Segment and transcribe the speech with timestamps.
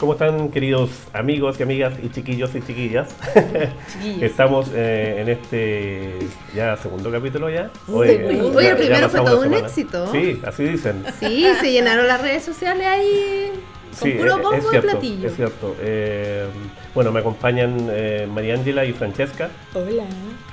[0.00, 3.14] ¿Cómo están queridos amigos y amigas y chiquillos y chiquillas?
[4.22, 6.14] Estamos eh, en este
[6.54, 7.70] ya segundo capítulo ya.
[7.86, 10.10] Hoy, el primero fue todo un éxito.
[10.10, 11.04] Sí, así dicen.
[11.18, 13.52] Sí, se llenaron las redes sociales ahí
[14.00, 15.28] con puro bombo es cierto, platillo.
[15.28, 15.76] Es cierto.
[15.82, 16.46] Eh,
[16.94, 19.50] bueno, me acompañan eh, María Ángela y Francesca.
[19.74, 20.04] Hola.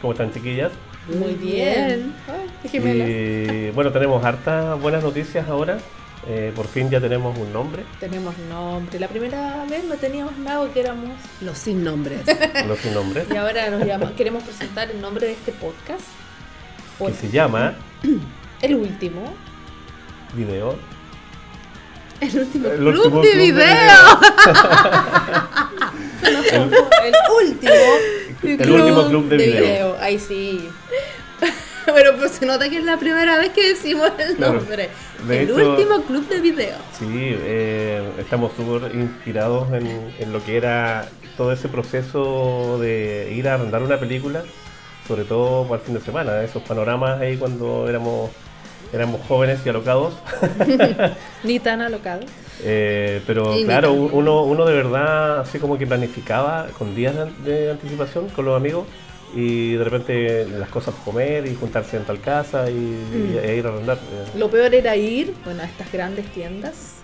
[0.01, 0.73] ¿Cómo están chiquillas?
[1.07, 2.13] Muy bien.
[2.65, 5.77] y bueno, tenemos hartas buenas noticias ahora.
[6.29, 7.83] Eh, por fin ya tenemos un nombre.
[8.01, 8.99] Tenemos nombre.
[8.99, 12.21] La primera vez no teníamos nada que éramos los sin nombres.
[12.67, 13.27] los sin nombres.
[13.31, 16.03] Y ahora nos llama, queremos presentar el nombre de este podcast.
[16.99, 17.75] Que se llama
[18.61, 19.33] El último
[20.33, 20.77] video.
[22.19, 24.19] El último, club, de video.
[26.23, 26.89] el, último
[28.41, 29.97] el último club de, video.
[29.99, 30.67] Ahí sí.
[31.95, 34.89] Pero pues se nota que es la primera vez que decimos el nombre.
[35.29, 36.75] el último club de video.
[36.97, 39.87] Sí, eh, estamos súper inspirados en,
[40.19, 41.07] en, lo que era
[41.37, 44.43] todo ese proceso de ir a arrendar una película,
[45.07, 48.31] sobre todo para el fin de semana, esos panoramas ahí cuando éramos
[48.93, 50.13] éramos jóvenes y alocados.
[51.43, 52.25] Ni tan alocados.
[52.63, 58.29] Eh, pero claro, uno, uno de verdad así como que planificaba con días de anticipación
[58.29, 58.87] con los amigos
[59.35, 63.37] y de repente las cosas comer y juntarse en tal casa y, mm.
[63.43, 63.99] e ir a arrendar.
[64.35, 66.95] Lo peor era ir bueno, a estas grandes tiendas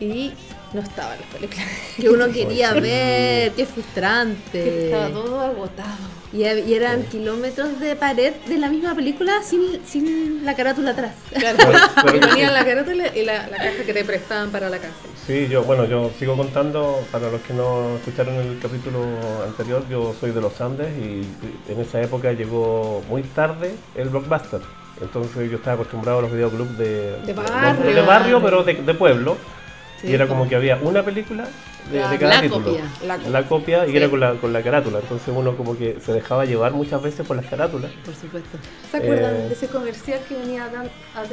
[0.00, 0.32] y
[0.72, 1.62] no estaba la película.
[1.96, 4.86] Que uno quería ver, qué frustrante.
[4.86, 6.23] estaba todo agotado.
[6.34, 11.14] Y, eran kilómetros de pared de la misma película sin, sin la carátula atrás.
[11.32, 11.58] Claro,
[12.12, 14.94] y ponían la carátula y la, la, caja que te prestaban para la casa.
[15.26, 19.00] Sí, yo, bueno, yo sigo contando, para los que no escucharon el capítulo
[19.46, 21.24] anterior, yo soy de los Andes y
[21.70, 24.60] en esa época llegó muy tarde el blockbuster.
[25.00, 28.94] Entonces yo estaba acostumbrado a los videoclubs de, de barrio, de, barrio pero de, de
[28.94, 29.36] pueblo
[30.02, 31.46] y era como que había una película
[31.90, 32.64] de, cada título.
[32.64, 32.84] Copia.
[33.30, 35.00] La, copia y era con la, con la carátula.
[35.00, 37.90] Entonces uno como que se dejaba llevar muchas veces por las carátulas.
[38.04, 38.58] Por supuesto.
[38.90, 40.68] ¿Se acuerdan eh, de ese comercial que venía a,
[41.18, 41.26] al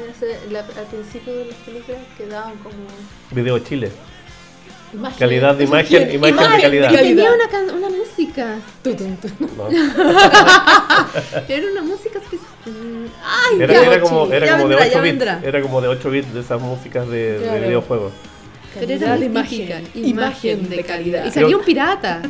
[0.89, 2.75] principio de las películas que daban como...
[3.31, 3.91] Video Chile.
[5.17, 6.91] Calidad de imagen, imagen, de calidad.
[6.91, 8.57] tenía una, una música.
[11.47, 12.19] era una música
[13.23, 15.25] Ay, era, era, como, era como de 8 bits.
[15.43, 18.11] Era como de 8 bits de esas músicas de, de videojuegos.
[18.73, 21.25] Pero era de imagen, imagen de calidad.
[21.25, 22.21] Y salió un pirata.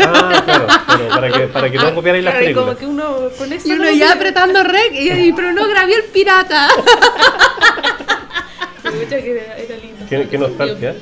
[0.00, 2.66] Ah, claro, para, que, para que no copiarais las películas.
[2.66, 6.04] Como que uno con eso y uno ya apretando rec, y, pero no grabé el
[6.04, 6.68] pirata.
[10.08, 10.94] ¿Qué, nostalgia?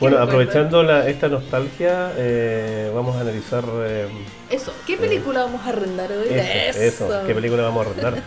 [0.00, 3.64] Bueno, aprovechando la, esta nostalgia, eh, vamos a analizar.
[3.84, 4.08] Eh,
[4.50, 6.28] eso, ¿qué eh, película vamos a arrendar hoy?
[6.30, 8.22] Eso, eso, ¿qué película vamos a arrendar?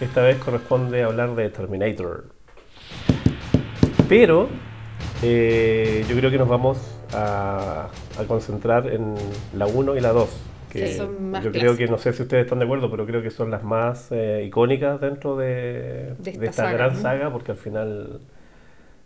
[0.00, 2.24] Esta vez corresponde hablar de Terminator.
[4.08, 4.48] Pero
[5.22, 6.78] eh, yo creo que nos vamos
[7.12, 7.88] a,
[8.26, 9.14] concentrar en
[9.56, 10.28] la 1 y la 2.
[10.70, 13.50] Que yo creo que, no sé si ustedes están de acuerdo, pero creo que son
[13.50, 18.20] las más eh, icónicas dentro de, esta, gran saga, porque al final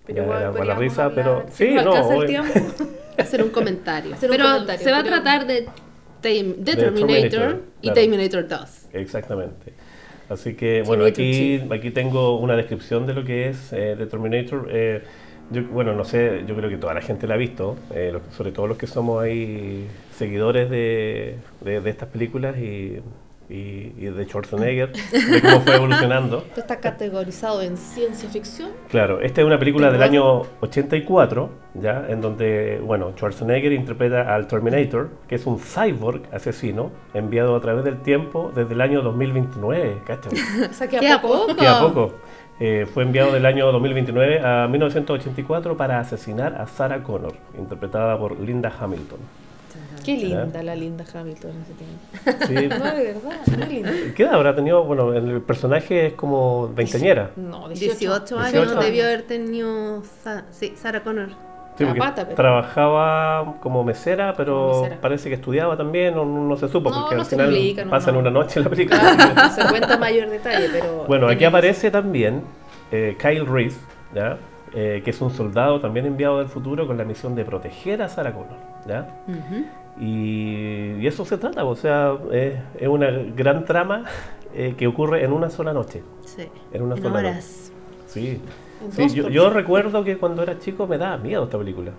[0.06, 1.93] pero era la risa, pero sí, no,
[3.19, 4.15] hacer un comentario.
[4.21, 5.66] pero se va a tratar de,
[6.21, 8.60] Terminator, y Terminator 2.
[8.93, 9.72] Exactamente.
[10.28, 14.69] Así que, bueno, aquí, aquí tengo una descripción de lo que es eh, The Terminator.
[14.71, 15.03] Eh,
[15.51, 18.53] yo, bueno, no sé, yo creo que toda la gente la ha visto, eh, sobre
[18.53, 23.01] todo los que somos ahí seguidores de, de, estas películas y,
[23.49, 24.93] y, de Schwarzenegger,
[25.31, 26.39] de cómo fue evolucionando.
[26.39, 28.71] ¿Esto está categorizado en ciencia ficción?
[28.89, 32.07] Claro, esta es una película del año 84, ¿ya?
[32.09, 37.84] En donde, bueno, Schwarzenegger interpreta al Terminator, que es un cyborg asesino enviado a través
[37.84, 40.33] del tiempo desde el año 2029, ¿cachai?
[40.71, 41.55] o sea, que a poco.
[41.55, 42.15] Que a poco.
[42.59, 48.41] Eh, fue enviado del año 2029 a 1984 para asesinar a Sarah Connor, interpretada por
[48.41, 49.19] Linda Hamilton.
[50.06, 52.47] Qué linda la Linda Hamilton en ese tiempo.
[52.47, 52.78] Sí.
[52.78, 53.93] no, de verdad, muy linda.
[54.15, 54.84] ¿Qué edad habrá tenido?
[54.84, 57.33] Bueno, el personaje es como veinteñera.
[57.34, 60.03] No, 18, años, debió haber tenido
[60.53, 61.31] sí, Sarah Connor.
[61.77, 61.84] Sí,
[62.34, 67.89] trabajaba como mesera, pero parece que estudiaba también, no, no se supo, porque al final
[67.91, 69.51] pasa en una noche la película.
[69.51, 71.05] se cuenta mayor detalle, pero...
[71.07, 72.43] Bueno, aquí aparece también
[72.91, 73.78] eh, Kyle Reese,
[74.15, 74.39] ¿ya?
[74.75, 78.09] Eh, que es un soldado también enviado del futuro con la misión de proteger a
[78.09, 78.59] Sarah Connor.
[78.87, 79.09] ¿ya?
[79.99, 84.05] y, eso se trata, o sea, es, una gran trama
[84.55, 86.03] eh, que ocurre en una sola noche.
[86.25, 86.49] Sí.
[86.72, 87.72] En una sola horas.
[88.07, 88.41] Sí.
[88.91, 91.93] Sí, yo, recuerdo que cuando era chico me daba miedo esta película.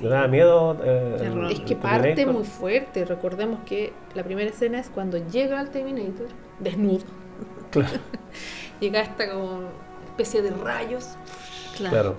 [0.00, 0.76] Me daba miedo.
[0.82, 3.04] Eh, es que parte muy fuerte.
[3.04, 6.26] Recordemos que la primera escena es cuando llega el Terminator,
[6.58, 7.04] desnudo.
[7.70, 7.98] Claro.
[8.80, 9.60] llega esta como
[10.06, 11.16] especie de rayos.
[11.76, 12.16] Claro.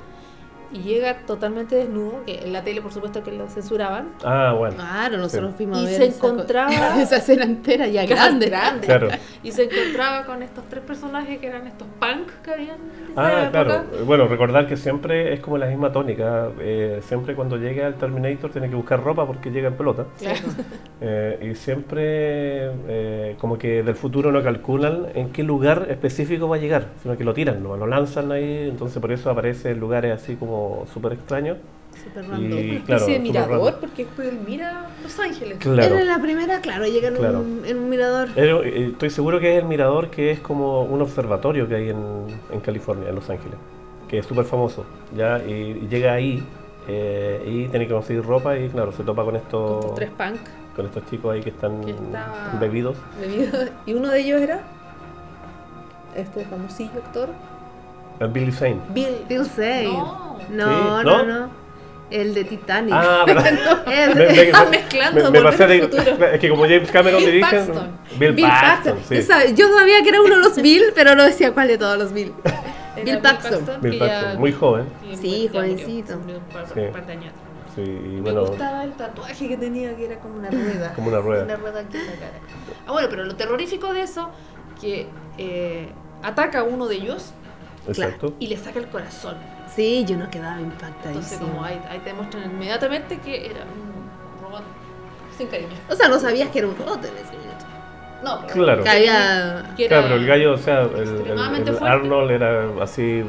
[0.71, 4.09] Y llega totalmente desnudo, que en la tele por supuesto que lo censuraban.
[4.23, 4.75] Ah, bueno.
[4.75, 8.47] Claro, nosotros fuimos y a ver se encontraba esa escena entera ya grande.
[8.47, 8.87] grande.
[8.87, 9.09] Claro.
[9.43, 12.77] Y se encontraba con estos tres personajes que eran estos punk que habían.
[13.15, 13.83] Ah, claro.
[14.05, 16.49] Bueno, recordar que siempre es como la misma tónica.
[16.59, 20.05] Eh, siempre cuando llega el Terminator tiene que buscar ropa porque llega en pelota.
[21.01, 26.55] Eh, y siempre eh, como que del futuro no calculan en qué lugar específico va
[26.55, 29.79] a llegar, sino que lo tiran, lo, lo lanzan ahí, entonces por eso aparece en
[29.79, 30.54] lugares así como
[30.93, 31.57] súper extraños.
[32.03, 32.59] Super random.
[32.59, 35.57] Y, claro, de mirador, porque él mira Los Ángeles.
[35.59, 35.97] Claro.
[35.97, 38.29] en la primera, claro, llega en, un, mirador.
[38.35, 42.27] Eh, estoy seguro que es el mirador que es como un observatorio que hay en,
[42.51, 43.57] en California, en Los Ángeles,
[44.09, 44.85] que es súper famoso.
[45.15, 45.39] ¿ya?
[45.39, 46.43] Y, llega ahí
[46.87, 49.85] eh, y tiene que conseguir ropa y claro, se topa con estos...
[49.85, 50.39] Con tres punk.
[50.75, 51.81] Con estos chicos ahí que están
[52.59, 52.97] bebidos.
[53.21, 53.71] bebidos.
[53.85, 54.59] Y uno de ellos era
[56.15, 57.29] este famosillo actor.
[58.19, 58.81] Billy Zane.
[58.89, 59.87] Bill, Bill Zane.
[60.49, 61.25] No, no, no.
[61.25, 61.65] no.
[62.11, 62.93] El de Titanic.
[62.93, 63.51] Ah, pero me,
[64.15, 65.77] me, está mezclando me, me pasé de,
[66.33, 67.51] Es que como James Cameron Bill dirige.
[67.51, 67.97] Paxton.
[68.19, 68.99] Bill, Bill Paxton.
[69.09, 69.15] Sí.
[69.55, 72.13] Yo sabía que era uno de los Bill, pero no decía cuál de todos los
[72.13, 72.33] Bill.
[73.03, 73.65] Bill Paxton.
[73.81, 74.85] Bill Paxton, muy joven.
[75.19, 76.19] Sí, jovencito.
[76.73, 76.81] Sí.
[77.75, 80.93] Sí, y me gustaba el tatuaje que tenía, que era como una rueda.
[80.93, 81.43] Como una rueda.
[81.43, 82.39] Una rueda aquí en la cara.
[82.87, 84.29] Ah, bueno, pero lo terrorífico de eso,
[84.79, 85.07] que
[85.37, 85.89] eh,
[86.23, 87.33] ataca a uno de ellos
[87.87, 88.33] Exacto.
[88.39, 89.35] y le saca el corazón.
[89.73, 91.09] Sí, yo no quedaba impactadísimo.
[91.13, 94.63] Entonces, como ahí, ahí te muestran inmediatamente que era un robot
[95.37, 95.69] sin cariño.
[95.89, 97.65] O sea, no sabías que era un robot en ese momento.
[98.23, 98.83] No, pero claro.
[98.83, 99.73] Que había...
[99.75, 103.23] claro, pero el gallo, o sea, el, el, Arnold era así,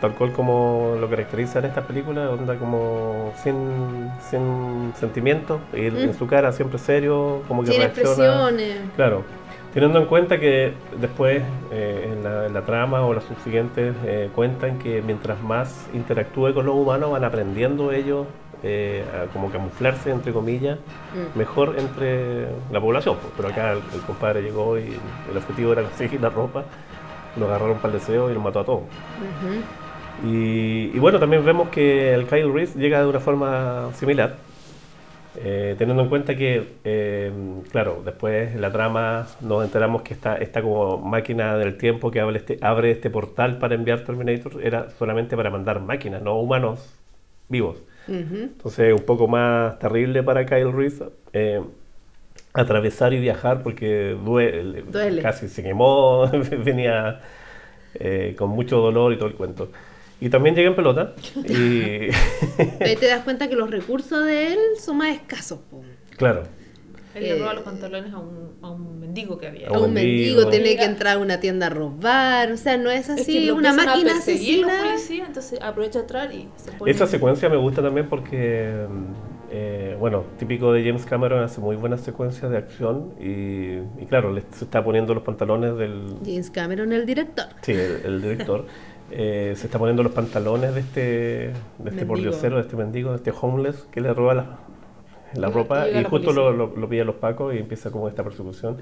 [0.00, 5.96] tal cual como lo caracteriza en esta película, onda como sin, sin sentimientos, y mm.
[5.96, 8.10] en su cara siempre serio, como que sin reacciona.
[8.10, 8.76] expresiones.
[8.96, 9.24] Claro.
[9.72, 15.00] Teniendo en cuenta que después eh, en, la, trama o las subsiguientes eh, cuentan que
[15.00, 18.26] mientras más interactúe con los humanos van aprendiendo ellos
[18.62, 20.78] eh, a como camuflarse entre comillas
[21.14, 21.38] mm.
[21.38, 23.16] mejor entre la población.
[23.16, 23.32] Pues.
[23.34, 24.94] Pero acá el, compadre llegó y
[25.30, 26.64] el objetivo era conseguir la ropa,
[27.36, 28.82] lo agarraron para el deseo y lo mató a todos.
[30.22, 34.36] y, y, bueno, también vemos que el Kyle Reese llega de una forma similar
[35.36, 37.32] eh, teniendo en cuenta que, eh,
[37.70, 42.38] claro, después la trama nos enteramos que esta, esta como máquina del tiempo que abre
[42.38, 46.94] este, abre este portal para enviar Terminator era solamente para mandar máquinas, no humanos
[47.48, 47.82] vivos.
[48.08, 51.62] Entonces un poco más terrible para Kyle Reese eh,
[52.52, 54.84] atravesar y viajar porque duele,
[55.22, 56.26] casi se quemó,
[56.64, 57.20] venía
[58.36, 59.70] con mucho dolor y todo el cuento.
[60.22, 61.14] Y también llega en pelota.
[61.48, 62.08] Y...
[62.80, 65.58] Ahí te das cuenta que los recursos de él son más escasos.
[66.16, 66.44] Claro.
[67.16, 69.66] Él le roba los pantalones a un, a un mendigo que había.
[69.66, 72.52] A un mendigo, tiene que entrar a una tienda a robar.
[72.52, 74.84] O sea, no es así una máquina asesina.
[74.84, 76.92] Policía, entonces aprovecha a entrar y se pone...
[76.92, 78.86] Esa secuencia me gusta también porque,
[79.50, 84.32] eh, bueno, típico de James Cameron, hace muy buenas secuencias de acción y, y claro,
[84.32, 86.14] le, se está poniendo los pantalones del...
[86.24, 87.46] James Cameron, el director.
[87.60, 88.66] Sí, el, el director.
[89.14, 91.00] Eh, se está poniendo los pantalones de este,
[91.78, 94.58] de este pordiosero, de este mendigo, de este homeless que le roba la,
[95.34, 98.78] la ropa y, justo lo, lo, lo pilla los pacos y empieza como esta persecución.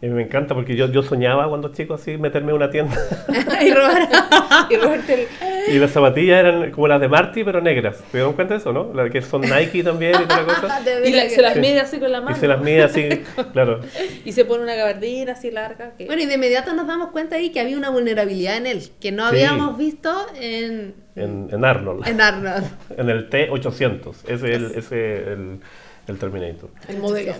[0.00, 2.94] Y me encanta porque yo, yo soñaba cuando chico así meterme en una tienda
[3.60, 4.08] y robar
[4.70, 5.74] y robarte el...
[5.74, 7.98] Y las zapatillas eran como las de Marty pero negras.
[8.12, 8.92] ¿Te dieron cuenta de eso, no?
[8.94, 10.80] Las que son Nike también y toda cosa.
[11.04, 12.36] y se las mide así con la mano.
[12.36, 13.08] Y se las mide así,
[13.52, 13.80] claro.
[14.24, 15.94] y se pone una gabardina así larga.
[16.06, 19.10] Bueno, y de inmediato nos damos cuenta ahí que había una vulnerabilidad en él, que
[19.10, 20.94] no habíamos visto en...
[21.16, 22.06] En, en Arnold.
[22.06, 22.66] En Arnold.
[22.96, 24.14] en el T-800.
[24.28, 24.72] Ese es el...
[24.76, 25.60] Ese, el
[26.08, 26.70] el Terminator.
[26.88, 27.34] El modelo.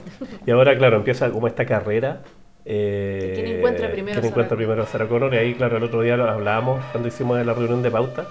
[0.47, 2.23] Y ahora, claro, empieza como esta carrera
[2.71, 5.33] eh, ¿Quién encuentra primero, ¿quién encuentra primero a Sarah Connor?
[5.33, 8.29] Y ahí, claro, el otro día lo hablábamos cuando hicimos la reunión de pauta,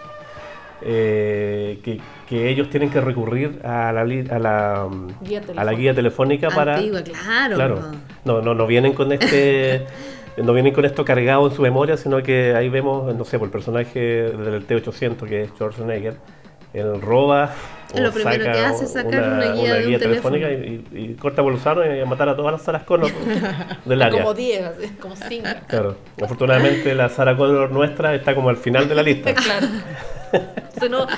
[0.83, 4.87] eh, que, que, ellos tienen que recurrir a la, a la,
[5.21, 6.75] guía, a la guía telefónica para...
[6.75, 7.55] Antigua, claro.
[7.55, 7.81] claro.
[8.25, 9.87] No, no, no vienen con este...
[10.37, 13.47] no vienen con esto cargado en su memoria, sino que ahí vemos, no sé, por
[13.47, 16.13] el personaje del T-800, que es Schwarzenegger,
[16.73, 17.51] él roba
[17.95, 22.05] lo primero que hace es sacar una, guía, de un telefónica y, corta por y
[22.05, 23.11] matar a todas las Sarah Connor
[23.85, 24.21] del área.
[24.21, 25.47] Como 10, como 5.
[25.67, 25.95] Claro.
[26.21, 29.33] Afortunadamente la Sarah Connor nuestra está como al final de la lista.
[30.79, 31.07] claro.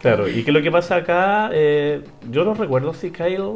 [0.00, 3.54] Claro, y que lo que pasa acá, eh, yo no recuerdo si Kyle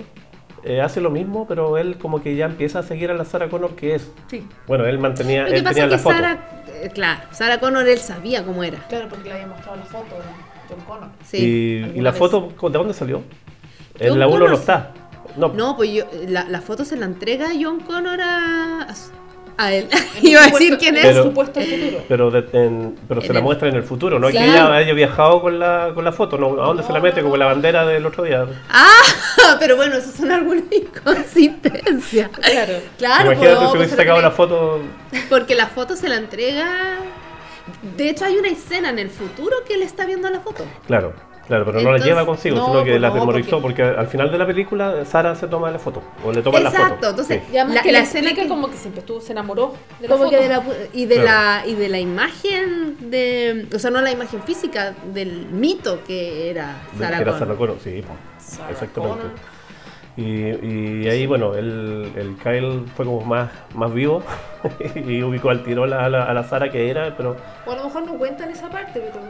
[0.65, 3.49] eh, hace lo mismo, pero él como que ya empieza a seguir a la Sarah
[3.49, 4.11] Connor que es.
[4.29, 4.45] Sí.
[4.67, 6.17] Bueno, él mantenía, él tenía la foto.
[6.67, 8.79] Eh, claro, Sarah Connor él sabía cómo era.
[8.89, 10.17] Claro, porque le había mostrado la foto.
[11.25, 13.23] Sí, y, la foto, ¿de dónde salió?
[13.99, 14.93] En la 1 no está.
[15.37, 15.49] No.
[15.49, 18.87] no, pues yo, la, la, foto se la entrega John Connor a,
[19.57, 19.88] A él.
[20.23, 21.07] Iba a decir quién es.
[21.07, 22.05] Pero, supuesto futuro.
[22.07, 22.31] Pero,
[23.09, 25.93] pero se la muestra en el futuro, no es que ella haya viajado con la,
[25.95, 26.62] con la foto, ¿no?
[26.62, 27.23] ¿a dónde se la mete?
[27.23, 28.47] Como la bandera del otro día.
[28.69, 28.91] Ah,
[29.59, 32.29] pero bueno, eso son algunas inconsistencias.
[32.29, 32.75] Claro.
[32.99, 34.81] claro Imagínate si hubiese sacado la foto.
[35.31, 36.99] Porque la foto se la entrega.
[37.97, 40.64] De hecho, hay una escena en el futuro que él está viendo la foto.
[40.87, 41.12] Claro.
[41.47, 43.83] Claro, pero no la lleva consigo, sino que pues la memorizó, porque...
[43.83, 46.83] al final de la película Sara se toma la foto, o le toma la foto.
[46.83, 50.16] Exacto, entonces, la, que la, escena que como que siempre estuvo, se enamoró de la
[50.16, 50.31] foto.
[50.92, 55.47] y, de la, y de la imagen, de o sea, no la imagen física, del
[55.47, 58.04] mito que era Sara Era Connor, sí,
[58.71, 59.25] exactamente.
[60.16, 64.23] Y, y, ahí, bueno, el, el, Kyle fue como más, más vivo
[64.95, 67.35] y ubicó al tiro a la, a la, Sara que era, pero...
[67.64, 69.23] O a lo mejor no cuentan esa parte, pero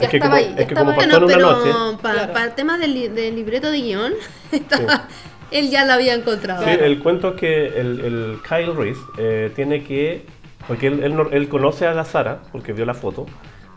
[0.00, 0.54] es que como, ahí.
[0.56, 1.70] Es que como una noche.
[2.00, 4.12] Para, el tema del, del, libreto de guion,
[5.50, 6.64] él ya lo había encontrado.
[6.64, 10.24] Sí, el cuento es que el, el Kyle Reese eh, tiene que.
[10.66, 13.26] Porque él, él, él, conoce a la Sara, porque vio la foto,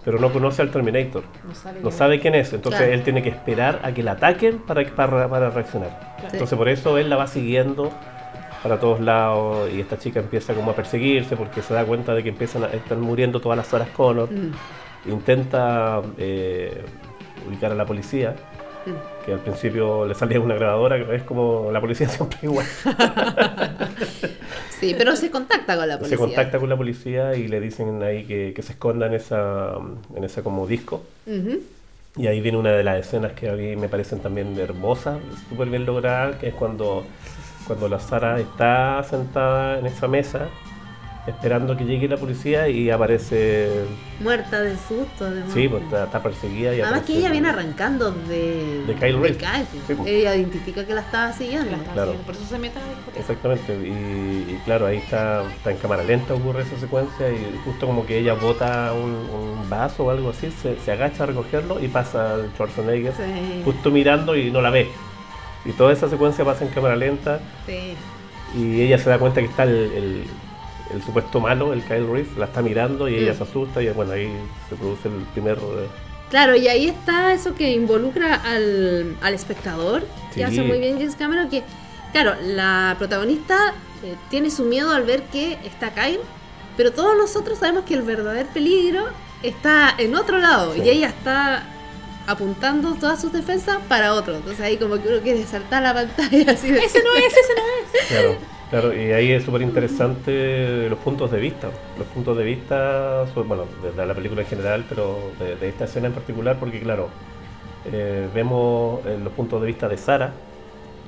[0.05, 1.23] pero no conoce al Terminator.
[1.83, 2.53] No sabe, quién es.
[2.53, 6.15] Entonces él tiene que esperar a que la ataquen para, para, para reaccionar.
[6.31, 7.91] Entonces por eso él la va siguiendo
[8.63, 12.23] para todos lados y esta chica empieza como a perseguirse porque se da cuenta de
[12.23, 14.31] que empiezan a, están muriendo todas las Saras Connor.
[14.31, 14.53] Mm
[15.07, 16.83] intenta eh,
[17.47, 18.54] ubicar a la policía, mm.
[19.25, 22.65] Que al principio le salía una grabadora, que es como la policía siempre igual.
[24.79, 26.17] sí, pero se contacta con la policía.
[26.17, 29.73] Se contacta con la policía y le dicen ahí que, se esconda en esa,
[30.15, 31.03] en esa como disco.
[32.17, 35.69] Y ahí viene una de las escenas que a mí me parecen también hermosas, súper
[35.69, 37.05] bien logradas, que es cuando,
[37.67, 40.47] cuando la Sara está sentada en esa mesa
[41.27, 43.85] esperando que llegue la policía y aparece
[44.19, 45.53] muerta de susto además.
[45.53, 49.39] sí pues está, perseguida y además que ella viene arrancando de de Kyle Reese
[49.87, 49.99] pues.
[50.05, 52.13] ella identifica que la estaba siguiendo, claro.
[52.25, 56.61] por eso se mete a exactamente y, claro ahí está, está en cámara lenta ocurre
[56.61, 59.15] esa secuencia y justo como que ella bota un,
[59.67, 63.13] vaso o algo así se, se, agacha a recogerlo y pasa Schwarzenegger
[63.63, 64.89] justo mirando y no la ve
[65.65, 67.95] y toda esa secuencia pasa en cámara lenta sí.
[68.55, 70.23] y ella se da cuenta que está el el
[71.03, 73.37] supuesto malo, el Kyle Reese, la está mirando y ella mm.
[73.37, 74.31] se asusta y bueno, ahí
[74.69, 75.57] se produce el primer...
[75.57, 75.87] Eh,
[76.29, 81.15] claro, y ahí está eso que involucra al, al espectador, que hace muy bien James
[81.15, 81.63] Cameron, que
[82.11, 83.73] claro, la protagonista
[84.03, 86.21] eh, tiene su miedo al ver que está Kyle,
[86.77, 89.05] pero todos nosotros sabemos que el verdadero peligro
[89.43, 91.63] está en otro lado y ella está
[92.27, 94.35] apuntando todas sus defensas para otro.
[94.35, 96.79] Entonces ahí como que uno quiere saltar la pantalla así de...
[96.79, 98.07] Ese no es, ese no es.
[98.07, 98.54] Claro.
[98.69, 101.69] Claro, y ahí es súper interesante los puntos de vista.
[101.97, 106.13] Los puntos de vista, bueno, de, la película en general, pero de, esta escena en
[106.13, 107.09] particular, porque claro,
[107.91, 110.33] eh, vemos eh, los puntos de vista de Sara,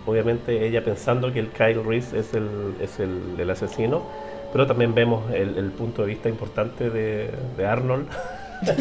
[0.06, 4.04] obviamente ella pensando que el Kyle Reese es el, es el, asesino,
[4.54, 8.08] pero también vemos el, punto de vista importante de, Arnold,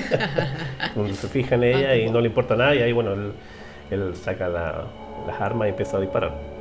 [0.94, 3.14] donde se fija en ella y no le importa nada, y ahí bueno,
[3.90, 6.55] él, saca las armas y empieza a disparar.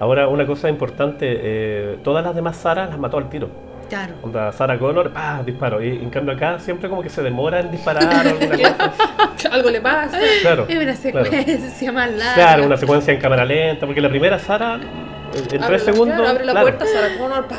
[0.00, 3.48] Ahora, una cosa importante, eh, todas las demás Sara las mató al tiro.
[3.88, 4.14] Claro.
[4.22, 5.42] Onda Sara Connor, ¡pah!
[5.44, 5.82] disparo.
[5.82, 9.48] Y en cambio acá siempre como que se demora en disparar o alguna cosa.
[9.50, 10.18] Algo le pasa.
[10.42, 10.66] Claro.
[10.68, 12.34] Es una secuencia más larga.
[12.34, 14.74] Claro, una secuencia en cámara lenta, porque la primera Sara,
[15.34, 16.28] en tres segundos.
[16.28, 17.56] abre la puerta, Sara Connor, ¡pah!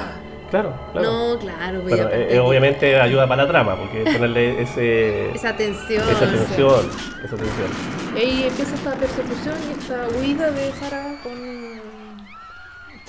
[0.51, 1.11] Claro, claro.
[1.11, 1.81] No, claro.
[1.87, 5.29] Pero, eh, obviamente ayuda para la trama, porque ponerle ese...
[5.31, 6.03] esa tensión.
[6.09, 6.89] Esa tensión,
[7.23, 7.69] esa tensión.
[8.15, 11.68] Y empieza esta persecución y esta huida de Sara con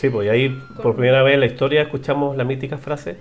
[0.00, 0.48] Sí, pues y ahí
[0.82, 3.18] por primera vez en la historia escuchamos la mítica frase.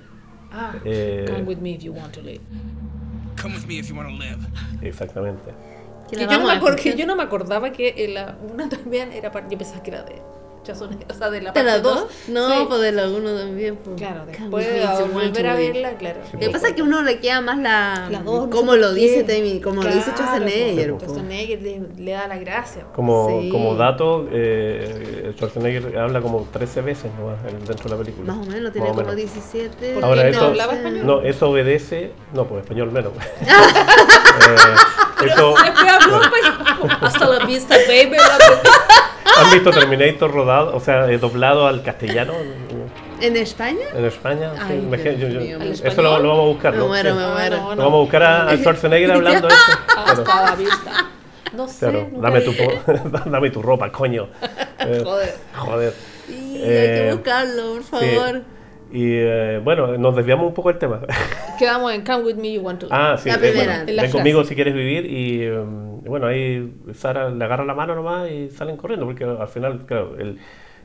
[0.50, 2.40] Ah, eh, come with me if you want to live.
[3.42, 4.38] Come with me if you want to live.
[4.82, 5.52] Exactamente.
[6.10, 9.50] Que, yo no, me que yo no me acordaba que la una también era para...
[9.50, 10.22] Yo pensaba que era de
[11.10, 12.06] o sea, de la parte 2.
[12.30, 13.76] No, pues de la 1 también.
[13.78, 13.98] Pues.
[13.98, 16.22] Claro, después de volver a verla, claro.
[16.34, 18.08] Lo que pasa es que uno le queda más la.
[18.10, 18.50] La 2.
[18.50, 20.94] Como lo dice Temi, como lo dice Schwarzenegger.
[20.94, 22.86] Pues, Schwarzenegger le, le, da la gracia.
[22.94, 27.36] Como, como dato, eh, Schwarzenegger habla como 13 veces ¿no?
[27.66, 28.34] dentro de la película.
[28.34, 30.00] Más o menos, tiene como 17.
[30.02, 31.06] Ahora, eso, no hablaba español?
[31.06, 32.12] No, eso obedece.
[32.34, 33.14] No, pues español menos.
[33.42, 36.98] eh, eso, después habló español.
[37.02, 38.18] Hasta la vista, baby.
[39.38, 42.34] ¿Han visto Terminator rodado, o sea, doblado al castellano?
[43.22, 43.86] ¿En España?
[43.94, 45.84] En España, sí.
[45.84, 46.84] eso lo, vamos a buscar, ¿no?
[46.84, 47.58] Me muero, me muero.
[47.58, 49.58] Lo vamos a buscar a, Schwarzenegger hablando eso.
[49.98, 51.10] Hasta la vista.
[51.54, 52.08] No sé.
[52.18, 52.54] dame, tu,
[53.26, 54.30] dame tu ropa, coño.
[55.04, 55.36] joder.
[55.56, 55.94] Joder.
[56.28, 58.42] Sí, hay que eh, buscarlo, por favor.
[58.92, 61.02] Y eh, bueno, nos desviamos un poco del tema.
[61.60, 63.30] Quedamos en Come With Me You Want To Ah, sí.
[63.30, 63.84] La primera.
[63.86, 68.30] ven conmigo si quieres vivir y em, bueno, ahí Sara le agarra la mano nomás
[68.32, 70.40] y salen corriendo porque al final, claro, el,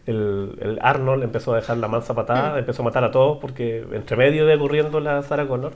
[0.07, 2.59] el, Arnold empezó a dejar la mansa patada, mm.
[2.59, 5.75] empezó a matar a todos porque entre medio de ocurriendo la Sarah Connor.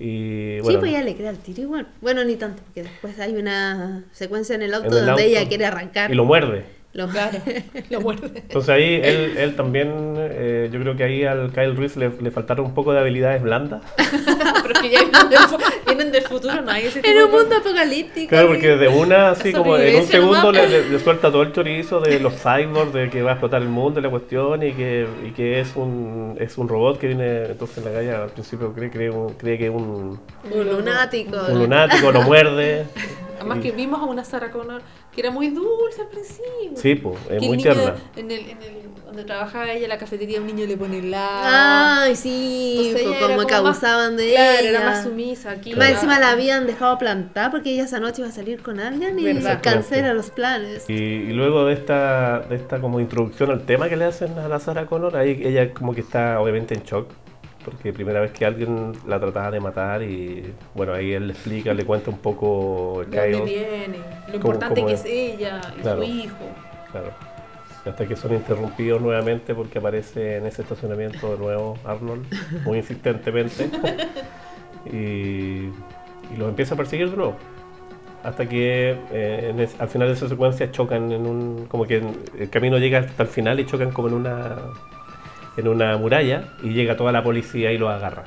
[0.00, 1.88] Y, bueno, sí, pues ella le queda el tiro igual.
[2.00, 6.10] Bueno, ni tanto, porque después hay una secuencia en el auto donde ella quiere arrancar.
[6.10, 6.77] Y lo muerde.
[6.94, 7.38] Lo, claro,
[7.90, 8.32] lo muerde.
[8.34, 12.30] Entonces ahí él, él también, eh, yo creo que ahí al Kyle Reese le, le
[12.30, 13.82] faltaron un poco de habilidades blandas.
[13.96, 15.00] Pero que ya
[15.86, 18.30] vienen del, futuro, no hay ese En un mundo apocalíptico.
[18.30, 22.20] Claro, porque de una, así como en un segundo le, suelta todo el chorizo de
[22.20, 25.60] los cyborgs, de que va a explotar el mundo, la cuestión, y que, y que
[25.60, 29.12] es un es un robot que viene, entonces en la calle al principio cree, cree,
[29.36, 30.18] cree que es un...
[30.50, 31.36] Un lunático.
[31.48, 32.86] Un lunático, lo muerde.
[33.36, 34.82] Además que vimos a una Sarah Connor
[35.18, 36.76] que era muy dulce al principio.
[36.76, 37.96] Sí, pues, es muy tierna.
[38.14, 41.40] En el, en el, donde trabajaba ella, en la cafetería, un niño le pone helado.
[41.42, 44.68] Ay, sí, como que abusaban de claro, ella.
[44.70, 45.50] era más sumisa.
[45.50, 48.78] Aquí más encima la habían dejado plantar porque ella esa noche iba a salir con
[48.78, 50.88] alguien y cancela los planes.
[50.88, 54.46] Y, y, luego de esta, de esta como introducción al tema que le hacen a
[54.46, 57.08] la Sarah Connor, ahí ella como que está obviamente en shock
[57.70, 61.74] porque primera vez que alguien la trataba de matar y bueno, ahí él le explica,
[61.74, 63.98] le cuenta un poco el ¿De viene?
[64.28, 66.36] Lo importante que es ella y su hijo.
[66.90, 67.10] Claro.
[67.84, 72.26] Hasta que son interrumpidos nuevamente porque aparece en ese estacionamiento de nuevo Arnold,
[72.64, 73.70] muy insistentemente,
[74.92, 77.36] y, y los empieza a perseguir de nuevo
[78.24, 82.02] hasta que eh, al final de esa secuencia chocan en un como que
[82.38, 84.56] el camino llega hasta el final y chocan como en una
[85.58, 88.24] en una muralla y llega toda la policía y lo agarra.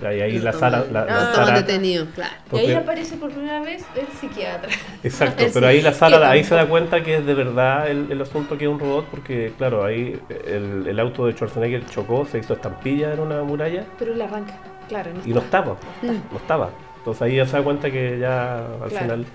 [0.00, 0.84] Y ahí la sala.
[0.92, 2.32] La, ah, detenido, claro.
[2.52, 4.70] y ahí aparece por primera vez el psiquiatra.
[5.02, 8.56] Exacto, pero ahí la sala, ahí se da cuenta que es de verdad el, asunto
[8.56, 13.12] que es un robot, porque claro, ahí el, auto de Schwarzenegger chocó, se hizo estampilla
[13.12, 13.84] en una muralla.
[13.98, 14.56] Pero él arranca,
[14.88, 15.10] claro.
[15.24, 16.70] y no estaba, no estaba.
[16.98, 19.26] Entonces ahí ya se da cuenta que ya al final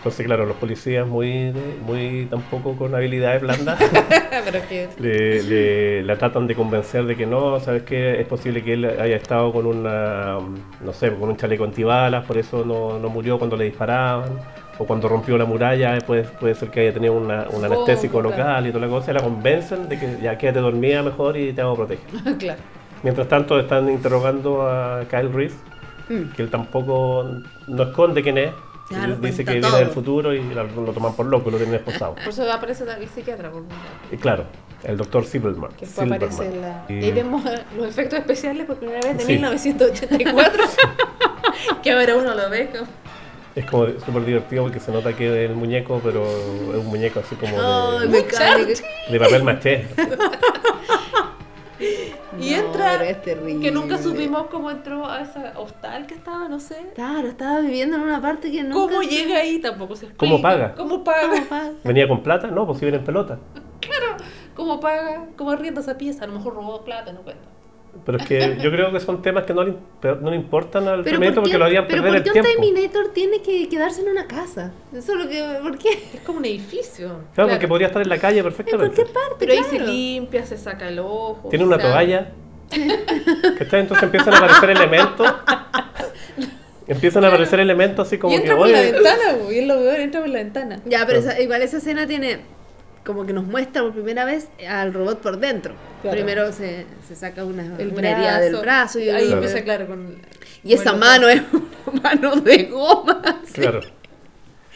[0.00, 1.52] entonces, claro, los policías muy,
[1.84, 3.78] muy tampoco con habilidades blandas
[4.98, 8.18] le, la tratan de convencer de que no, ¿sabes qué?
[8.18, 10.38] Es posible que él haya estado con una,
[10.82, 14.38] no sé, con un chaleco antibalas, por eso no, no murió cuando le disparaban.
[14.78, 18.66] O cuando rompió la muralla, puede, puede ser que haya tenido una, un anestésico local
[18.66, 19.10] y toda la cosa.
[19.10, 22.38] Y la convencen de que ya quédate dormida mejor y te vamos a proteger.
[22.38, 22.60] claro.
[23.02, 25.56] Mientras tanto, están interrogando a Kyle Reese,
[26.08, 26.30] mm.
[26.34, 27.26] que él tampoco
[27.68, 28.52] no esconde quién es
[29.20, 32.16] dice que viene del futuro y lo, toman por loco, lo tienen esposado.
[32.16, 33.50] Por eso aparece el psiquiatra.
[33.50, 33.62] Por
[34.10, 34.46] y claro,
[34.82, 35.70] el doctor Silverman.
[35.72, 36.84] Que fue aparece la...
[36.88, 37.10] Y...
[37.12, 37.42] vemos
[37.76, 40.64] los efectos especiales por primera vez de 1984.
[41.82, 42.86] que ahora uno lo ve como...
[43.56, 47.20] Es como súper divertido porque se nota que es el muñeco, pero es un muñeco
[47.20, 48.24] así como de,
[49.10, 49.88] de, papel maché.
[52.40, 56.92] Y entra, que nunca supimos cómo entró a esa hostal que estaba, no sé.
[56.94, 58.74] Claro, estaba viviendo en una parte que no.
[58.74, 59.58] ¿Cómo llega ahí?
[59.60, 60.32] Tampoco se explica.
[60.32, 60.74] ¿Cómo paga?
[60.74, 61.72] ¿Cómo paga?
[61.84, 62.48] ¿Venía con plata?
[62.48, 63.38] No, pues si viene en pelota.
[63.80, 64.16] claro,
[64.54, 65.26] ¿cómo paga?
[65.36, 66.24] ¿Cómo arrienda esa pieza?
[66.24, 67.48] A lo mejor robó plata, no cuenta.
[68.04, 69.74] Pero es que yo creo que son temas que no le,
[70.20, 72.32] no le importan al Terminator porque lo harían perder el tiempo.
[72.32, 74.72] ¿Pero por qué un Terminator tiene que quedarse en una casa?
[74.94, 75.58] Eso es lo que...
[75.62, 75.90] ¿Por qué?
[76.14, 77.10] Es como un edificio.
[77.34, 78.96] Claro, porque podría estar en la calle perfectamente.
[78.96, 79.34] ¿Por qué parte?
[79.38, 81.48] Pero ahí se limpia, se saca el ojo.
[81.50, 82.32] Tiene una toalla.
[82.70, 85.34] Entonces empiezan a aparecer elementos.
[86.86, 88.58] Empiezan a aparecer elementos así como y entra que...
[88.58, 90.80] por la ventana, y es lo peor, entra por la ventana.
[90.86, 92.40] Ya, pero igual esa escena tiene
[93.04, 95.74] como que nos muestra por primera vez al robot por dentro.
[96.02, 100.18] Primero se, se, saca una, herida del brazo y ahí empieza claro con
[100.62, 101.42] y esa mano es
[101.86, 103.22] una mano de goma.
[103.52, 103.80] Claro.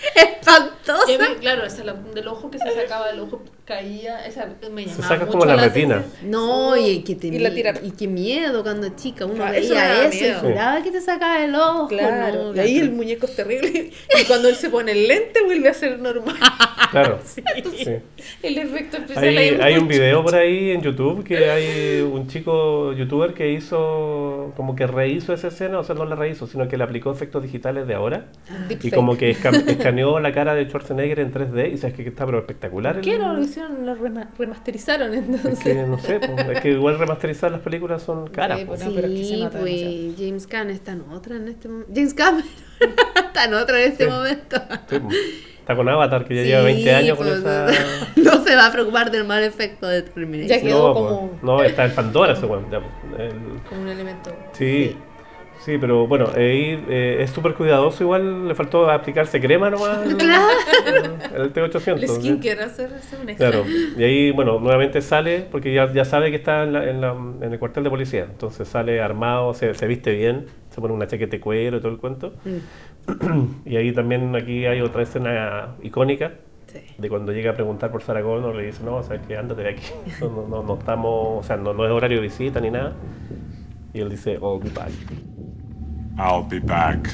[0.15, 1.07] Espantosa.
[1.41, 5.27] claro, esa del ojo que se sacaba del ojo caía, esa me llamaba Se saca
[5.27, 6.05] como la, retina.
[6.23, 7.75] No, y que te y, la tira.
[7.83, 11.89] y qué miedo cuando chica uno veía eso, y juraba que te sacaba el ojo.
[11.89, 12.55] Claro.
[12.55, 15.75] y ahí el muñeco es terrible y cuando él se pone el lente vuelve a
[15.75, 16.37] ser normal.
[16.91, 17.19] Claro.
[17.25, 17.43] sí.
[18.41, 22.93] El efecto especial hay, hay un video por ahí en YouTube que hay un chico
[22.93, 26.77] youtuber que hizo como que rehizo esa escena, o sea, no la rehizo, sino que
[26.77, 28.27] le aplicó efectos digitales de ahora
[28.69, 32.39] y como que escaneó la cara de Schwarzenegger en 3D y sabes que está pero
[32.39, 33.01] espectacular.
[33.01, 33.87] ¿Qué no lo hicieron?
[33.87, 33.95] Lo
[34.39, 35.53] remasterizaron entonces.
[35.53, 38.59] Es que no sé, pues, es que igual remasterizar las películas son caras.
[38.59, 41.49] Sí, pues, no, pero es que se nota pues, James Caan está en otra en
[41.49, 41.93] este momento.
[41.95, 42.45] James Cameron
[43.27, 44.57] está en otra en este momento.
[44.89, 45.03] Pues,
[45.59, 47.67] está con Avatar, que ya lleva 20 años con esa...
[48.17, 50.49] No se va a preocupar del mal efecto de Terminator.
[50.49, 51.39] Ya quedó como...
[51.43, 52.61] no, está en Pandora ese Como
[53.83, 54.31] un elemento.
[54.53, 54.97] sí.
[55.65, 59.99] Sí, pero bueno, ahí eh, es súper cuidadoso igual, le faltó aplicarse crema nomás.
[60.19, 61.17] Claro.
[61.35, 62.03] El, T800.
[62.03, 63.65] El skincare, hacer, hacer un Claro,
[63.97, 67.13] y ahí, bueno, nuevamente sale, porque ya, ya sabe que está en, la, en, la,
[67.13, 71.07] en, el cuartel de policía, entonces sale armado, se, se, viste bien, se pone una
[71.07, 72.35] chaqueta de cuero y todo el cuento.
[72.45, 73.65] Mm.
[73.71, 76.33] y ahí también aquí hay otra escena icónica,
[76.99, 79.87] De cuando llega a preguntar por Connor, le dice, no, sabes que ándate de aquí.
[80.21, 82.93] No, no, no estamos, o sea, no, no es horario de visita ni nada.
[83.95, 85.34] Y él dice, be back.
[86.19, 87.09] I'll be back.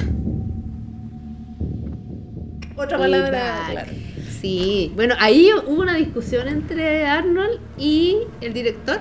[2.77, 3.71] Otra Be palabra, back.
[3.73, 3.93] claro.
[4.41, 8.99] Sí, bueno, ahí hubo una discusión entre Arnold y el director,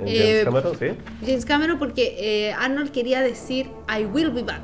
[0.00, 0.86] En Eh, James Cameron, sí.
[1.26, 2.16] James Cameron, porque
[2.48, 4.62] eh, Arnold quería decir I will be back.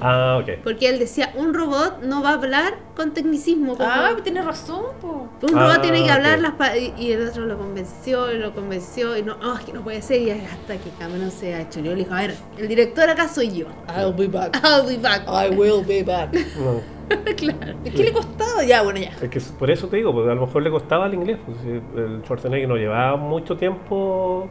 [0.00, 0.60] Ah, ok.
[0.62, 3.76] Porque él decía, un robot no va a hablar con tecnicismo.
[3.76, 5.28] como- Ah, tienes razón, po.
[5.42, 6.54] un Ah, robot tiene que hablar ok.
[6.60, 9.72] las y, y el otro lo convenció y lo convenció y no, no, es que
[9.72, 12.34] no puede ser y hasta que Cameron se ha hecho yo le dijo, a ver,
[12.58, 13.66] el director acá soy yo.
[13.88, 14.56] I'll be back.
[14.64, 15.22] I'll be back.
[15.28, 16.32] I will be back.
[16.58, 16.80] No.
[17.36, 17.74] claro.
[17.84, 18.62] ¿Qué le costaba?
[18.64, 19.10] Ya, bueno, ya.
[19.20, 21.38] Es que por eso te digo, porque a lo mejor le costaba el inglés.
[21.44, 21.56] Pues,
[21.96, 24.48] el Schwarzenegger no llevaba mucho tiempo.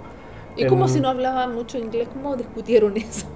[0.56, 2.08] ¿Y cómo en- si no hablaba mucho inglés?
[2.12, 3.28] ¿Cómo discutieron eso?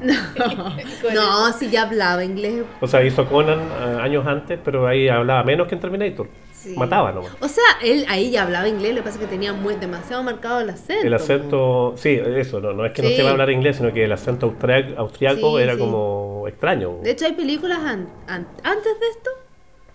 [1.14, 2.64] No, si ya hablaba inglés.
[2.80, 6.28] O sea, hizo Conan eh, años antes, pero ahí hablaba menos que en Terminator.
[6.52, 6.74] Sí.
[6.76, 7.32] Mataba nomás.
[7.40, 10.22] O sea, él ahí ya hablaba inglés, lo que pasa es que tenía muy, demasiado
[10.22, 11.06] marcado el acento.
[11.06, 13.16] El acento, sí, eso, no, no es que no Sí.
[13.16, 15.78] se va a hablar inglés, sino que el acento austria- austriaco Sí, era sí.
[15.78, 16.98] como extraño.
[17.02, 19.30] De hecho, hay películas an- an- antes de esto,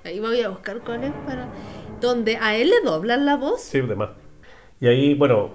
[0.05, 1.47] ahí voy a buscar cuál es para...
[2.01, 3.61] Donde a él le doblan la voz.
[3.61, 4.09] Sí, demás.
[4.79, 5.49] Y ahí, bueno,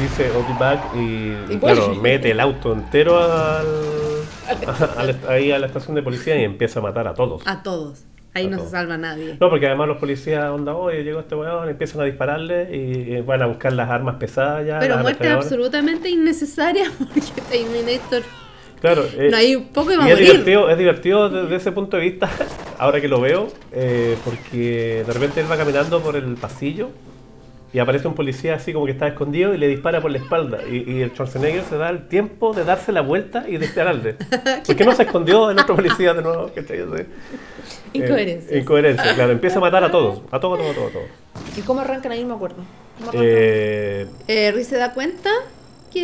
[0.00, 2.02] dice I'll be back y, Y claro, vuelve.
[2.02, 3.66] mete el auto entero al,
[4.98, 7.42] a la- ahí a la estación de policía y empieza a matar a todos.
[7.46, 8.04] A todos.
[8.34, 8.68] Ahí A no todos.
[8.70, 9.36] se salva nadie.
[9.40, 13.20] No, porque además los policías, onda, oye, llegó este weón, empiezan a dispararle y, y
[13.22, 14.78] van a buscar las armas pesadas ya.
[14.78, 15.46] Pero las muerte ametralladoras.
[15.46, 18.22] absolutamente innecesaria porque Terminator
[18.78, 20.30] Claro, eh, no hay poco iba a y es morir.
[20.32, 22.28] divertido, es divertido desde ese punto de vista,
[22.78, 26.90] ahora que lo veo, eh, porque de repente él va caminando por el pasillo
[27.72, 30.58] y aparece un policía así como que está escondido y le dispara por la espalda.
[30.70, 34.14] Y, y el Schwarzenegger se da el tiempo de darse la vuelta y dispararle.
[34.66, 36.50] ¿Por qué no se escondió el otro policía de nuevo?
[37.92, 38.52] Incoherencias.
[38.52, 39.32] Eh, incoherencia, claro.
[39.32, 40.22] Empieza a matar a todos.
[40.30, 41.06] A todos, a todos, a todos.
[41.56, 42.22] ¿Y cómo arrancan ahí?
[42.22, 42.56] No me acuerdo.
[42.98, 43.28] ¿Cómo arrancan?
[43.30, 45.30] Eh, Eh, Riz se da cuenta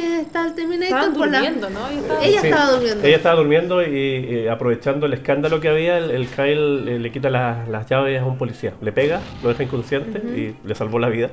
[0.00, 1.88] que está el Terminator Estaban por la- durmiendo, ¿no?
[1.88, 3.06] Ella estaba- Ella Sí, estaba durmiendo.
[3.06, 3.96] Ella estaba durmiendo y,
[4.44, 8.20] y aprovechando el escándalo que había, el, el Kyle eh, le quita las, las llaves
[8.20, 8.72] a un policía.
[8.80, 11.30] Le pega, lo deja inconsciente y le salvó la vida.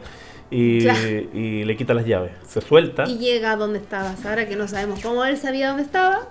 [0.51, 0.99] Y, Claro.
[1.33, 2.31] y le quita las llaves.
[2.47, 3.03] Se suelta.
[3.07, 6.27] Y llega a donde estaba Sara, que no sabemos cómo él sabía dónde estaba.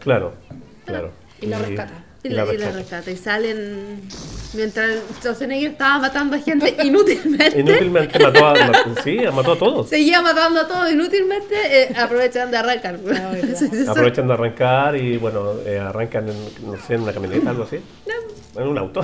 [0.00, 0.34] Claro,
[0.84, 1.10] claro.
[1.40, 2.03] Y la rescata.
[2.24, 3.10] Y, y la, la y la rescata.
[3.10, 4.00] Y salen.
[4.54, 7.58] Mientras Schwarzenegger estaba matando a gente inútilmente.
[7.60, 9.88] Inútilmente mató a, mató- sí, mató a todos.
[9.88, 12.98] Seguía matando a todos inútilmente, eh, aprovechan de arrancar.
[13.58, 13.84] sí, sí.
[13.88, 16.36] Aprovechan de arrancar y bueno, eh, arrancan en,
[16.70, 17.78] no sé, en una camioneta, algo así.
[18.56, 19.00] En un auto.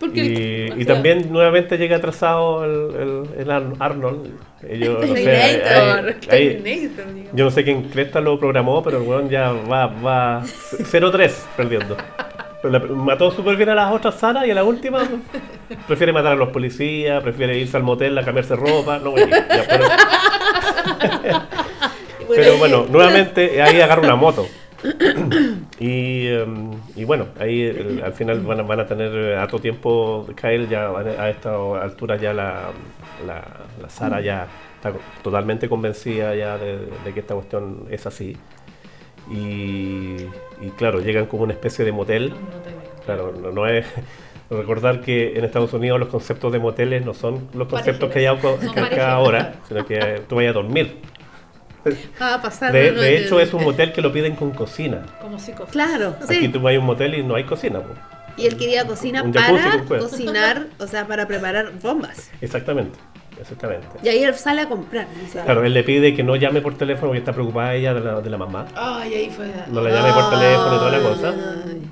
[0.00, 4.30] Porque el- Y, y también nuevamente llega atrasado el, el- el Ar- Arnold.
[4.90, 5.62] No sé,
[7.34, 11.96] yo no sé quién Cresta lo programó, pero el weón ya va, va 0-3 perdiendo.
[12.64, 15.06] La- mató súper bien a las otras Sara y a la última
[15.86, 18.98] prefiere matar a los policías, prefiere irse al motel a cambiarse ropa.
[18.98, 19.84] No, ya, pero,
[22.28, 24.46] pero bueno, nuevamente ahí agarra una moto.
[25.80, 29.58] Y, em, y bueno, ahí el- al final van a, van a tener eh, harto
[29.58, 32.70] tiempo, Kyle ya a esta altura ya la,
[33.26, 33.42] la,
[33.80, 34.92] la Sara ya está
[35.22, 38.36] totalmente convencida ya de, de que esta cuestión es así.
[39.30, 40.16] Y,
[40.60, 42.34] y claro, llegan como una especie de motel.
[43.04, 43.86] Claro, no, no es...
[44.50, 48.26] Recordar que en Estados Unidos los conceptos de moteles no son los conceptos que hay
[48.26, 50.98] acá ahora, sino que tú vayas a dormir.
[52.72, 53.00] De, ¿no?
[53.00, 55.02] de El- hecho, es un motel que lo piden con cocina.
[55.20, 55.68] Como psicos.
[55.70, 56.48] Claro, Aquí sí.
[56.48, 57.80] tú vas a un motel y no hay cocina.
[57.80, 57.88] po.
[58.36, 62.30] Y él quería cocina Un para cocinar, o sea, para preparar bombas.
[62.40, 62.98] Exactamente,
[63.40, 63.86] exactamente.
[64.02, 65.06] Y ahí él sale a comprar.
[65.20, 68.00] dice, Claro, él le pide que no llame por teléfono porque está preocupada ella de
[68.00, 68.66] la, de la mamá.
[68.74, 69.46] Ay, ahí fue.
[69.68, 71.34] No la llame por teléfono y toda la cosa.
[71.66, 71.82] Ay.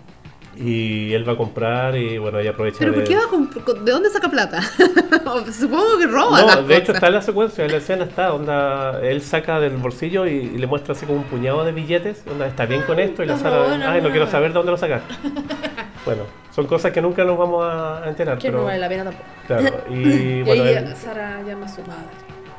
[0.54, 2.98] Y él va a comprar y bueno, ella aprovecha Pero de...
[2.98, 4.60] ¿por qué va a comp- ¿De dónde saca plata?
[5.52, 6.42] Supongo que roba.
[6.42, 6.94] las No, de hecho cosas.
[6.96, 10.58] está en la secuencia, en la escena está, onda, él saca del bolsillo y, y
[10.58, 13.34] le muestra así como un puñado de billetes, onda, está bien con esto y la
[13.34, 14.10] no, Sara, no, ay, no no.
[14.12, 15.02] quiero saber de dónde lo sacas.
[16.04, 16.22] bueno,
[16.54, 19.24] son cosas que nunca nos vamos a enterar, Que pero no vale la pena tampoco.
[19.46, 22.04] claro, y Y bueno, ahí él Sara llama a su madre.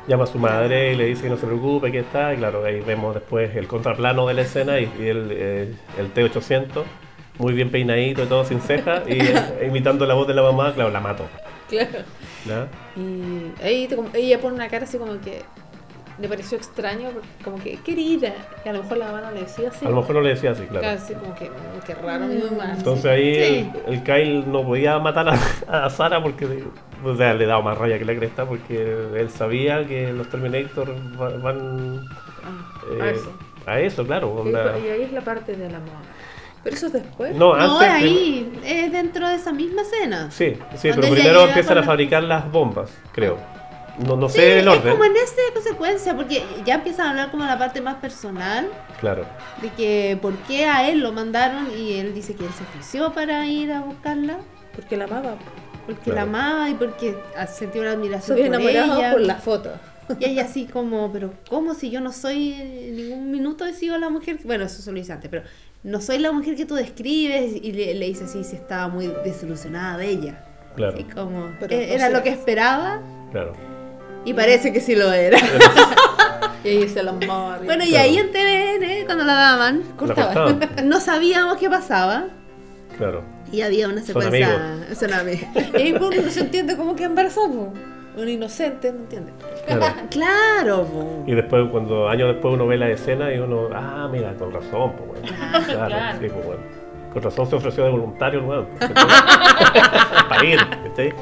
[0.08, 2.64] llama a su madre y le dice que no se preocupe, que está, y claro,
[2.64, 6.82] ahí vemos después el contraplano de la escena y, y el, eh, el T800,
[7.38, 10.72] muy bien peinadito y todo sin cejas, y eh, imitando la voz de la mamá,
[10.74, 11.24] claro, la mato.
[12.44, 12.68] Claro.
[12.96, 13.52] Y
[14.14, 15.42] ella pone una cara así como que
[16.18, 17.08] le pareció extraño,
[17.42, 18.32] como que querida.
[18.64, 19.84] Y a lo mejor la mamá no le decía así.
[19.84, 20.82] A lo mejor no le decía así, claro.
[20.86, 22.74] Casi como que, mm, raro mi mamá.
[22.76, 23.70] Entonces ahí Sí.
[23.88, 26.46] el, el Kyle no podía matar a, a Sara porque
[27.04, 30.94] o sea, le daba más raya que la cresta porque él sabía que los Terminator
[31.20, 32.06] va- van
[32.44, 33.32] Ah, eh, a eso.
[33.66, 34.30] a eso, claro.
[34.32, 36.04] Onda- y ahí es la parte del amor.
[36.64, 37.34] Pero eso es después.
[37.36, 37.88] No, No, antes.
[37.88, 40.30] es ahí, es dentro de esa misma escena.
[40.30, 43.36] Sí, sí, pero primero empiezan a fabricar las bombas, creo.
[44.04, 44.92] No, no Sí, sé el es orden.
[44.92, 48.66] como en esa consecuencia, porque ya empiezan a hablar como la parte más personal,
[48.98, 49.24] Claro.
[49.62, 53.12] de que por qué a él lo mandaron y él dice que él se ofreció
[53.12, 54.38] para ir a buscarla,
[54.74, 55.36] Porque la amaba.
[55.86, 56.16] porque Claro.
[56.16, 57.14] la amaba y porque
[57.54, 59.12] sentía una admiración por enamorado ella.
[59.12, 59.70] por la foto.
[60.18, 63.96] Y ella así como, pero ¿cómo si yo no soy en ningún minuto he sido
[63.98, 64.38] la mujer?
[64.38, 65.44] que-?" Bueno, eso se lo dice antes, pero
[65.84, 69.06] no soy la mujer que tú describes y le, le dice así, si estaba muy
[69.24, 70.44] desilusionada de ella.
[70.74, 72.18] Claro, Y como, Pero eh, no era será.
[72.18, 73.52] lo que esperaba claro.
[74.24, 75.38] y parece que sí lo era.
[76.64, 77.58] Y ahí se la amaba.
[77.58, 78.04] Bueno, y Claro.
[78.04, 80.32] ahí en TVN, cuando la daban, La cortaba.
[80.44, 82.24] cortaban, no sabíamos qué pasaba
[82.96, 83.22] claro.
[83.52, 84.86] y había una Son secuencia.
[84.98, 85.46] Son amigos.
[85.78, 87.50] Y uno no se entiende cómo que embarazó.
[87.52, 87.74] po.
[88.16, 89.32] Un inocente, no entiende.
[89.66, 89.84] claro.
[90.10, 91.24] Claro, po.
[91.26, 94.92] Y después, cuando años después uno ve la escena y uno, ah, mira, con razón,
[94.92, 95.36] pues bueno.
[95.66, 96.18] Claro, Claro.
[96.20, 96.60] sí, pues bueno.
[97.12, 98.66] Con razón se ofreció de voluntario el weón.
[100.28, 101.12] Para ir, ¿cachai?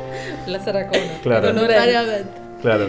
[0.47, 1.01] La saracona.
[1.23, 1.53] Claro.
[1.55, 2.25] Variamente.
[2.63, 2.87] Claro.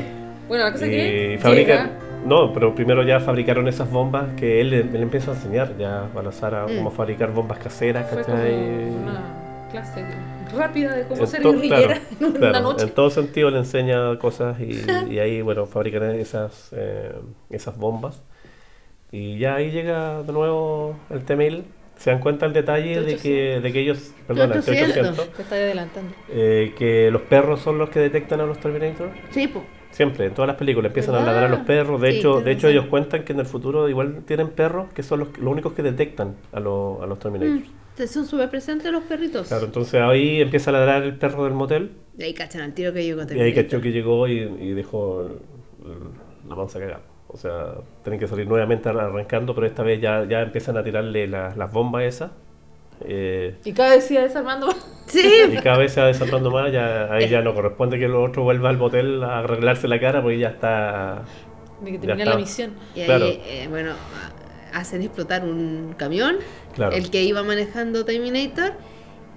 [0.47, 1.39] Bueno, la cosa Y que.
[1.41, 1.87] fabrican.
[1.87, 6.05] llega- No, pero primero ya fabricaron esas bombas que él, él empieza a enseñar ya
[6.15, 6.77] a la Sara Mm.
[6.77, 8.53] cómo fabricar bombas caseras, Fue como ¿cachai?
[8.55, 9.21] una
[9.73, 10.05] clase
[10.55, 12.83] rápida de cómo En ser guerrillera claro, en una claro, noche.
[12.85, 17.11] en todo sentido le enseña cosas y, y ahí, bueno, fabrican esas, eh,
[17.49, 18.21] esas bombas.
[19.11, 21.63] Y ya ahí llega de nuevo el T-1000.
[21.97, 25.15] Se dan cuenta el detalle de que, de que ellos, perdón, el 800.
[25.15, 26.13] T-800, Te estoy adelantando.
[26.29, 29.11] eh, que los perros son los que detectan a los Terminator.
[29.31, 29.63] Sí, po.
[29.93, 31.33] Siempre, en todas las películas empiezan a ¿Verdad?
[31.33, 32.01] ladrar a los perros.
[32.01, 35.03] De Sí, hecho, de hecho ellos cuentan que en el futuro igual tienen perros que
[35.03, 37.69] son los, los únicos que detectan a, los- a los Terminators.
[37.99, 39.47] Mm, Son súper presentes los perritos.
[39.47, 42.91] Claro, entonces ahí empieza a ladrar el perro del motel Y ahí cachan al tiro
[42.91, 45.29] que llegó y ahí cachó que llegó y, y dejó
[46.49, 47.01] la panza cagada.
[47.27, 51.27] O sea, tienen que salir nuevamente arrancando, pero esta vez ya, ya empiezan a tirarle
[51.27, 52.31] las, las bombas esas.
[53.01, 54.89] Eh, Y cada vez iba desarmando más.
[55.05, 58.15] Sí, y cada vez se va desatando más, ya, ahí ya no corresponde que el
[58.15, 61.23] otro vuelva al motel a arreglarse la cara porque ya está...
[61.81, 62.71] De que termina la misión.
[62.95, 63.25] y ahí, Claro.
[63.27, 63.91] eh, bueno,
[64.73, 66.37] hacen explotar un camión,
[66.73, 66.95] Claro.
[66.95, 68.71] el que iba manejando Terminator,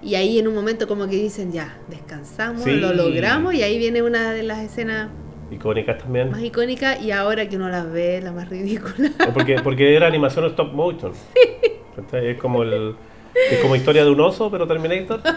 [0.01, 2.71] y ahí en un momento como que dicen, ya, descansamos, Sí.
[2.77, 5.09] lo logramos, y ahí viene una de las escenas
[5.51, 6.31] Icónicas también.
[6.31, 9.11] más icónicas, y ahora que uno las ve, la más ridícula.
[9.33, 11.11] Porque, porque era animación stop motion.
[11.95, 12.29] ¿Cachai?
[12.29, 12.95] Es como el
[13.51, 15.21] es como historia de un oso, pero Terminator.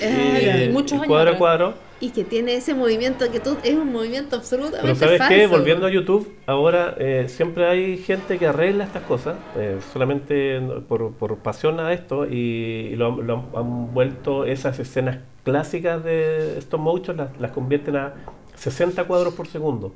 [0.00, 1.74] Y muchos años cuadro a cuadro.
[2.00, 5.34] Y que tiene ese movimiento que tú, es un movimiento absolutamente Pero ¿sabes falso.
[5.36, 5.46] qué?
[5.46, 11.12] Volviendo a YouTube, ahora eh, siempre hay gente que arregla estas cosas, eh, solamente por,
[11.12, 16.02] por pasión a esto, y, y lo, han- lo han, han vuelto esas escenas clásicas
[16.02, 18.14] de stop motion, las, las convierten a
[18.56, 19.92] 60 cuadros por segundo.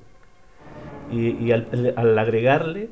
[1.11, 2.88] Y, y al, al agregarle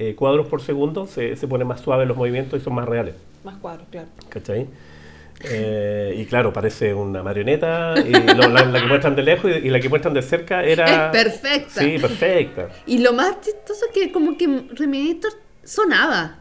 [0.00, 3.14] eh, cuadros por segundo, se, se pone más suave los movimientos y son más reales.
[3.44, 4.08] Más cuadros, claro.
[4.30, 4.66] ¿Cachai?
[5.42, 9.66] Eh, y claro, parece una marioneta, y lo- la, la que muestran de lejos y,
[9.66, 11.06] y la que muestran de cerca era...
[11.06, 11.80] Es perfecta.
[11.80, 12.68] Sí, perfecta.
[12.86, 15.32] Y lo más chistoso es que como que Terminator
[15.64, 16.36] sonaba.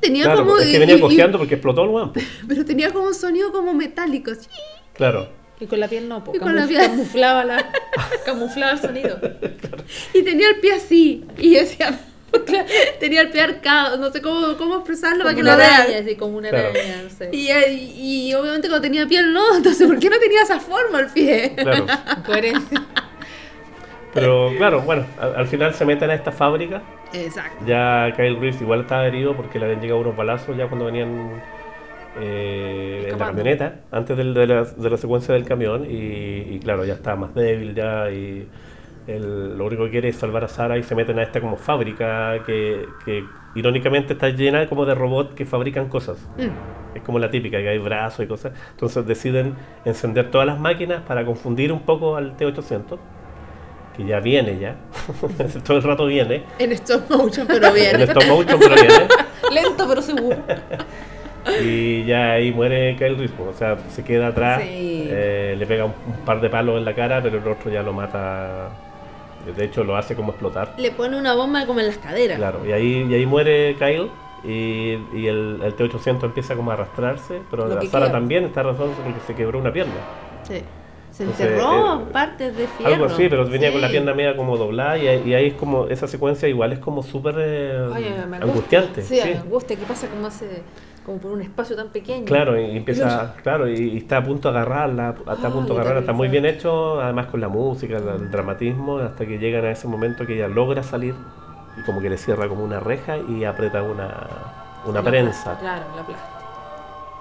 [0.00, 0.56] Tenía Claro, como...
[0.58, 2.20] es que y- venía y- cojeando porque explotó el guampo.
[2.48, 4.32] pero tenía como un sonido como metálico.
[4.32, 4.48] así.
[4.94, 5.28] Claro.
[5.60, 6.82] Y con la piel no, po, Y con la camuf- piel.
[6.82, 7.70] camuflaba, la,
[8.24, 9.18] camuflaba el sonido.
[10.14, 11.24] Y tenía el pie así.
[11.38, 12.00] Y yo decía...
[13.00, 13.96] tenía el pie arcado.
[13.96, 16.02] No sé cómo, cómo expresarlo para Como que una lo araña, vean.
[16.04, 16.68] así como una Claro.
[16.70, 17.30] araña, no sé.
[17.32, 19.56] Y, eh, y obviamente cuando tenía piel no.
[19.56, 21.52] Entonces, ¿por qué no tenía esa forma el pie?
[21.56, 21.86] Claro.
[22.26, 22.82] Coherencia.
[24.12, 26.82] Pero claro, bueno, al, al final se meten a esta fábrica.
[27.12, 27.64] Exacto.
[27.66, 31.40] Ya Kyle Reese igual estaba herido porque le habían llegado unos balazos ya cuando venían
[32.20, 35.86] eh, en la camioneta, antes del- de, la, de la secuencia del camión.
[35.88, 38.48] Y, y claro, ya está más débil ya y
[39.18, 42.42] lo único que quiere es salvar a Sara y se meten a esta como fábrica
[42.44, 46.18] que, que irónicamente está llena como de robots que fabrican cosas.
[46.36, 46.96] Mm.
[46.96, 48.52] Es como la típica, que hay brazos y cosas.
[48.72, 52.98] Entonces deciden encender todas las máquinas para confundir un poco al T-800,
[53.96, 54.76] que ya viene ya.
[55.64, 56.42] Todo el rato viene.
[56.58, 57.94] En stop motion, pero bien.
[57.96, 59.06] En stop motion, pero viene.
[59.52, 60.36] Lento pero seguro.
[61.62, 65.06] Y ya ahí muere Kyle pues, O sea, se queda atrás, Sí.
[65.10, 67.82] eh, le pega un, un par de palos en la cara, pero el otro ya
[67.82, 68.68] lo mata.
[69.56, 70.74] De hecho, lo hace como explotar.
[70.78, 72.38] Le pone una bomba como en las caderas.
[72.38, 74.10] Claro, y ahí, y ahí muere Kyle.
[74.42, 78.60] Y, y el, el T-800 empieza como a arrastrarse, pero Lo la Sara también está
[78.60, 79.92] arrastrándose porque se quebró una pierna.
[80.44, 80.62] Sí.
[81.10, 82.92] Se enterró eh, partes de fierro.
[82.94, 85.54] Algo así, pero venía con la pierna media como doblada y, ahí- y ahí es
[85.54, 87.88] como, esa secuencia igual es como súper eh,
[88.40, 89.02] angustiante.
[89.02, 89.76] Sí, angustia.
[89.76, 90.62] ¿Qué pasa como hace,
[91.10, 92.24] como por un espacio tan pequeño?
[92.24, 95.80] Claro, y empieza, claro, y, y está a punto de agarrarla, está a punto de
[95.80, 99.70] agarrarla, está muy bien hecho, además con la música, el, dramatismo, hasta que llegan a
[99.72, 101.14] ese momento que ella logra salir
[101.80, 104.08] y como que le cierra como una reja y aprieta una,
[104.86, 105.58] una La prensa.
[105.58, 106.28] plasta, Claro, la plasta.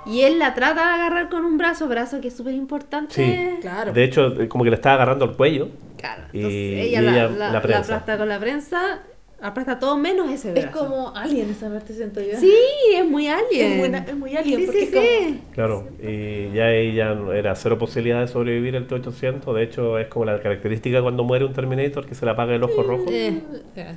[0.06, 3.13] Y él la trata de agarrar con un brazo, brazo que es súper importante.
[3.13, 3.58] Sí.
[3.62, 3.91] Claro.
[3.91, 5.67] De hecho, eh, como que le estaba agarrando el cuello.
[5.97, 6.23] Claro.
[6.32, 7.82] Y- Entonces y ella, la, ella la- la la prensa.
[7.95, 8.99] aplasta con la prensa,
[9.41, 10.80] aplasta todo menos ese Es brazo.
[10.80, 12.38] como alien esa parte, siento yo.
[12.39, 12.54] Sí,
[12.95, 13.71] es muy alien.
[13.71, 14.60] Es muy, es muy alien.
[14.60, 15.41] Sí, porque sí, es como- sí.
[15.54, 19.54] Claro, y ya ella no- era cero posibilidad de sobrevivir el T-800.
[19.54, 22.63] De hecho, es como la característica cuando muere un Terminator que se le apaga el
[22.63, 23.06] ojo rojo.
[23.10, 23.41] Eh,
[23.75, 23.95] Ya.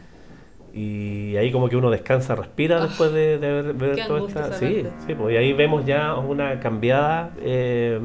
[0.75, 4.53] Y ahí como que uno descansa, respira después de, de ver, ver qué toda esta...
[4.55, 8.01] Sí, sí, pues y ahí vemos ya una cambiada eh,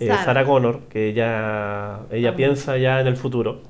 [0.00, 0.24] eh, Sarah.
[0.24, 2.36] Sarah Connor, que ya ella Ah.
[2.36, 3.60] piensa ya en el futuro.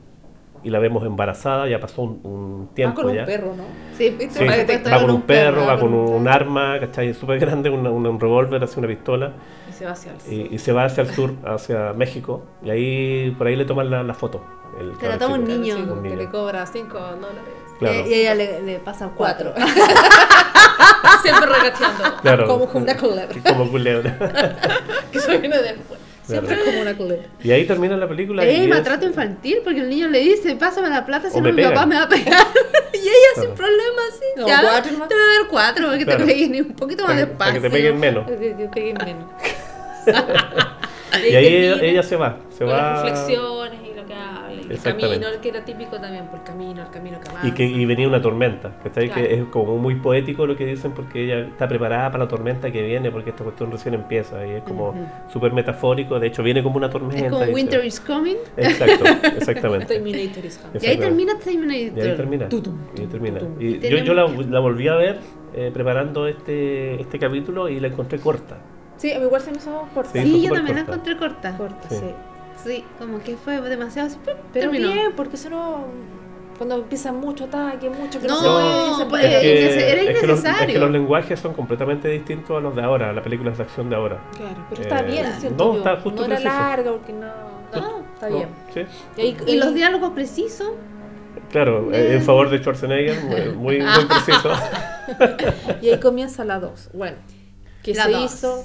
[0.65, 3.65] Y la vemos embarazada, ya pasó un, un Va tiempo con un perro, ¿no?
[3.97, 4.31] sí, ¿Viste?
[4.41, 7.13] Sí, Va va con un perro, va va con un un, arma, ¿cachai?
[7.15, 9.33] Súper grande, una- una- un revólver, así una pistola.
[9.69, 10.33] Y se va hacia el sur.
[10.33, 12.43] Y, y se va hacia el sur, hacia México.
[12.65, 14.43] Y ahí, por ahí le toman la, la foto.
[14.81, 15.77] El Se la cabro toma un niño.
[15.77, 17.39] Chico, que le cobra 5 dólares.
[17.79, 17.95] Claro.
[17.99, 19.53] Eh, y ella le, le pasa cuatro.
[19.55, 19.75] Cuatro.
[21.23, 22.17] Siempre regateando.
[22.23, 22.47] Claro.
[22.47, 23.29] Como una culebra.
[23.49, 24.19] Como culebra.
[25.13, 26.01] Que eso viene después.
[26.27, 26.65] Siempre Claro.
[26.71, 27.27] como una culebra.
[27.43, 28.45] Y ahí termina la película.
[28.45, 31.41] Es y es- maltrato infantil porque el niño le dice, pásame la plata, si O
[31.43, 32.25] no me mi papá me va a pegar.
[32.95, 33.55] y ella sin Claro.
[33.55, 34.25] problema, sí.
[34.41, 36.25] No, ya, cuatro te voy a dar cuatro para que Claro.
[36.25, 37.63] te peguen un poquito más para, que- para despacio.
[37.63, 38.27] que te peguen menos.
[38.27, 39.25] Que, que peguen menos.
[41.21, 42.39] Y ahí ella, ella se va.
[42.51, 42.77] Se con va.
[42.77, 44.45] las reflexiones y lo que habla.
[44.55, 47.47] Y el camino, que era típico también, por el camino, el camino que avanza.
[47.49, 49.09] Y, que, y venía una tormenta, ¿cachai?
[49.11, 49.23] Claro.
[49.29, 52.71] Que es como muy poético lo que dicen porque ella está preparada para la tormenta
[52.71, 54.95] que viene porque esta cuestión recién empieza y es como
[55.33, 57.27] súper metafórico, de hecho viene como una tormenta.
[57.27, 58.37] Es como y se- Winter is Coming.
[58.57, 59.05] Exacto,
[59.37, 59.87] exactamente.
[59.87, 60.81] Terminator is coming.
[60.83, 61.99] Y ahí termina Terminator.
[61.99, 62.49] Y ahí termina.
[62.49, 63.39] Tutum, Y ahí termina.
[63.41, 63.57] tutum.
[63.61, 65.19] Y yo, yo la, la volví a ver
[65.55, 68.57] eh, preparando este, este capítulo y la encontré corta.
[68.97, 70.13] Sí, a mí igual se me hizo corta.
[70.13, 70.93] Sí, yo también la corta.
[70.95, 71.57] encontré corta.
[71.57, 71.97] Corta, Sí.
[71.97, 72.15] sí.
[72.65, 74.09] Sí, como que fue demasiado.
[74.25, 74.93] Pero terminó.
[74.93, 75.85] bien, porque si no,
[76.57, 79.47] cuando empieza mucho ataque, mucho que no, No, se puede, pues, puede.
[79.47, 80.81] eh, era es que los, es que innecesario.
[80.81, 84.21] los lenguajes son completamente distintos a los de ahora, las películas de acción de ahora.
[84.37, 85.79] Claro, pero está Eh, bien, siento no, yo.
[85.79, 86.55] está justo no era preciso.
[86.63, 87.27] larga porque no.
[87.75, 88.37] No, está ¿no?
[88.37, 88.49] bien.
[88.73, 88.81] Sí,
[89.17, 90.69] Y, ahí- Y los diálogos precisos.
[91.51, 94.51] claro, eh, en favor de Schwarzenegger, muy, muy, muy preciso.
[95.83, 96.91] y ahí comienza la 2.
[96.95, 97.17] Bueno,
[97.83, 98.25] que La se dos.
[98.33, 98.65] hizo.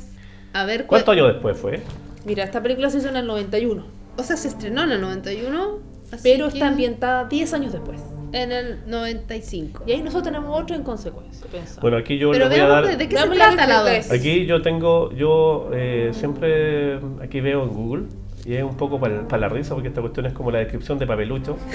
[0.53, 1.81] A ver, ¿Cuántos cu- años después fue?
[2.25, 3.85] Mira, esta película se hizo en el 91,
[4.17, 5.79] O sea, se estrenó en el 91.
[6.11, 7.99] así pero que está ambientada 10 años después.
[8.31, 9.83] En el 95.
[9.87, 11.47] Y ahí nosotros tenemos otro en consecuencia.
[11.51, 11.81] pensamos.
[11.81, 12.85] Bueno, aquí yo Pero les voy a dar...
[12.87, 14.13] de, de qué se trata la diferencia.
[14.13, 14.19] 2.
[14.21, 18.03] Aquí yo tengo, yo eh, siempre aquí veo en Google
[18.49, 21.05] y es un poco para la risa porque esta cuestión es como la descripción de
[21.05, 21.57] Papelucho.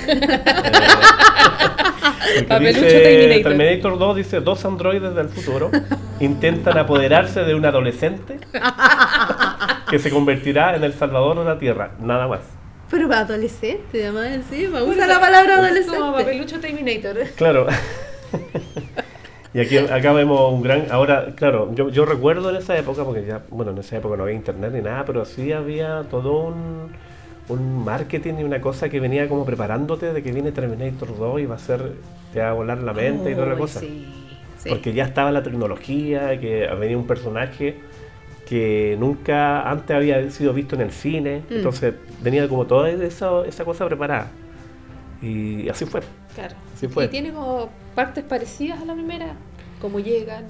[2.27, 3.53] Eh, porque Papelucho dice, Terminator.
[3.53, 5.71] Terminator 2 dice dos androides del futuro
[6.21, 8.39] intentan apoderarse de un adolescente
[9.91, 12.41] que se convertirá en el salvador de la Tierra, nada más.
[12.91, 14.81] Pero para adolescente, además encima.
[14.81, 16.01] Por Usa la palabra Como adolescente.
[16.01, 17.19] papelucho Terminator.
[17.37, 17.67] Claro.
[19.55, 20.87] Y aquí acá vemos un gran.
[20.91, 24.25] Ahora, claro, yo, yo recuerdo en esa época, porque ya, bueno, en esa época no
[24.25, 26.89] había internet ni nada, pero sí había todo un,
[27.49, 31.47] un marketing y una cosa que venía como preparándote de que viene Terminator 2 y
[31.47, 31.93] va a ser.
[32.33, 33.79] te va a volar la mente y toda la cosa.
[33.79, 34.07] Sí,
[34.59, 34.69] sí.
[34.69, 37.77] Porque ya estaba la tecnología, que venía un personaje
[38.49, 41.55] que nunca antes había sido visto en el cine, Mm.
[41.55, 44.31] entonces venía como toda esa, esa cosa preparada.
[45.23, 46.01] Y así fue.
[46.35, 46.55] Claro.
[46.93, 47.05] Fue.
[47.05, 49.35] Y tiene como partes parecidas a la primera.
[49.81, 50.45] Como llegan.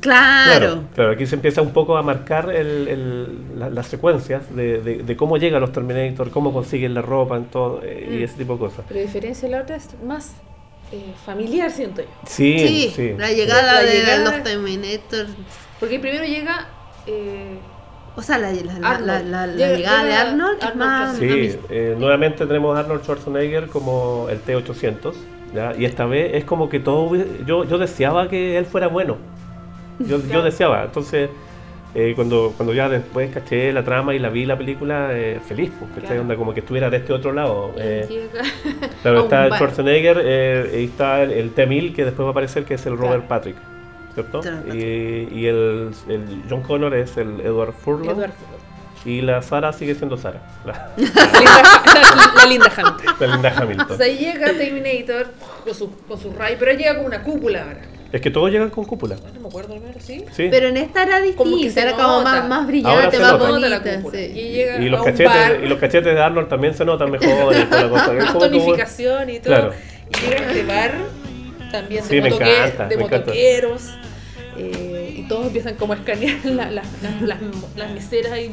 [0.00, 0.84] Claro.
[0.94, 5.02] Claro, aquí se empieza un poco a marcar el- el- la- las secuencias de, de-
[5.02, 8.22] de cómo llegan los Terminator, cómo consiguen la ropa en todo, eh, y Mm.
[8.22, 8.84] ese tipo de cosas.
[8.88, 10.34] Pero a diferencia de la otra es más
[10.92, 12.08] eh, familiar, siento yo.
[12.26, 13.14] Sí, Sí, sí.
[13.18, 15.26] la llegada La de llegada- los Terminator.
[15.80, 16.68] Porque primero llega.
[17.08, 17.58] Eh,
[18.16, 21.16] O sea, la, la, la, la- la- la Llega- llegada de Arnold es más.
[21.16, 25.12] Sí, eh, nuevamente tenemos a Arnold Schwarzenegger como el T-800,
[25.54, 25.74] ¿ya?
[25.78, 27.14] y esta vez es como que todo,
[27.46, 29.16] yo, yo deseaba que él fuera bueno,
[29.98, 31.28] yo, yo deseaba, entonces
[31.94, 35.70] eh, cuando, cuando ya después caché la trama y la vi la película, eh, feliz,
[35.78, 36.22] porque Claro.
[36.22, 37.72] onda como que estuviera de este otro lado.
[37.78, 38.28] eh,
[39.02, 39.48] Claro, un está.
[39.56, 42.92] Schwarzenegger eh, y está el, el T-1000 que después va a aparecer que es el
[42.96, 43.28] Robert Claro.
[43.28, 43.56] Patrick,
[44.16, 44.40] ¿cierto?
[44.74, 48.32] Y, y el, el John Connor es el Edward Furlong Edward
[49.04, 51.06] y la Sara sigue siendo Sara, la, La
[51.38, 53.14] linda, la linda Hamilton.
[53.20, 53.80] la Linda Hamilton.
[53.82, 55.26] Entonces ahí llega Terminator
[55.64, 57.82] con su, con su rayo, pero llega con una cúpula ahora.
[58.12, 59.16] Es que todos llegan con cúpula.
[59.34, 60.24] No me acuerdo ¿sí?
[60.32, 60.48] Sí.
[60.50, 63.22] Pero en esta era Como que distinta, se era como más, más Ahora brillante, se
[63.22, 63.82] más bonita.
[64.00, 64.18] cúpula.
[64.18, 64.32] sí.
[64.34, 66.84] Y llega y los a un cachetes bar, y los cachetes de Arnold también se
[66.84, 68.12] notan mejor y toda la cosa.
[68.16, 69.54] Es más como que- tonificación y todo.
[69.54, 69.72] Claro.
[70.10, 70.92] Y llega a este bar
[71.70, 73.32] también de, Sí, me motoque- encanta, de me encanta.
[75.26, 77.38] Y todos empiezan como a escanear la- la- la- las,
[77.76, 78.48] las miseras y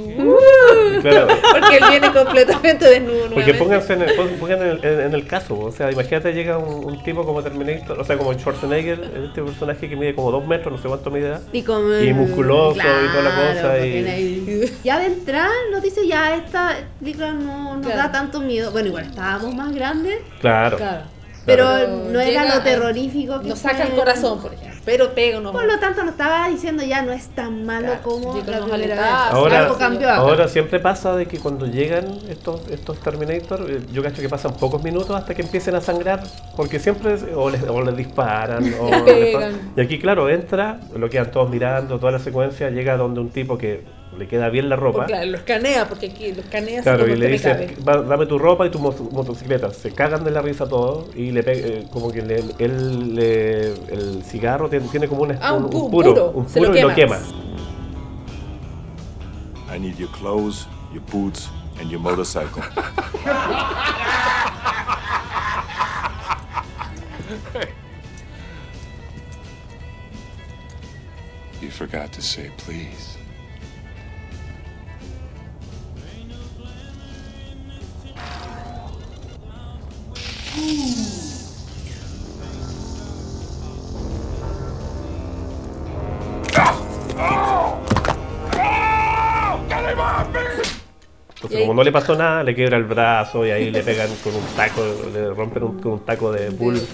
[1.02, 1.28] Claro.
[1.52, 3.54] porque él viene completamente desnudo Porque nuevamente.
[3.60, 6.58] pónganse en el, pon- pongan en el, en- en el caso, o sea, imagínate llega
[6.58, 10.46] un, un tipo como Terminator, o sea, como Schwarzenegger, este personaje que mide como dos
[10.48, 15.00] metros, no sé cuánto mide, Y, como, Y musculoso y toda la cosa, y- Ya
[15.00, 18.02] de entrada nos dice, ya esta película no nos Claro.
[18.04, 18.72] da tanto miedo.
[18.72, 20.78] Bueno, igual estábamos más grandes, claro.
[20.78, 21.04] Claro.
[21.46, 23.98] pero Pero no era llega lo a- terrorífico que Nos saca el fue.
[23.98, 24.73] corazón, por ejemplo.
[24.86, 28.02] Pero pega unos Por lo tanto, nos estaba diciendo ya no es tan malo Claro,
[28.04, 29.06] como la primera vez.
[29.32, 30.18] Ahora- Algo cambió acá.
[30.18, 34.54] Ahora siempre pasa de que cuando llegan estos, estos Terminator, eh, yo cacho que pasan
[34.56, 36.22] pocos minutos hasta que empiecen a sangrar,
[36.58, 41.32] porque siempre o les, o les disparan, o Les Y aquí, claro, entra, lo quedan
[41.32, 43.84] todos mirando, toda la secuencia, llega donde un tipo que
[44.18, 45.00] le queda bien la ropa.
[45.00, 47.76] Porque, claro, lo escanea, porque aquí lo escanea Claro, y le dice, cabe.
[47.88, 49.72] "Va- dame tu ropa y tu mo- motocicleta.
[49.74, 53.74] Se cagan de la risa todos y le pe- eh, como que le- él, le-
[53.92, 56.32] el cigarro tiene, tiene como un, Ah, un un pu- puro, puro.
[56.32, 57.20] un Se lo puro y lo quema.
[59.76, 61.50] I need your clothes, your boots,
[61.82, 62.62] and your motorcycle.
[71.62, 73.13] you forgot to say please.
[91.36, 94.34] Entonces, como no le pasó nada, le quiebra el brazo y ahí le pegan con
[94.34, 94.82] un taco,
[95.14, 96.88] le rompen un, con un taco de pasa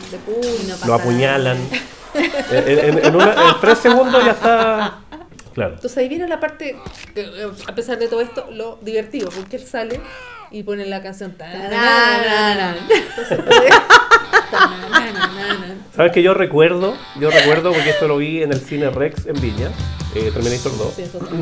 [0.87, 1.57] lo apuñalan.
[2.15, 4.99] en, en- en una- en tres segundos ya está.
[5.59, 5.73] Claro.
[5.75, 6.77] Entonces ahí viene la parte,
[7.13, 9.99] que, eh, a pesar de todo esto, lo divertido, porque él sale
[10.51, 11.35] y pone la canción.
[15.95, 16.95] ¿Sabes que yo recuerdo?
[17.19, 19.69] Yo recuerdo porque esto lo vi en el cine Rex en Viña,
[20.15, 20.93] eh, Terminator 2.
[20.95, 21.35] Sí, eso sí.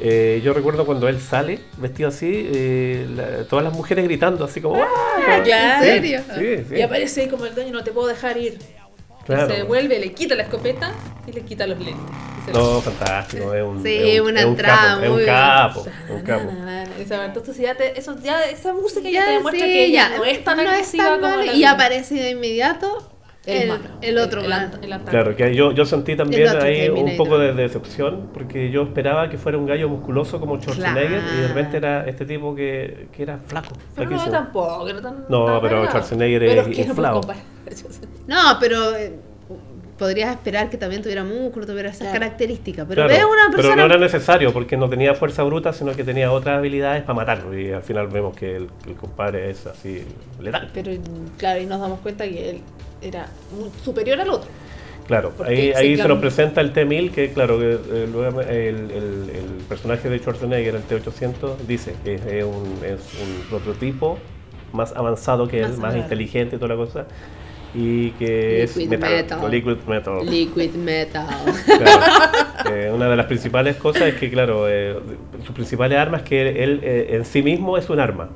[0.00, 4.60] Eh, yo recuerdo cuando él sale vestido así, eh, la- todas las mujeres gritando así
[4.60, 5.40] como ¡Ah!
[5.44, 5.84] claro.
[5.84, 6.20] Sí, ¿En serio?
[6.36, 6.74] Sí, sí.
[6.74, 8.58] Y aparece ahí como el dueño, no te puedo dejar ir.
[9.26, 9.48] Claro.
[9.48, 10.92] Se devuelve, le quita la escopeta
[11.26, 12.04] y le quita los lentes.
[12.52, 15.86] No, fantástico, es un, Sí, es un- una es un entrada capo, es un capo,
[16.10, 16.52] un capo.
[17.24, 20.24] Entonces ya, te- eso, ya esa música ya, Ya, te demuestra sí, que ya, no
[20.24, 23.10] es tan no es agresiva tan como la Y aparece de inmediato
[23.46, 25.10] el, el, malo, el otro el, antagónico.
[25.10, 29.38] Claro, que yo, yo sentí también ahí un poco de decepción, porque yo esperaba que
[29.38, 33.38] fuera un gallo musculoso como Schwarzenegger y de repente era este tipo que, que era
[33.38, 33.74] flaco.
[33.94, 35.24] Pero no tampoco, no tan.
[35.28, 35.86] No, tan pero.
[35.86, 37.42] Schwarzenegger Pero es puedo comparar.
[38.26, 39.18] No, pero eh,
[39.98, 42.20] podrías esperar que también tuviera músculo, tuviera esas Claro.
[42.20, 42.86] características.
[42.88, 43.76] Pero Claro, una pero persona.
[43.76, 47.58] no era necesario porque no tenía fuerza bruta, sino que tenía otras habilidades para matarlo.
[47.58, 50.04] Y al final vemos que el, el compadre es así
[50.40, 50.70] letal.
[50.74, 50.92] Pero
[51.38, 52.60] claro, y nos damos cuenta que él
[53.02, 53.28] era
[53.84, 54.50] superior al otro.
[55.06, 58.40] Claro, Porque ahí, sí, ahí se nos presenta el T-1000, que claro, que eh, luego
[58.40, 58.48] el,
[58.90, 64.18] el- el personaje de Schwarzenegger, el T-800, dice que es un, es un prototipo
[64.72, 66.02] más avanzado que él, Más más avanzado.
[66.02, 67.06] inteligente y toda la cosa,
[67.74, 69.38] y que es Liquid metal, metal.
[69.44, 70.26] o liquid metal.
[70.30, 71.26] Liquid metal.
[71.64, 72.00] Claro.
[72.68, 74.98] Eh, una de las principales cosas es que, claro, eh,
[75.44, 78.28] sus principales armas es que él eh, en sí mismo es un arma.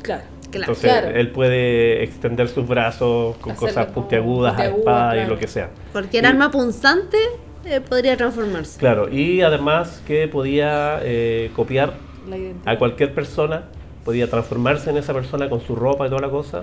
[0.00, 0.22] Claro.
[0.50, 0.72] Claro.
[0.72, 1.08] Entonces claro.
[1.16, 5.34] él puede extender sus brazos con Hacerlo cosas puntiagudas, puntiagudas, espadas y claro.
[5.34, 5.70] lo que sea.
[5.90, 7.16] Cualquier Y- arma punzante
[7.64, 8.78] eh, podría transformarse.
[8.78, 11.94] Claro, y además que podía eh, copiar
[12.64, 13.64] a cualquier persona,
[14.04, 16.62] podía transformarse en esa persona con su ropa y toda la cosa.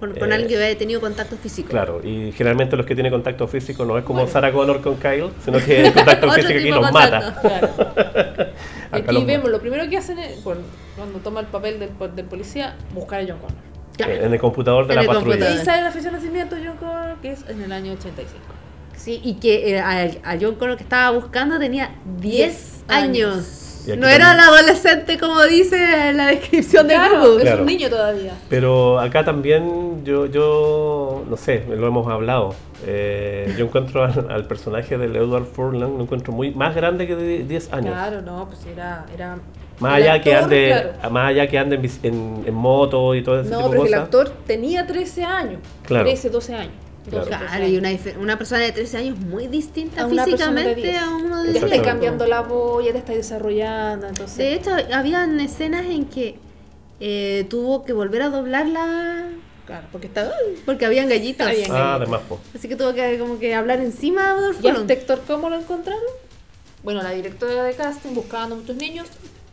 [0.00, 1.68] Con, con Eh, alguien que haya tenido contacto físico.
[1.68, 4.32] Claro, y generalmente los que tienen contacto físico no es como Bueno.
[4.32, 7.16] Sarah Connor con Kyle, sino que el contacto físico aquí los contacto.
[7.16, 7.40] mata.
[7.40, 8.50] Claro.
[8.92, 9.52] Y aquí los vemos, mata.
[9.56, 10.62] lo primero que hacen es, bueno,
[10.96, 13.56] cuando toma el papel del, del policía, buscar a John Connor.
[13.96, 14.12] Claro.
[14.14, 15.26] En el computador de En la Y patrulla.
[15.26, 15.58] computador.
[15.58, 18.42] ahí sale la fecha de nacimiento de John Connor, que es en el año 85.
[18.96, 23.34] Sí, y que eh, a, a John Connor que estaba buscando tenía 10 Diez años.
[23.36, 23.66] años.
[23.96, 27.36] No era el adolescente como dice en la descripción de Claro, Google.
[27.38, 27.60] es Claro.
[27.60, 28.32] un niño todavía.
[28.48, 32.54] Pero acá también yo, yo no sé, lo hemos hablado.
[32.86, 37.14] Eh, yo encuentro al, al personaje del Edward Furlong, lo encuentro muy más grande que
[37.16, 37.92] de 10 años.
[37.92, 39.04] Claro, no, pues era.
[39.14, 39.38] era
[39.80, 41.10] Más allá, que ande, claro.
[41.12, 43.76] más allá que ande en, bici- en, en moto y todo ese No, tipo de
[43.76, 45.60] pero el actor tenía 13 años.
[45.86, 46.04] Claro.
[46.04, 46.72] 13, 12 años.
[47.08, 47.24] Claro.
[47.24, 47.90] 12, 13 Claro, y una,
[48.20, 50.98] una persona de 13 años muy distinta A físicamente 10.
[51.02, 51.54] a uno de Ya 10.
[51.54, 51.82] estáis Exactamente.
[51.88, 54.36] cambiando la voz, ya te estáis desarrollando, entonces.
[54.36, 56.36] De hecho, habían escenas en que
[57.00, 59.28] eh, tuvo que volver a doblarla
[59.66, 60.30] claro, porque está.
[60.66, 61.46] porque habían gallitos.
[61.46, 62.38] Habían Ah, además, po.
[62.54, 66.02] Así que tuvo que como que hablar encima de ¿Y este actor cómo lo encontraron?
[66.82, 69.06] Bueno, la directora de casting buscando muchos niños.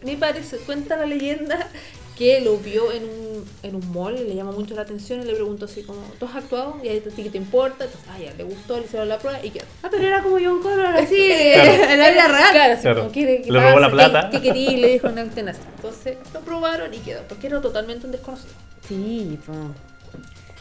[0.03, 1.69] Me parece, cuenta la leyenda
[2.17, 5.33] que lo vio en un, en un mall, le llamó mucho la atención y le
[5.33, 6.77] preguntó así como, ¿tú has actuado?
[6.83, 9.39] Y ahí te que te importa, entonces, ah, ya, le gustó, le hicieron la prueba
[9.45, 9.65] y quedó.
[9.83, 11.83] Ah, pero era como John Connor, así, Claro.
[11.91, 12.51] en la vida real.
[12.51, 12.99] Claro, así Claro.
[13.01, 14.29] como, ¿quiere, qué Le robó la plata.
[14.31, 14.71] ¿Qué, qué quería?
[14.71, 15.57] Y le dijo, no, tenaz.
[15.75, 18.53] Entonces lo probaron y quedó, porque era totalmente un desconocido.
[18.87, 19.53] Sí, po.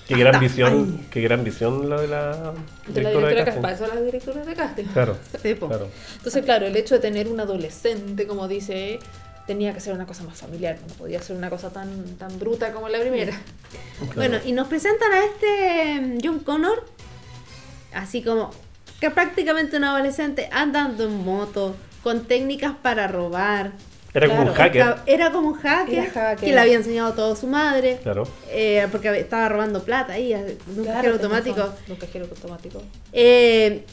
[0.07, 1.07] Qué gran visión, ay.
[1.11, 2.53] qué gran visión la de la
[2.87, 3.63] De la directora directora de de casting.
[3.63, 4.85] Para eso las directoras de casting.
[4.93, 5.89] Claro, Sí, claro.
[6.17, 9.01] Entonces, claro, el hecho de tener un adolescente, como dice,
[9.47, 12.73] tenía que ser una cosa más familiar, no podía ser una cosa tan, tan bruta
[12.73, 13.33] como la primera.
[14.15, 16.85] Bueno, y nos presentan a este mm, John Connor,
[17.95, 18.51] así como
[19.01, 23.73] que prácticamente un adolescente andando en moto, con técnicas para robar.
[24.15, 24.97] Era como un hacker.
[25.05, 26.39] Era, como un hacker, Era hacker.
[26.49, 28.27] que le había enseñado todo su madre, Claro.
[28.49, 31.75] eh, porque estaba robando plata ahí, de un Claro, cajero automático.
[31.87, 32.83] de Un cajero automático.
[33.13, 33.85] Eh,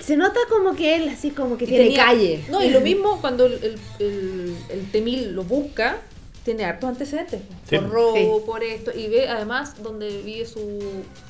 [0.00, 2.44] se nota como que él así como que Y tiene tenía- calle.
[2.50, 5.98] No, y lo mismo cuando el, el, el, el Temil lo busca,
[6.44, 7.40] tiene hartos antecedentes.
[7.68, 7.76] Sí.
[7.78, 8.42] Por robo, Sí.
[8.46, 10.80] por esto, y ve además donde vive su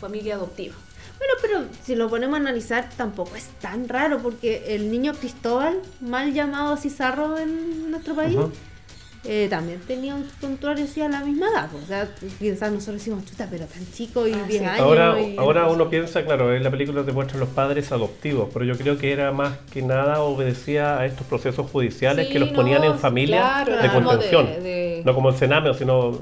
[0.00, 0.74] familia adoptiva.
[1.18, 5.78] Bueno, pero si lo ponemos a analizar, tampoco es tan raro, porque el niño Cristóbal,
[6.00, 8.36] mal llamado Cizarro en nuestro país.
[9.24, 11.68] Eh, también tenía un prontuario así a la misma edad.
[11.70, 12.08] pues, O sea,
[12.38, 14.66] quizás nosotros decimos chuta, pero tan chico y Ah, 10 sí.
[14.66, 14.80] años.
[14.80, 18.64] Ahora, y- ahora uno piensa, claro, en la película te muestran los padres adoptivos, pero
[18.64, 22.48] yo creo que era más que nada obedecía a estos procesos judiciales Sí, que los
[22.50, 24.46] ponían en familia claro, de como de- contención.
[24.62, 26.18] de- No como el Sename, sino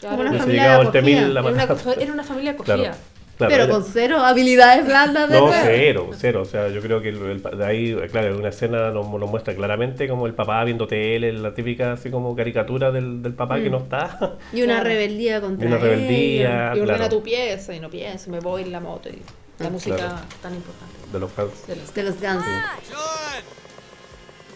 [0.00, 0.98] Claro, Como una familia acogida.
[1.00, 2.74] Era, una, era una familia acogida.
[2.76, 2.96] Claro,
[3.38, 5.62] claro, pero era- con cero habilidades blandas de No, nuevo.
[5.64, 6.42] cero, cero.
[6.42, 9.54] O sea, yo creo que el- el- de ahí, claro, una escena nos, nos muestra
[9.54, 13.68] claramente como el papá viendo tele, la típica así como caricatura del, del papá que
[13.68, 13.72] Mm.
[13.72, 14.36] no está.
[14.52, 14.88] Y una Claro.
[14.90, 15.88] rebeldía contra Y una ella.
[15.88, 16.72] rebeldía.
[16.76, 17.16] y ordena claro.
[17.16, 19.22] tu pieza y no piensa, me voy en la moto y
[19.58, 20.14] la Ah, música claro.
[20.42, 20.94] tan importante.
[21.12, 21.66] De los fans.
[21.66, 22.44] de los- De los Guns.
[22.44, 23.42] John!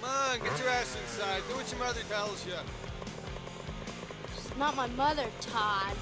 [0.01, 1.43] Come on, get your ass inside.
[1.49, 2.53] Do what your mother tells you.
[4.35, 5.97] She's not my mother, Todd.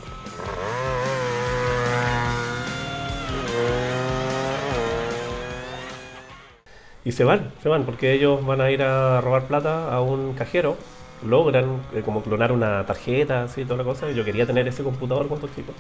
[7.05, 10.35] Y se van, se van, porque ellos van a ir a robar plata a un
[10.35, 10.77] cajero.
[11.25, 14.11] Logran eh, como clonar una tarjeta, así, toda la cosa.
[14.11, 15.73] Yo quería tener ese computador cuando chico.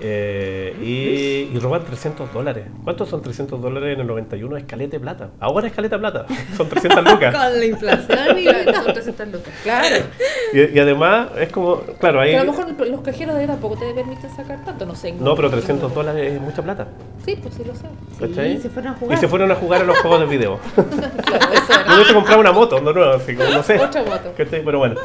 [0.00, 2.66] Eh, y, y roban 300 dólares.
[2.82, 4.56] ¿Cuántos son 300 dólares en el 91?
[4.56, 5.30] Escalete plata.
[5.38, 6.26] Ahora escaleta plata.
[6.56, 7.34] Son 300 lucas.
[7.34, 8.38] Con la inflación.
[8.38, 9.52] y- Claro, son 300 lucas.
[9.62, 9.96] Claro.
[10.52, 12.30] Y, y además es como, claro, ahí...
[12.32, 15.12] Pero a lo mejor los cajeros de ahí tampoco te permiten sacar tanto, no sé.
[15.12, 16.88] No, pero 300 dólares es mucha plata.
[17.24, 17.86] Sí, pues sí lo sé.
[18.34, 19.16] Sí, se fueron a jugar.
[19.16, 20.58] Y se fueron a jugar a los juegos de video.
[21.24, 21.72] Claro, eso.
[21.88, 23.78] Yo hubiese comprado una moto, no, no, así como, no sé.
[23.78, 24.32] Otra moto.
[24.36, 24.62] ¿Cachai?
[24.64, 24.96] Pero bueno,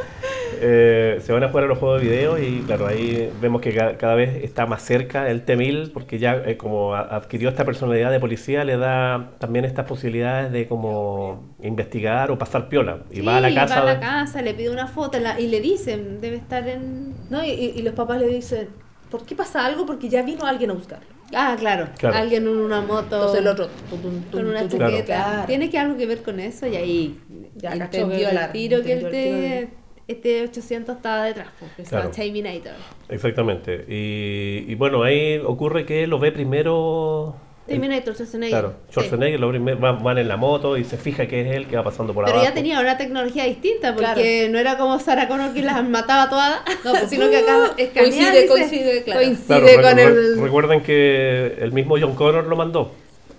[0.62, 3.74] eh, se van a jugar a los juegos de video y claro, ahí vemos que
[3.74, 8.12] ca- cada vez está más cerca el T-1000 porque ya eh, como adquirió esta personalidad
[8.12, 13.00] de policía le da también estas posibilidades de como investigar o pasar piola.
[13.12, 13.76] Y Sí, va a la casa.
[13.76, 16.68] va a la de- casa, le pide una foto la- y le dicen, debe estar
[16.68, 17.14] en...
[17.30, 18.70] No, y, y- y los papás le dicen,
[19.10, 19.86] ¿por qué pasa algo?
[19.86, 21.06] Porque ya vino alguien a buscarlo.
[21.36, 22.18] Ah, claro, Claro.
[22.18, 23.68] alguien en una moto Entonces el otro...
[23.90, 25.04] tum, tum, tum, con una chaqueta.
[25.06, 25.44] Claro.
[25.46, 27.20] Tiene que algo que ver con eso y ahí
[27.56, 29.20] Ya entendió el tiro que entendió
[29.60, 29.70] el
[30.10, 32.10] este, este 800 estaba detrás, porque Claro.
[32.10, 32.74] estaba Terminator.
[33.10, 33.86] Exactamente.
[33.88, 37.36] Y, y bueno, ahí ocurre que lo ve primero.
[37.68, 38.50] Terminator, Schwarzenegger.
[38.60, 38.92] Claro, sí.
[38.94, 41.76] Schwarzenegger lo primer- van, van en la moto y se fija que es él que
[41.76, 42.50] va pasando por Pero abajo.
[42.50, 46.62] ya tenía una tecnología distinta, porque no era como Sarah Connor que las mataba todas,
[47.10, 49.22] sino que acá escaneaba Coincide, coincide, claro.
[49.22, 49.46] coincide
[49.78, 50.42] Claro, con re- el...
[50.42, 52.92] Recuerden que el mismo John Connor lo mandó.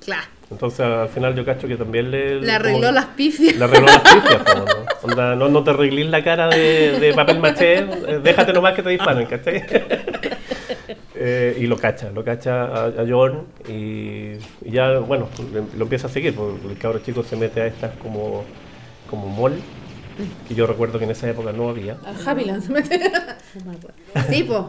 [0.05, 2.41] Claro, Entonces al final yo cacho que también le...
[2.41, 3.55] le arregló como- las pifias.
[3.57, 4.65] Le arregló las pifias, po, ¿no?
[5.03, 8.83] Onda, no, no te arreglís la cara de, de papel maché, eh, déjate nomás que
[8.83, 9.65] te disparen, ¿cachai?
[11.23, 15.83] Eh, y lo cacha, lo cacha a, a John y, y ya, bueno, le- lo
[15.85, 18.43] empieza a seguir, porque el cabro chico se mete a estas como,
[19.11, 19.53] como mall,
[20.49, 21.99] que yo recuerdo que en esa época no había.
[22.07, 23.01] Al Happyland se mete.
[24.31, 24.61] Sí, pues.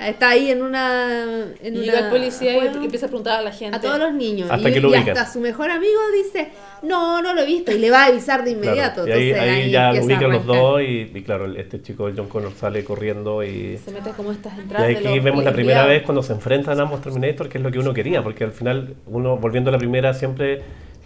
[0.00, 1.52] Está ahí en una.
[1.62, 3.76] En Y una llega el policía y bueno, empieza a preguntar a la gente.
[3.76, 4.50] a todos los niños.
[4.50, 5.16] Hasta y, que lo y ubican.
[5.16, 6.48] hasta su mejor amigo dice:
[6.82, 7.72] No, no lo he visto.
[7.72, 9.06] Y le va a avisar de Claro, inmediato.
[9.08, 12.28] y ahí, Entonces, ahí ya lo ubican los dos y, y claro, este chico John
[12.28, 13.78] Connor sale corriendo y...
[13.84, 16.32] Se mete como estas Y entradas de aquí los vemos la primera vez cuando se
[16.32, 19.72] enfrentan ambos Terminator, que es lo que uno quería, porque al final, uno volviendo a
[19.72, 20.62] la primera, siempre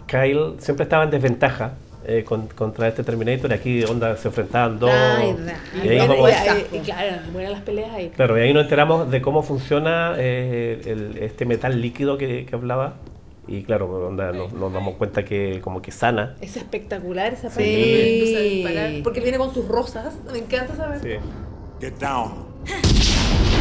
[0.07, 1.73] Kyle siempre estaba en desventaja
[2.07, 4.91] eh, con- contra este Terminator, y aquí onda se enfrentaban dos.
[4.91, 5.35] Ay,
[5.83, 8.09] y ahí vamos- y ahí- y claro, buenas las peleas ahí.
[8.15, 12.55] claro, y ahí nos enteramos de cómo funciona eh, el- este metal líquido que, que
[12.55, 12.95] hablaba.
[13.47, 16.35] Y claro, onda, nos, nos damos cuenta que como que sana.
[16.41, 17.63] Es espectacular esa parte.
[17.63, 17.79] Sí.
[17.79, 20.17] donde empieza a disparar, Porque viene con sus rosas.
[20.31, 20.99] Me encanta saber.
[21.01, 21.09] Sí.
[21.79, 22.45] Get down.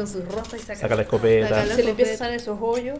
[0.00, 1.48] con sus rosas y saca, Saca la escopeta.
[1.48, 2.40] Saca la se le empiezan a escopeta.
[2.40, 2.98] salir esos hoyos.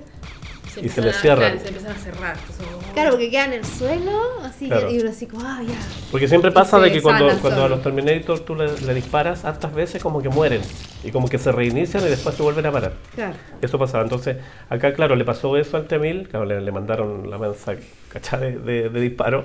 [0.70, 1.38] Y se empiezan le a- cierran.
[1.52, 2.36] claro, se empiezan a cerrar.
[2.36, 4.88] son- Claro, porque queda en el suelo, así Claro.
[4.88, 5.74] que, y uno así como, ah, ya.
[6.10, 9.44] Porque siempre pasa se de que cuando, cuando a los Terminator tú le, le disparas
[9.44, 10.60] hartas veces como que mueren
[11.04, 12.92] y como que se reinician y después se vuelven a parar.
[13.14, 13.34] Claro.
[13.62, 14.02] Eso pasaba.
[14.02, 14.36] Entonces,
[14.68, 17.74] acá, claro, le pasó eso al T-1000, claro, le, le mandaron la mansa
[18.08, 19.44] cachá de, de- de disparo,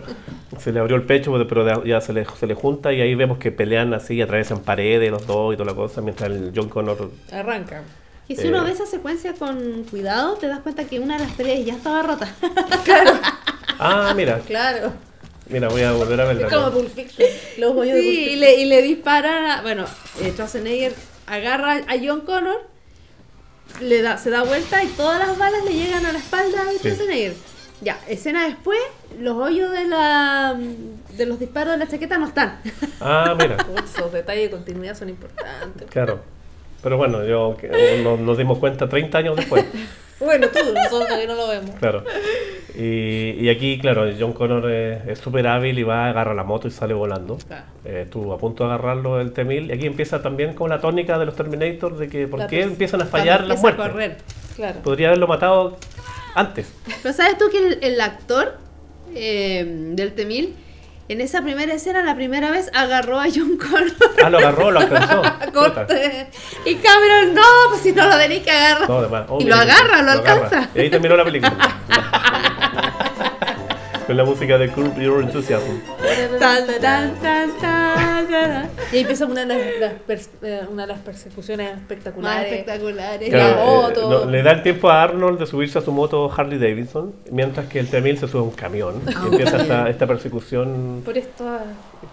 [0.58, 3.38] se le abrió el pecho, pero ya se le, se le junta y ahí vemos
[3.38, 7.12] que pelean así, atraviesan paredes los dos y toda la cosa, mientras el John Connor...
[7.32, 7.84] Arranca.
[8.28, 8.50] Y si Eh.
[8.50, 11.74] uno ve esa secuencia con cuidado, te das cuenta que una de las paredes ya
[11.74, 12.28] estaba rota.
[13.78, 14.94] Ah, mira, Claro.
[15.50, 16.48] mira, voy a volver a verla.
[16.48, 17.28] Es como Pulp Fiction.
[17.58, 18.40] Los hoyos de Pulp Sí, y Fiction.
[18.40, 19.86] le, y le dispara, bueno,
[20.22, 20.94] eh, Schwarzenegger
[21.28, 22.62] agarra a John Connor,
[23.82, 26.72] le da, se da vuelta y todas las balas le llegan a la espalda de
[26.72, 26.78] Sí.
[26.80, 27.34] Schwarzenegger.
[27.82, 28.80] Ya, escena después,
[29.20, 30.56] los hoyos de la
[31.18, 32.62] de los disparos de la chaqueta no están.
[33.02, 35.88] Ah, mira, Esos detalles de continuidad son importantes.
[35.90, 36.22] claro.
[36.86, 37.58] Pero bueno, yo
[38.04, 39.66] nos, nos dimos cuenta 30 años después.
[40.18, 41.72] Bueno, tú, nosotros todavía no lo vemos.
[41.72, 42.06] Claro.
[42.74, 46.72] Y, y aquí, claro, John Connor es súper hábil y va, agarra la moto y
[46.72, 47.38] sale volando.
[47.46, 47.66] Claro.
[47.84, 49.68] Eh, estuvo a punto de agarrarlo el T-1000.
[49.68, 52.62] Y aquí empieza también con la tónica de los Terminator de que por La qué
[52.62, 53.86] empiezan a fallar las a muertes.
[53.86, 54.18] correr.
[54.56, 54.80] Claro.
[54.84, 55.76] Podría haberlo matado
[56.34, 56.72] antes.
[57.04, 58.58] Pero ¿sabes tú que el, el actor
[59.14, 60.50] eh, del T-1000
[61.08, 63.92] en esa primera escena, la primera vez, agarró a John Connor
[64.24, 65.22] Ah, lo agarró, lo alcanzó.
[66.66, 68.90] Y Cameron, no, pues si no lo tenéis que agarrar.
[68.90, 70.48] No, oh, y lo agarra, lo, alcanza.
[70.48, 70.70] agarra.
[70.74, 71.56] Y ahí terminó la película.
[74.08, 75.82] Con la música de Curb Your Enthusiasm.
[76.40, 77.20] Tan, tan, tan,
[77.60, 78.70] tan, tan.
[78.92, 82.52] Y ahí empieza una de las, las pers- eh, una de las persecuciones Más espectaculares.
[82.52, 83.30] espectaculares.
[83.30, 84.10] Claro, La eh, moto.
[84.26, 87.68] no, le da el tiempo a Arnold de subirse a su moto Harley Davidson, mientras
[87.68, 89.02] que el T-1000 se sube a un camión.
[89.08, 91.44] Ah, y empieza esta, esta persecución, Por esto.
[91.48, 91.64] ah,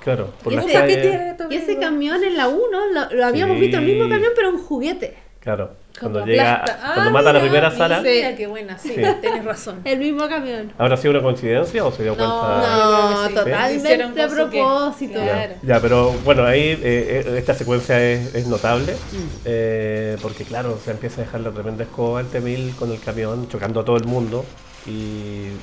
[0.03, 1.37] claro, por Y las ese- calles.
[1.51, 3.61] Y ese camión en la 1 lo, lo habíamos Sí.
[3.61, 5.15] visto el mismo camión, pero en juguete.
[5.43, 6.81] Claro, Cuando cuando llega, aplasta.
[6.85, 8.01] Ah, cuando mata a la primera Sara.
[8.01, 9.03] Mira, qué buena, sí, Sí.
[9.21, 9.81] tienes razón.
[9.85, 10.73] El mismo camión.
[10.79, 12.59] ¿Habrá sido una coincidencia o se dio No, cuenta?
[12.61, 13.35] No, sí.
[13.35, 15.19] totalmente a que- propósito.
[15.65, 16.79] Ya, pero bueno, ahí eh,
[17.27, 19.27] eh, esta secuencia es, es notable, Mm.
[19.45, 23.49] eh, porque claro, se empieza a dejar la tremenda escoba el T-1000 con el camión,
[23.49, 24.45] chocando a todo el mundo,
[24.87, 24.91] y,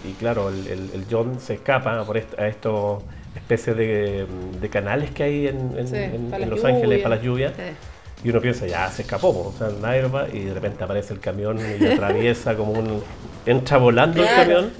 [0.03, 3.01] y claro, el, el- el John se escapa por est- a estos
[3.34, 4.25] especies de,
[4.59, 7.23] de canales que hay en, en- Sí, en- para en las Los Ángeles para las
[7.23, 7.53] lluvias,
[8.24, 10.84] y uno piensa, ya se escapó, po, o sea, nadie lo va, y de repente
[10.84, 13.01] aparece el camión y atraviesa como un...
[13.45, 14.72] entra volando el camión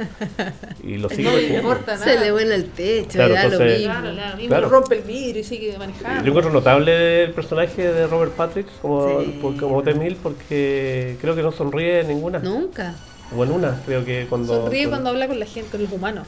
[0.84, 2.04] y lo sigue No le importa nada.
[2.06, 3.94] Se le vuela el techo, Claro, ya entonces- lo mismo.
[4.02, 4.70] Claro, claro, mismo Claro.
[4.70, 6.22] rompe el vidrio y sigue manejando.
[6.24, 9.40] Yo encuentro notable el personaje de Robert Patrick como, Sí.
[9.42, 12.40] por- como T-1000 porque creo que no sonríe en ninguna.
[12.40, 12.96] Nunca.
[13.36, 14.64] O en una, creo que cuando...
[14.64, 16.28] Sonríe cuando- cuando habla con la gente, con los humanos.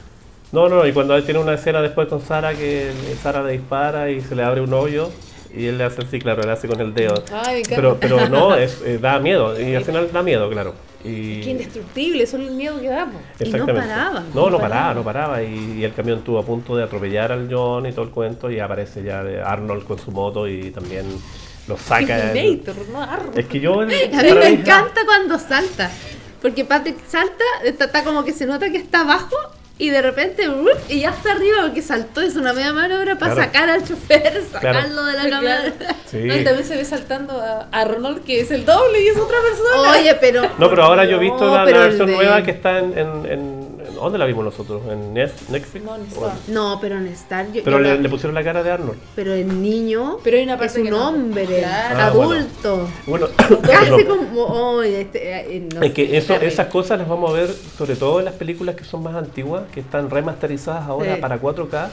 [0.52, 2.90] No, no, y cuando él tiene una escena después con Sara que
[3.22, 5.10] Sara le dispara y se le abre un hoyo
[5.54, 7.22] y él le hace así, claro, le hace con el dedo.
[7.32, 7.62] Ay.
[7.68, 10.74] Pero, pero no, es, eh, da miedo y al final da miedo, claro.
[11.04, 13.20] Y, Qué indestructible, eso es el miedo que damos.
[13.40, 14.22] Y no paraba.
[14.34, 15.42] No, no paraba, no paraba.
[15.42, 18.50] Y, y el camión estuvo a punto de atropellar al John y todo el cuento.
[18.50, 21.06] Y aparece ya Arnold con su moto y también
[21.66, 22.32] lo saca.
[22.32, 23.38] Terminator, no Arnold.
[23.38, 23.80] Es que yo.
[23.80, 25.90] A mí me encanta cuando salta.
[26.40, 29.36] Porque Patrick salta, está, está como que se nota que está abajo
[29.82, 30.68] y de repente ¡rup!
[30.88, 33.50] y ya está arriba porque saltó, es una media maniobra para Claro.
[33.52, 35.30] sacar al chofer, sacarlo de la Claro.
[35.46, 35.72] cámara.
[36.06, 36.18] Sí.
[36.18, 39.38] No, y también se ve saltando a Arnold, que es el doble y es otra
[39.40, 39.90] persona.
[39.98, 40.42] Oye, pero.
[40.58, 43.26] No, pero ahora yo he visto No, la, versión de- nueva que está en, en,
[43.26, 43.51] en- en-
[44.02, 44.82] ¿Dónde la vimos nosotros?
[44.90, 45.82] ¿En Netflix?
[45.82, 46.32] No, en Bueno, Star.
[46.48, 47.52] No, pero en Star.
[47.52, 48.98] yo- pero yo le, la- le pusieron la cara de Arnold.
[49.14, 51.08] pero el niño Pero hay una es parte un que no.
[51.08, 51.96] hombre, Claro.
[51.98, 52.88] Ah, adulto.
[53.06, 53.26] Bueno,
[53.62, 54.42] Casi como.
[54.44, 57.48] oh, este, eh, no Es que eso, esas cosas las vamos a ver
[57.78, 61.20] sobre todo en las películas que son más antiguas, que están remasterizadas ahora Sí.
[61.20, 61.88] para 4K.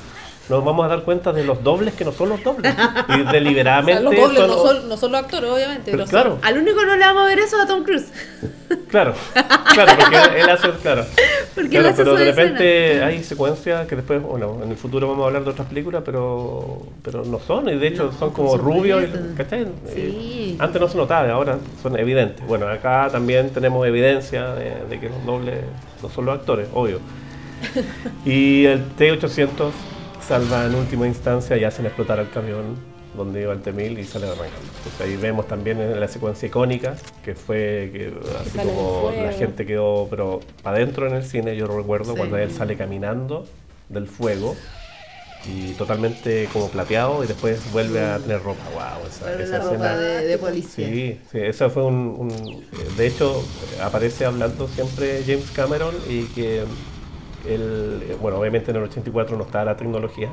[0.50, 2.74] Nos vamos a dar cuenta de los dobles que no son los dobles.
[3.10, 4.02] Y O sea, deliberadamente.
[4.04, 5.92] los dobles son- no son, no son los actores, obviamente.
[5.92, 8.08] Pero claro, Al único no le vamos a ver eso a Tom Cruise.
[8.90, 9.14] claro,
[9.74, 11.06] claro, porque él hace, claro.
[11.56, 12.44] Porque Claro, él hace pero de escena.
[12.48, 16.04] repente hay secuencias que después, bueno, en el futuro vamos a hablar de otras películas,
[16.06, 19.36] pero pero no son, y de hecho No, son como rubios, y-.
[19.36, 19.68] ¿cachai?
[19.94, 20.56] Sí.
[20.60, 22.46] Antes no se notaba, ahora son evidentes.
[22.48, 25.60] Bueno, acá también tenemos evidencia de, de que los dobles
[26.02, 27.00] no son los actores, obvio.
[28.26, 29.72] Y el T-800
[30.30, 32.78] salva en última instancia y hacen explotar el camión
[33.18, 34.68] donde iba el T-1000 y sale arrancando.
[34.78, 39.66] Entonces ahí vemos también en la secuencia icónica que fue que así como la gente
[39.66, 42.18] quedó pero para adentro en el cine, yo recuerdo Sí.
[42.18, 43.48] cuando él sale caminando
[43.90, 44.56] del fuego
[45.48, 48.62] y totalmente como plateado y después vuelve a tener ropa.
[48.74, 49.98] Wow, esa, esa la ropa escena.
[49.98, 50.88] de, de policía.
[50.88, 52.66] Sí, sí, eso fue un, un-
[52.96, 53.44] De hecho,
[53.82, 56.64] aparece hablando siempre James Cameron y que
[57.56, 60.32] él, bueno, obviamente en el 84 no estaba la tecnología.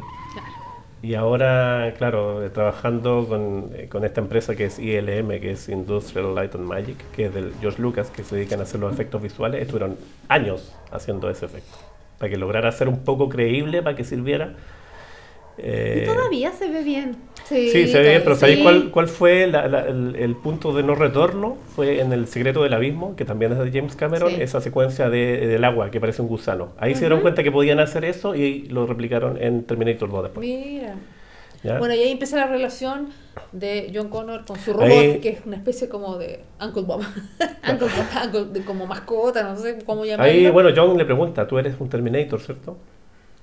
[1.02, 5.68] Y ahora, claro, eh, trabajando con, eh, con esta empresa que es ILM, que es
[5.68, 8.92] Industrial Light and Magic, que es del George Lucas, que se dedican a hacer los
[8.92, 9.96] efectos visuales, estuvieron
[10.28, 11.76] años haciendo ese efecto,
[12.18, 14.54] para que lograra ser un poco creíble, para que sirviera.
[15.58, 17.16] Eh, Y todavía se ve bien.
[17.48, 20.82] Sí, se ve bien, pero ¿sabéis cuál, cuál fue la- la- el, el punto de
[20.82, 21.56] no retorno?
[21.76, 24.40] Fue en El secreto del abismo, que también es de James Cameron, Sí.
[24.40, 26.72] esa secuencia de- del agua que parece un gusano.
[26.78, 30.46] Ahí se dieron cuenta que podían hacer eso y lo replicaron en Terminator 2 después.
[30.48, 30.94] Mira.
[31.62, 31.78] ¿ya?
[31.78, 33.08] Bueno, y ahí empieza la relación
[33.52, 37.00] de John Connor con su robot, Ahí- que es una especie como de Uncle Bob.
[37.70, 40.32] Uncle Bob, Uncle- de como mascota, no sé cómo llamarlo.
[40.32, 42.76] Ahí, bueno, John le pregunta, tú eres un Terminator, ¿cierto?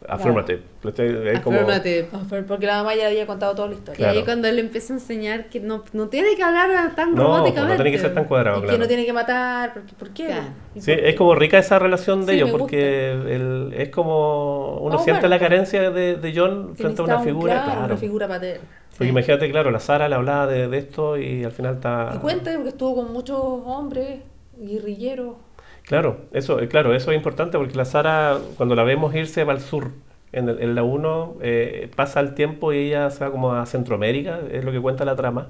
[0.09, 0.61] Affirmative.
[0.83, 2.07] Le estoy- ahí como- Affirmative.
[2.47, 3.97] Porque la mamá ya había contado toda la Y historia.
[3.97, 4.19] Claro.
[4.19, 7.27] ahí cuando él empieza a enseñar que no, no tiene que hablar tan No, pues,
[7.27, 7.77] robóticamente.
[7.77, 8.79] no tiene que ser tan cuadrado, Y que claro.
[8.81, 10.25] no tiene que matar, porque, ¿por qué?
[10.27, 10.45] Claro.
[10.75, 11.09] ¿Y Sí, por qué?
[11.09, 15.23] es como rica esa relación de Sí, ellos, porque el- es como uno Como siente
[15.23, 15.45] la muerto.
[15.45, 17.85] carencia de, de John Que frente a una necesitaba un- figura, claro, claro.
[17.85, 18.67] una figura paterna.
[18.97, 22.11] Porque imagínate, claro, la Sara le hablaba de, de esto y al final está...
[22.15, 24.19] Y cuenta, porque estuvo con muchos hombres,
[24.55, 25.35] guerrilleros.
[25.83, 29.53] Claro, eso, eh, claro, eso es importante porque la Sara, cuando la vemos irse va
[29.53, 29.91] al sur.
[30.31, 33.65] En, el- en la 1 eh, pasa el tiempo y ella se va como a
[33.67, 35.49] Centroamérica, es lo que cuenta la trama.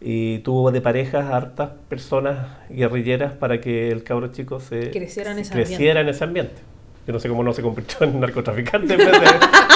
[0.00, 5.38] Y tuvo de parejas hartas personas guerrilleras para que el cabro chico se Creciera en
[5.38, 6.60] ese creciera en ese ambiente.
[7.06, 9.26] Yo no sé cómo no se convirtió en narcotraficante, en vez de-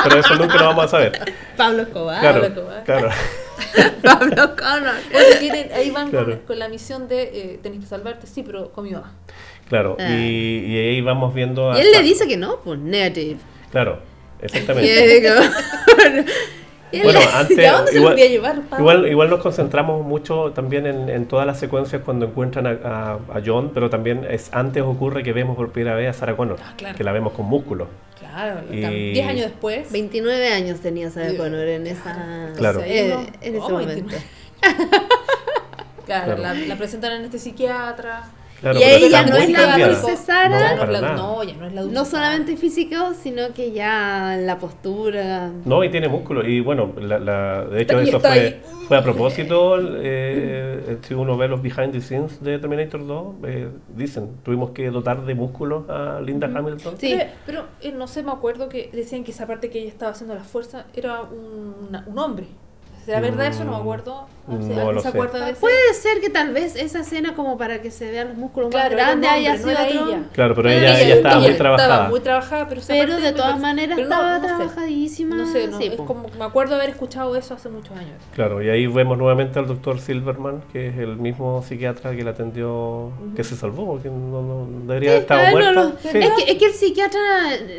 [0.04, 1.12] pero eso nunca lo vamos a saber.
[1.56, 2.20] Pablo Escobar.
[2.20, 2.82] Claro, Escobar.
[2.84, 3.08] claro.
[4.02, 4.94] Pablo Connor.
[5.74, 9.12] Ahí van con- la misión de eh, tenés que salvarte, sí, pero con mi mamá.
[9.68, 10.08] Claro, Ah.
[10.10, 11.72] y, y ahí vamos viendo...
[11.76, 13.36] Y él hasta- le dice que no, pues negative.
[13.70, 13.98] Claro,
[14.40, 15.22] Y exactamente.
[17.02, 20.86] Bueno, antes, ¿Y a dónde se lo igual, llevar, igual, igual nos concentramos mucho también
[20.86, 24.82] en, en todas las secuencias cuando encuentran a, a- a John, pero también es antes
[24.84, 26.96] ocurre que vemos por primera vez a Sarah Connor, Ah, claro.
[26.96, 27.88] que la vemos con músculos.
[28.18, 29.90] Claro, Y- 10 años después.
[29.90, 31.36] 29 años tenía Sarah.
[31.36, 32.80] Connor en esa Claro.
[32.84, 33.92] eh, en ese oh, momento.
[33.94, 34.24] 29.
[36.06, 36.40] Claro, Claro.
[36.40, 38.22] La, la presentan en este psiquiatra.
[38.60, 40.48] Claro, Y ella está no es la dulce Sara.
[40.48, 41.16] No, ya no, es la, nada.
[41.16, 45.50] no, ya no es la dulce No solamente físico, sino que ya la postura.
[45.64, 46.46] No, y tiene músculo.
[46.46, 48.60] Y bueno, la, la- de hecho eso fue, ahí.
[48.88, 49.76] fue a propósito.
[49.80, 54.90] eh, si uno ve los behind the scenes de Terminator 2, eh, dicen, tuvimos que
[54.90, 56.94] dotar de músculos a Linda Hamilton.
[56.98, 57.14] Sí.
[57.18, 60.12] Pero, pero, eh, no sé, me acuerdo que decían que esa parte que ella estaba
[60.12, 62.46] haciendo la fuerza era un, una- un hombre.
[63.06, 63.64] ¿Será verdad eso?
[63.64, 64.26] No me acuerdo.
[64.48, 65.08] No ¿Alguien lo se sé.
[65.08, 65.54] acuerda de?
[65.54, 68.94] Puede ser que tal vez esa escena como para que se vean los músculos Claro,
[68.96, 70.08] más grandes haya hombre, no sido otro.
[70.12, 70.22] ella.
[70.32, 72.08] Claro, pero Pero ella, ella- ella estaba ella muy Estaba trabajada.
[72.10, 74.54] muy trabajada, pero Pero de todas maneras no, estaba no sé.
[74.54, 75.34] trabajadísima.
[75.36, 78.14] No sé, no, Sí, es como, me acuerdo haber escuchado eso hace muchos años.
[78.36, 82.30] Claro, y ahí vemos nuevamente al doctor Silverman, que es el mismo psiquiatra que la
[82.30, 85.72] atendió, que se salvó, porque no, no- debería haber estado no, muerta.
[85.72, 85.92] no.
[86.08, 86.18] Sí.
[86.18, 87.20] Es, que, es que el psiquiatra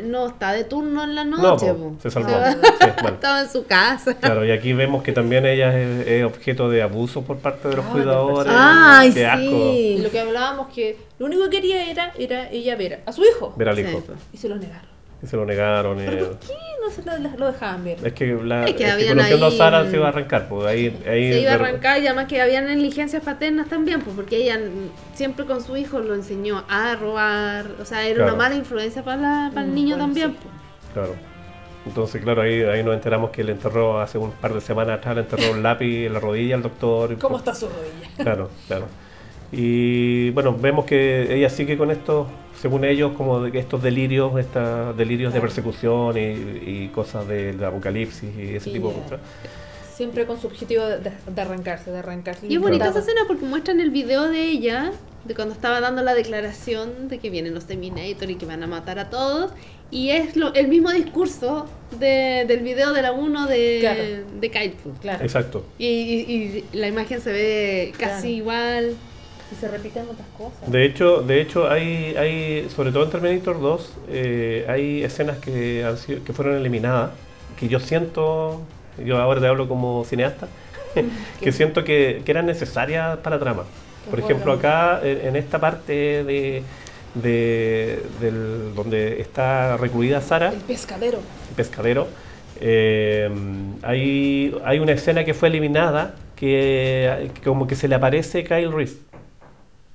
[0.04, 1.72] no está de turno en la No, noche.
[1.72, 1.96] po, po.
[2.02, 2.30] se salvó.
[2.32, 2.58] va- Sí,
[3.00, 3.08] bueno.
[3.14, 4.14] Estaba en su casa.
[4.18, 7.76] Claro, y aquí vemos que también ella es, es objeto de abuso por parte de
[7.76, 8.52] los Ay, cuidadores.
[8.56, 9.98] Ay, Qué asco sí.
[10.02, 13.54] lo que hablábamos que lo único que quería era, era ella ver a su hijo.
[13.56, 14.02] ver al hijo.
[14.32, 14.88] Y se lo negaron.
[15.22, 15.96] Y se lo negaron.
[15.98, 17.98] ¿Pero eh, por qué no se lo, lo dejaban ver?
[18.06, 20.08] Es que, la, Es que es que habían conociendo ahí- a Sara se iba a
[20.10, 20.48] arrancar.
[20.48, 24.14] Pues ahí, ahí Se iba a arrancar y además que habían negligencias paternas también, pues
[24.14, 24.60] porque ella
[25.14, 28.34] siempre con su hijo lo enseñó a robar, o sea, era Claro.
[28.34, 30.30] una mala influencia para, la- para el niño bueno, también.
[30.30, 30.36] sí.
[30.40, 30.54] pues.
[30.94, 31.27] Claro.
[31.88, 35.16] Entonces, claro, ahí, ahí nos enteramos que le enterró hace un par de semanas atrás,
[35.16, 37.12] le enterró un lápiz en la rodilla al doctor.
[37.12, 38.10] y ¿Cómo por- está su rodilla?
[38.16, 38.86] Claro, claro.
[39.50, 42.26] Y bueno, vemos que ella sigue con estos,
[42.60, 46.20] según ellos, como de estos delirios, estos delirios de persecución y,
[46.84, 49.20] y cosas del apocalipsis y ese Sí, tipo de cosas.
[49.94, 52.46] Siempre con su objetivo de, de- de arrancarse, de arrancarse.
[52.46, 54.92] Y es bonita esa escena porque muestran el video de ella,
[55.24, 58.66] de cuando estaba dando la declaración de que vienen los Terminator y que van a
[58.66, 59.50] matar a todos.
[59.90, 61.66] Y es lo, el mismo discurso
[61.98, 64.00] de- del video de la 1 de, Claro.
[64.40, 64.98] de Kite Food.
[65.00, 65.24] Claro.
[65.24, 65.64] Exacto.
[65.78, 68.28] Y, y- y la imagen se ve casi Claro.
[68.28, 68.96] igual.
[69.48, 70.70] Si se repiten otras cosas.
[70.70, 75.82] De hecho, de hecho hay, hay, sobre todo en Terminator 2, eh, hay escenas que,
[75.84, 77.12] han sido, que fueron eliminadas,
[77.58, 78.60] que yo siento,
[79.02, 80.48] yo ahora te hablo como cineasta,
[81.40, 83.62] que siento que, que eran necesarias para la trama.
[84.10, 86.62] Por ejemplo, acá, en esta parte de,
[87.14, 91.18] de- del- donde está recluida Sara, El pescadero.
[91.56, 92.06] pescadero,
[92.60, 93.30] eh,
[93.82, 98.70] hay, hay una escena que fue eliminada que, que como que se le aparece Kyle
[98.72, 98.98] Reese.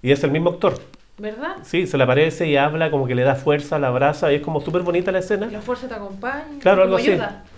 [0.01, 0.79] Y es el mismo actor.
[1.17, 1.57] ¿Verdad?
[1.63, 4.41] Sí, se le aparece y habla como que le da fuerza, la abraza y es
[4.41, 5.47] como súper bonita la escena.
[5.51, 6.59] La fuerza te acompaña.
[6.59, 7.11] Claro, algo como así.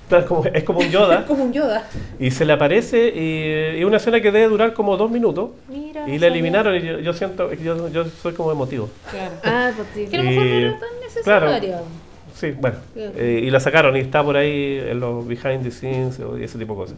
[0.08, 1.88] Claro, Es como, es como un Yoda Como un Yoda.
[2.20, 6.08] y se le aparece y, y una escena que debe durar como dos minutos Mira.
[6.08, 8.90] y la eliminaron y yo, yo siento, yo, yo soy como emotivo.
[9.10, 9.34] Claro.
[9.44, 10.06] Ah, pues sí.
[10.06, 11.82] Que a lo mejor no era tan necesaria.
[12.36, 12.78] sí, bueno.
[12.96, 16.60] Eh, y la sacaron y está por ahí en los behind the scenes y ese
[16.60, 16.98] tipo de cosas.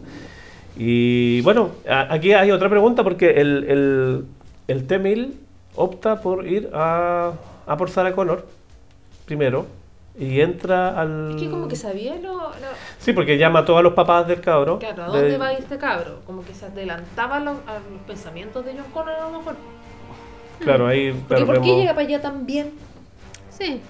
[0.76, 4.24] Y bueno, a- aquí hay otra pregunta porque el, el,
[4.68, 5.30] el T-1000
[5.76, 7.32] opta por ir a,
[7.66, 8.44] a por Sarah Connor
[9.24, 9.66] primero
[10.18, 11.30] y entra al...
[11.30, 12.50] Es que como que sabía lo, lo-
[12.98, 14.78] Sí, porque mató a los papás del cabro.
[14.78, 16.20] Claro, ¿a De- dónde va a ir este cabro?
[16.26, 19.56] Como que se adelantaba a los, a los pensamientos de John Connor a lo mejor.
[20.58, 21.12] Claro, ahí...
[21.28, 22.72] Claro, ¿Por qué vemos- llega para allá tan bien?
[23.48, 23.80] Sí.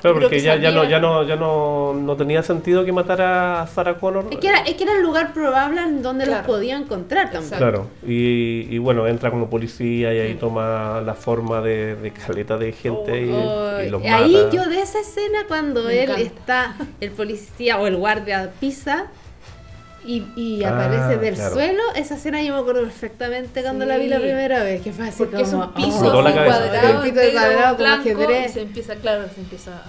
[0.00, 3.62] Claro, porque que ya, ya, no, ya, no, ya no, no tenía sentido que matara
[3.62, 4.26] a Sarah Connor.
[4.30, 6.38] Es que, era, es que era el lugar probable en donde Claro.
[6.46, 7.44] los podía encontrar también.
[7.44, 7.64] Exacto.
[7.64, 10.38] Claro, y, y bueno, entra como policía y ahí Mm.
[10.38, 14.50] toma la forma de, de caleta de gente y- Oh, y, los ahí mata.
[14.50, 16.22] yo de esa escena cuando Me él encanta.
[16.22, 19.06] está, el policía o el guardia pisa
[20.04, 21.54] y, y Ah, aparece del claro.
[21.54, 25.08] suelo, esa escena yo me acuerdo perfectamente cuando la vi la primera vez, que fue
[25.08, 26.44] así Porque es como, un piso cabeza.
[26.44, 28.50] cuadrado, Un piso de cuadrado como blanco, ajedrez.
[28.50, 29.84] y se empieza, claro, se empieza a...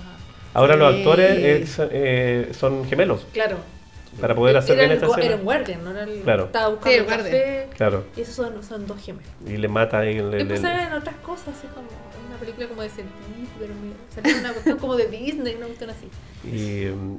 [0.54, 3.58] Ahora los actores es, eh, son gemelos Claro.
[4.20, 5.36] Para poder hacer era bien el, esta gu- era escena.
[5.38, 6.22] un guardian, no era el...
[6.22, 6.44] Claro.
[6.46, 7.32] Estaba buscando Sí, el el guardia.
[7.32, 7.68] café.
[7.78, 9.30] Claro, Y esos son, son dos gemelos.
[9.48, 10.16] y le mata ahí.
[10.16, 13.16] Le, Que le- pasaban en otras cosas, así como en una película como de sentido,
[13.60, 13.74] pero
[14.14, 16.08] salió una cuestión como de Disney, una cuestión así.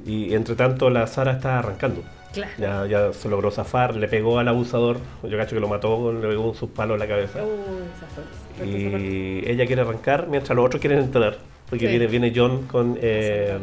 [0.05, 2.03] y, y entre tanto la Sara está arrancando.
[2.33, 2.51] Claro.
[2.57, 6.27] Ya, ya se logró zafar, le pegó al abusador, yo cacho que lo mató, le
[6.27, 7.39] pegó un sus palos en la cabeza.
[8.57, 8.67] Parte.
[8.67, 11.37] Y ella quiere arrancar mientras los otros quieren entrar.
[11.69, 11.91] Porque Sí.
[11.91, 13.57] viene, viene John con, eh,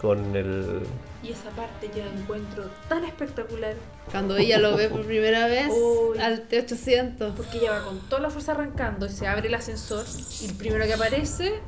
[0.00, 0.80] con el...
[1.26, 3.74] Y esa parte yo la encuentro tan espectacular.
[4.10, 6.18] cuando ella lo ve por primera vez Uy.
[6.18, 7.34] al T800.
[7.34, 10.04] Porque ella va con toda la fuerza arrancando y se abre el ascensor
[10.40, 11.60] y el primero que aparece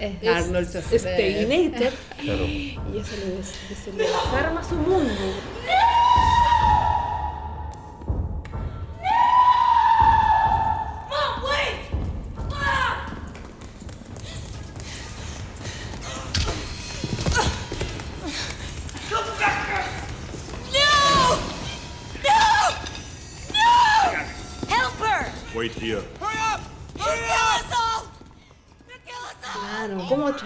[0.00, 1.44] Es es Arnold Schwarzenegger.
[1.44, 2.44] Stayinator Claro.
[2.46, 3.54] y ella se le, des-
[3.84, 5.12] se le desarma su mundo.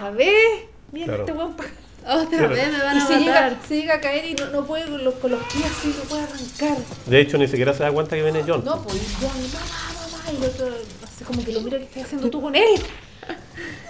[0.01, 0.63] Otra vez.
[0.91, 1.21] Mira Claro.
[1.23, 1.55] este weón
[2.03, 3.19] Otra vez me van Y a se matar.
[3.51, 5.89] llega, se llega a caer y no, no puede con los, con los pies así,
[5.95, 6.77] no puede arrancar.
[7.05, 8.63] De hecho, ni siquiera se da cuenta que viene John.
[8.65, 10.67] No, pues y John, mamá, mamá, y el otro,
[11.03, 12.81] así como que lo mira que estás haciendo tú con él.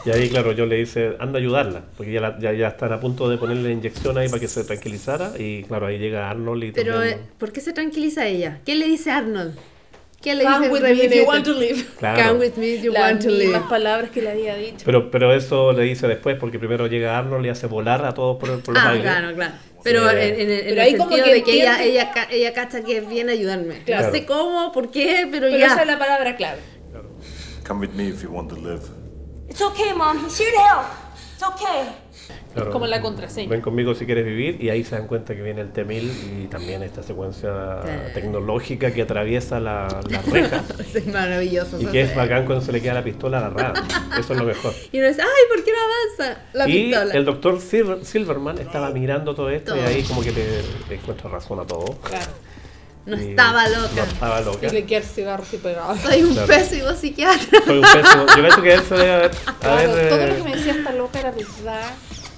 [0.05, 1.83] Y ahí, claro, John le dice, anda a ayudarla.
[1.95, 4.47] Porque ya, la- ya, ya están a punto de ponerle la inyección ahí para que
[4.49, 5.31] se tranquilizara.
[5.39, 8.59] Y claro, ahí llega Arnold y Pero, también- eh, ¿por qué se tranquiliza ella?
[8.65, 9.55] ¿Qué le dice Arnold?
[10.21, 11.83] ¿Qué le Come with me if you want to live.
[11.99, 12.27] Claro.
[12.27, 13.43] Come with me if you Las want to live.
[13.49, 14.83] mismas palabras que le había dicho.
[14.85, 18.37] Pero, pero eso le dice después, porque primero llega Arnold y hace volar a todos
[18.37, 19.53] por, por los Ah, claro, claro.
[19.83, 20.15] Pero Sí.
[20.17, 22.83] en, en el- en Pero el ahí como que de que ella, ella, ella cacha
[22.83, 23.81] que viene a ayudarme.
[23.83, 24.05] Claro.
[24.07, 25.65] No sé cómo, por qué, pero, Pero ya.
[25.67, 26.59] esa es la palabra clave.
[27.67, 28.81] Come with me if you want to live.
[29.49, 30.23] It's okay, Mom.
[30.23, 30.85] He's here to help.
[31.33, 31.87] It's okay.
[32.53, 32.71] Claro.
[32.71, 33.49] como la contraseña.
[33.49, 36.47] Ven conmigo si quieres vivir y ahí se dan cuenta que viene el T-1000 y
[36.47, 37.79] también esta secuencia
[38.13, 40.61] tecnológica que atraviesa la, la reja
[40.93, 41.79] Es maravilloso.
[41.81, 43.73] y que es bacán cuando se le queda la pistola agarrada.
[44.19, 44.73] Eso es lo mejor.
[44.91, 45.77] Y uno dice, ay, ¿por qué no
[46.27, 47.13] avanza la y pistola?
[47.13, 50.45] el doctor Sil- Silverman estaba mirando todo esto y ahí como que le,
[50.89, 51.85] le encuentra razón a todo.
[52.03, 52.31] Claro.
[53.05, 54.03] No Y estaba No loca.
[54.03, 54.67] estaba loca.
[54.67, 55.95] Y le queda el cigarro así pegado.
[55.97, 56.47] Soy un Claro.
[56.47, 57.61] pésimo psiquiatra.
[57.65, 58.25] Fue un pésimo.
[58.27, 59.31] Yo creo que él se debe haber...
[59.59, 61.93] Claro, haber, todo eh, lo que me decía esta loca era verdad.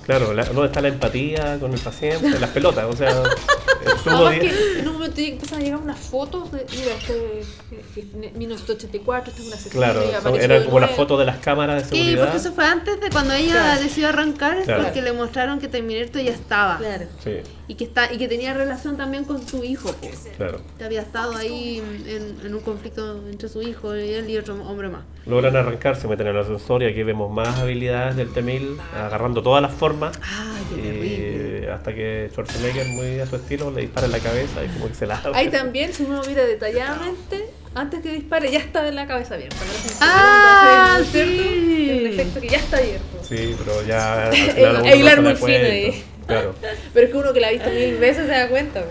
[0.06, 2.38] Claro, la- ¿dónde está la empatía con el paciente?
[2.40, 3.08] Las pelotas, o sea,
[3.86, 8.14] estuvo Además que en un momento empiezan a llegar unas fotos de, mira, este es
[8.36, 11.38] 1984, esta es una sesión Claro, y son- apareció eran como las fotos de las
[11.38, 12.24] cámaras de Sí, seguridad.
[12.26, 13.82] porque eso fue antes de cuando ella Claro.
[13.82, 14.84] decidió arrancar, es Claro.
[14.84, 16.78] porque le mostraron que Terminator ya estaba.
[16.80, 17.06] Claro.
[17.24, 17.38] Sí,
[17.68, 20.10] Y que está y que tenía relación también con su hijo, po.
[20.36, 20.60] claro.
[20.78, 24.56] que había estado ahí en, en un conflicto entre su hijo y él y otro
[24.68, 25.04] hombre más.
[25.26, 29.42] Logran arrancar, se meten en el ascensor y aquí vemos más habilidades del T-1000 agarrando
[29.42, 30.20] todas las formas.
[30.22, 31.72] Ay, qué y terrible.
[31.72, 34.96] hasta que Schwarzenegger, muy a su estilo, le dispara en la cabeza y como que
[34.96, 35.32] se la abre.
[35.40, 37.46] Ahí también, si uno mira detalladamente,
[37.76, 39.56] antes que dispare ya está en la cabeza abierta.
[40.02, 42.00] Ah, sí.
[42.02, 43.06] Un efecto que ya está abierto.
[43.24, 44.30] Sí, pero ya.
[44.58, 46.04] El- el hilar muy fino ahí.
[46.28, 46.56] Claro,
[46.94, 48.84] Pero es que uno que la ha visto mil veces se da cuenta.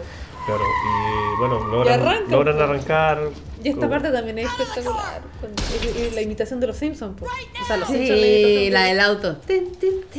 [0.47, 0.63] claro.
[0.65, 3.21] Y bueno, logran, arrancan, logran arrancar.
[3.65, 5.23] Y esta como- parte también es espectacular.
[5.41, 7.19] con- y- y la imitación de los Simpsons.
[7.19, 7.27] po.
[7.27, 9.37] O sea, los Simpsons la Sí, la de- del auto.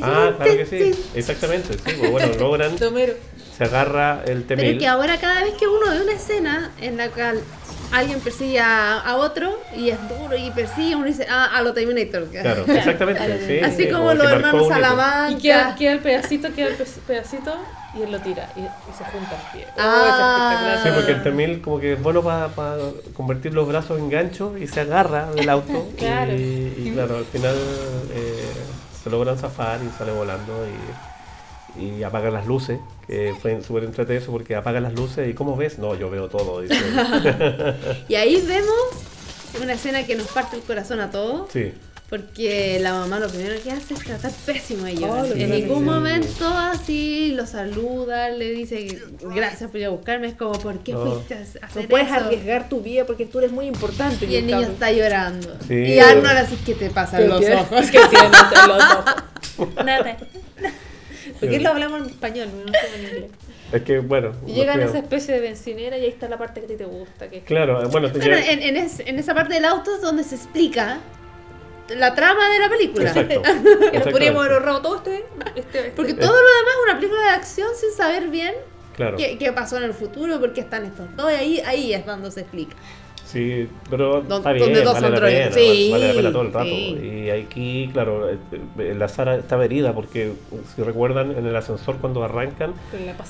[0.02, 1.74] Ah, claro que sí, exactamente.
[1.74, 2.76] Sí, pues bueno, logran.
[2.78, 3.14] de Homero.
[3.58, 4.80] Se agarra el Pero es T-1000.
[4.80, 7.40] que ahora cada vez que uno ve una escena en la cual
[7.94, 11.74] alguien persigue a, a otro y es duro y persigue, uno dice, ah, a lo
[11.74, 12.26] Terminator.
[12.30, 13.48] Claro, exactamente.
[13.48, 14.68] sí, Así sí, como que los hermanos.
[14.68, 15.32] Salamanca.
[15.32, 17.56] Y queda, queda el pedacito, queda el pe- pedacito
[17.96, 18.64] y él lo tira y, y
[18.98, 19.68] se junta el pie.
[19.78, 20.74] Oh, Ah.
[20.78, 22.50] es Sí, porque el T-1000 como que es bueno para
[23.16, 25.88] convertir los brazos en gancho y se agarra del auto.
[25.98, 26.34] Claro.
[26.34, 27.56] Y, y claro, al final
[28.12, 28.52] eh,
[29.04, 30.66] se logran zafar y sale volando.
[31.78, 35.34] Y, y apaga las luces, que fue súper entretenido eso porque apaga las luces y
[35.34, 35.78] ¿cómo ves?
[35.80, 36.62] No, yo veo todo.
[36.62, 36.76] dice.
[38.08, 38.74] Y ahí vemos
[39.62, 41.52] una escena que nos parte el corazón a todos.
[41.52, 41.74] sí,
[42.10, 45.10] Porque la mamá lo primero que hace es tratar pésimo a ellos.
[45.10, 49.00] Oh, en ningún que- momento así lo saluda, le dice
[49.36, 50.28] gracias por ir a buscarme.
[50.28, 51.06] Es como, ¿por qué No.
[51.06, 52.16] fuiste a hacer No puedes eso?
[52.18, 54.26] arriesgar tu vida porque tú eres muy importante.
[54.28, 55.56] Y el niño está llorando.
[55.68, 55.74] Sí.
[55.76, 57.56] Y Arnold así que te pasa ¿Qué en los tiene?
[57.56, 57.82] ojos.
[57.92, 59.76] ¿Qué tienes en los ojos?
[59.86, 60.18] Nada.
[61.44, 62.50] ¿Por qué lo hablamos en español?
[62.66, 63.32] No en inglés.
[63.72, 64.32] es que bueno.
[64.46, 66.76] Y llegan a esa especie de bencinera y ahí está la parte que a ti
[66.76, 67.30] te gusta.
[67.30, 70.24] Que Claro, bueno, te Bueno, en, en es- en esa parte del auto es donde
[70.24, 71.00] se explica
[71.90, 73.10] la trama de la película.
[73.10, 73.42] Exacto.
[73.92, 75.26] que nos podríamos haber ahorrado todo este.
[75.56, 78.54] este, este- Porque todo lo demás es una película de acción sin saber bien
[78.96, 79.18] Claro.
[79.18, 81.32] qué, qué pasó en el futuro, por qué están estos dos.
[81.32, 82.76] Y ahí, ahí es cuando se explica.
[83.34, 86.42] Sí, pero Don- está bien, donde dos vale la pena, Sí, vale la pena todo
[86.44, 86.66] el rato.
[86.70, 87.00] sí.
[87.26, 88.38] Y aquí, claro, eh,
[88.78, 90.34] eh, la Sara estaba herida porque,
[90.76, 92.74] si recuerdan, en el ascensor cuando arrancan,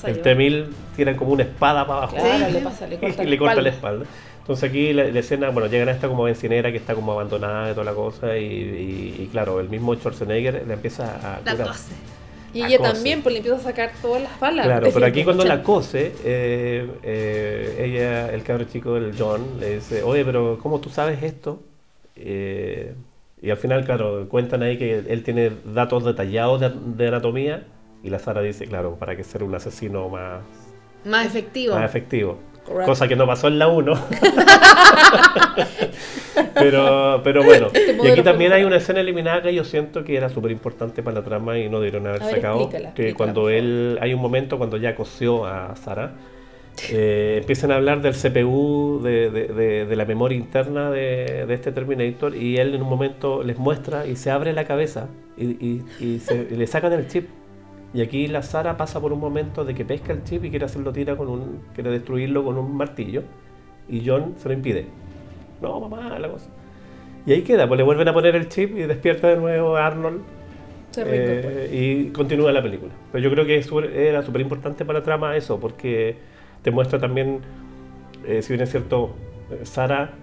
[0.04, 0.22] el yo.
[0.22, 2.52] T-1000 tiran como una espada para abajo Claro, Sí.
[2.52, 4.04] le pasa, le corta y la le corta la espalda.
[4.40, 7.70] Entonces aquí la, la escena, bueno, llegan a esta como bencinera que está como abandonada
[7.70, 11.52] y toda la cosa y, y- y claro, el mismo Schwarzenegger le empieza a La
[11.52, 11.68] curar.
[12.54, 14.64] Y La ella también, pues le empieza a sacar todas las balas.
[14.66, 19.58] Claro, de pero aquí cuando la cose, eh, eh, ella, el cabro chico, el John,
[19.60, 21.62] le dice, oye, pero ¿cómo tú sabes esto?
[22.16, 22.94] Eh,
[23.42, 27.66] y al final, claro, cuentan ahí que él tiene datos detallados de, de anatomía
[28.02, 30.42] y la Sara dice, claro, para que ser un asesino más,
[31.04, 31.74] Más efectivo.
[31.74, 32.38] más efectivo.
[32.64, 32.90] Correcto.
[32.90, 33.94] Cosa que no pasó en la 1.
[36.54, 40.16] pero, pero bueno, y modelo aquí también hay una escena eliminada que yo siento que
[40.16, 42.60] era súper importante para la trama y no debieron haber A ver, sacado.
[42.62, 46.12] explícala, que explícala, cuando él, hay un momento cuando ya cosió a Sara,
[46.90, 51.54] eh, empiezan a hablar del CPU, de, de- de- de la memoria interna de, de
[51.54, 55.06] este Terminator y él en un momento les muestra y se abre la cabeza
[55.36, 57.28] y, y- y se- y le sacan el chip.
[57.94, 60.64] Y aquí la Sara pasa por un momento de que pesca el chip y quiere
[60.64, 63.22] hacerlo tira con un, quiere destruirlo con un martillo
[63.88, 64.86] y John se lo impide.
[65.62, 66.50] No, mamá, la cosa.
[67.24, 69.86] Y ahí queda, pues le vuelven a poner el chip y despierta de nuevo a
[69.86, 70.22] Arnold
[70.90, 72.92] Se eh, y continúa la película.
[73.12, 73.64] Pero yo creo que
[74.08, 76.16] era súper importante para la trama eso, porque
[76.62, 77.42] te muestra también,
[78.26, 79.14] eh, si bien es cierto,
[79.62, 80.14] Sara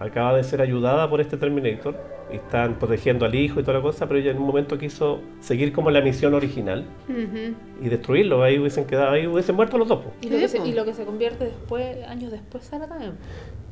[0.00, 1.94] acaba de ser ayudada por este Terminator
[2.30, 5.72] están protegiendo al hijo y toda la cosa, pero ella en un momento quiso seguir
[5.72, 7.54] como la misión original Ujú.
[7.84, 8.42] y destruirlo.
[8.42, 10.00] Ahí hubiesen quedado, ahí hubiesen muerto los dos.
[10.22, 13.12] Y lo, que se, y lo que se convierte después, años después, Sara también.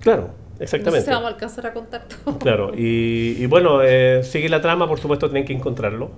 [0.00, 1.05] Claro, No sé exactamente.
[1.07, 2.38] si vamos a alcanzar a contar todo.
[2.38, 6.11] Claro, y, y bueno, eh, sigue la trama, por supuesto tienen que encontrarlo.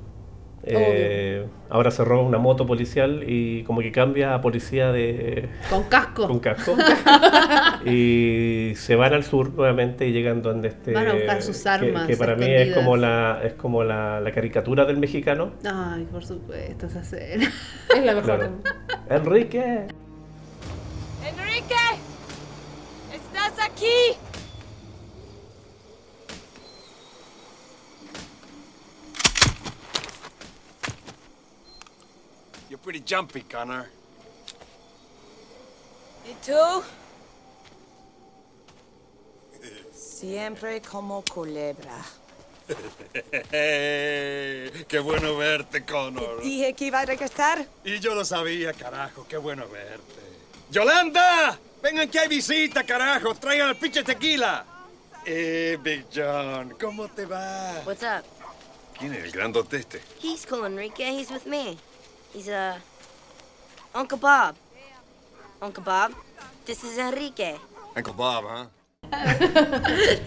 [0.67, 5.83] Eh, ahora se roba una moto policial y como que cambia a policía de Con
[5.85, 6.27] casco.
[6.27, 6.75] con casco
[7.85, 11.69] y se van al sur nuevamente y llegan donde este Van a buscar sus que-
[11.69, 16.07] armas que, para mí es como la es como la, la caricatura del mexicano Ay,
[16.11, 17.51] por supuesto, esa escena.
[17.95, 18.25] Es la mejor.
[18.25, 18.51] claro.
[19.11, 19.87] Enrique
[21.27, 21.75] Enrique!
[23.13, 24.17] ¿Estás aquí?
[32.75, 33.87] You're pretty jumpy, Connor.
[36.29, 36.83] ¿Y tú?
[39.95, 42.05] Siempre como culebra.
[43.53, 46.43] ¡Qué bueno verte, Connor!
[46.43, 47.65] Dije que iba a regresar.
[47.85, 50.03] Y yo lo sabía, carajo, qué bueno verte.
[50.73, 51.57] ¡Yolanda!
[51.81, 53.37] Vengan que hay visita, carajo.
[53.37, 54.67] Traigan el pinche tequila.
[55.25, 57.83] Eh, Big John, ¿cómo te va?
[57.87, 58.25] What's up?
[58.99, 60.03] ¿Quién es el grandote este?
[60.21, 61.09] He's cool, Enrique.
[61.09, 61.79] He's with me.
[62.35, 62.75] He's, uh,
[63.95, 64.57] Uncle Bob.
[65.63, 66.13] Uncle Bob,
[66.67, 67.55] this is Enrique.
[67.97, 68.69] Uncle Bob, ¿ah?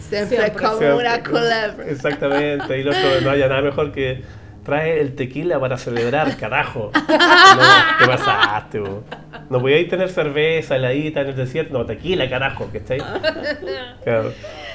[0.38, 0.52] Siempre.
[0.52, 0.94] como Siempre.
[0.94, 1.84] una culebra.
[1.88, 4.22] exactamente y el otro no haya nada mejor que
[4.64, 9.02] trae el tequila para celebrar carajo no, te pasaste bo.
[9.50, 13.02] no podíais tener cerveza heladita en el desierto no tequila carajo que estáis
[14.04, 14.32] claro.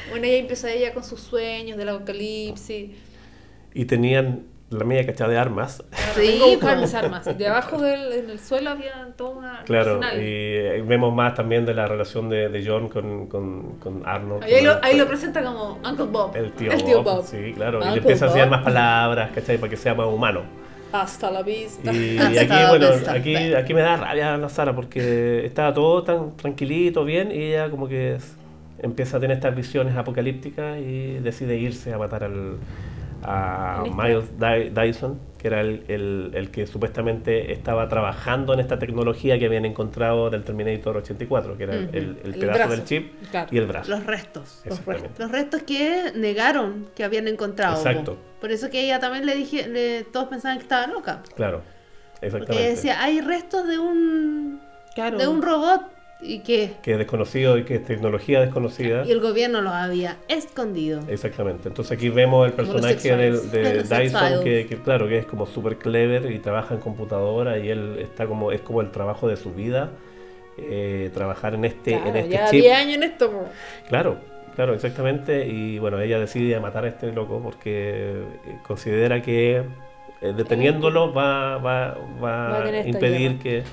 [0.09, 2.91] Bueno, ella empieza ella con sus sueños del apocalipsis.
[3.73, 4.43] y tenían
[4.73, 5.83] la media cachada de armas
[6.15, 6.81] Sí, buscar po.
[6.81, 7.27] mis armas.
[7.27, 10.17] Y debajo del en el suelo había toda una Claro, arsenal.
[10.21, 14.43] y eh, vemos más también de la relación de, de John con, con, con Arnold.
[14.43, 16.35] Ahí, lo, con- ahí lo presenta como Uncle Bob.
[16.35, 17.25] El tío, el tío Bob, Bob.
[17.25, 17.79] Sí, claro.
[17.79, 18.55] y Uncle le empieza a enseñar Bob.
[18.57, 19.57] más palabras, ¿cachai?
[19.57, 20.41] Para que sea más humano.
[20.91, 21.91] Hasta la vista.
[21.91, 23.13] Y, Hasta aquí, bueno, está.
[23.13, 27.69] aquí, aquí me da rabia la Sara porque estaba todo tan tranquilito, bien, y ella
[27.71, 28.35] como que es-
[28.79, 32.57] empieza a tener estas visiones apocalípticas y decide irse a matar al,
[33.25, 38.79] a Miles Dy- Dyson, que era el, el- el que supuestamente estaba trabajando en esta
[38.79, 42.71] tecnología que habían encontrado del Terminator 84, que era el- el, el El pedazo brazo,
[42.71, 43.47] del chip claro.
[43.51, 43.91] y el brazo.
[43.91, 44.61] Los restos.
[44.65, 45.07] Los Exactamente.
[45.07, 45.19] restos.
[45.19, 47.75] Los restos que negaron que habían encontrado.
[47.77, 48.17] Exacto.
[48.39, 51.21] Por eso que ella también le dije, le- todos pensaban que estaba loca.
[51.35, 51.61] Claro.
[52.21, 52.53] Exactamente.
[52.53, 54.61] Porque decía, hay restos de un,
[54.95, 55.17] Claro.
[55.17, 55.81] de un robot
[56.23, 59.03] y que Que es desconocido y que es tecnología desconocida.
[59.05, 61.01] y el gobierno lo había escondido.
[61.07, 61.67] Exactamente.
[61.67, 65.77] Entonces aquí vemos el personaje del- de, Dyson que, que, claro que es como súper
[65.77, 69.53] clever y trabaja en computadora y él está como es como el trabajo de su
[69.53, 69.91] vida
[70.57, 72.61] eh, trabajar en este Claro, en este ya chip.
[72.61, 73.31] 10 años en esto.
[73.31, 73.45] po.
[73.89, 74.17] Claro,
[74.55, 75.47] claro, exactamente.
[75.47, 79.57] Y bueno, ella decide matar a este loco porque eh, considera que
[80.21, 83.63] eh, deteniéndolo va, va, va Va a impedir que,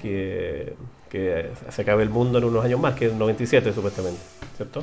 [0.00, 0.74] que,
[1.12, 4.18] que se acabe el mundo en unos años más, que es el 97 supuestamente,
[4.56, 4.82] ¿cierto?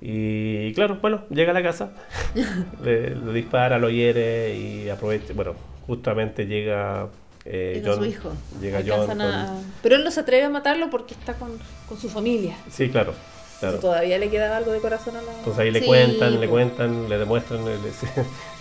[0.00, 1.90] Y claro, bueno, llega a la casa,
[2.84, 5.54] le, le dispara, lo hiere y aprovecha, bueno,
[5.86, 7.08] justamente llega
[7.44, 8.08] eh, Llega su John.
[8.08, 8.32] hijo.
[8.60, 9.00] Llega John.
[9.00, 11.50] Alcanzan con- a- Pero él no se atreve a matarlo porque está con,
[11.88, 12.56] con su familia.
[12.70, 13.14] Sí, claro,
[13.62, 13.78] claro.
[13.78, 15.32] Todavía le queda algo de corazón a la.
[15.32, 18.06] Entonces ahí le Sí, cuentan, le cuentan, le demuestran, le- se,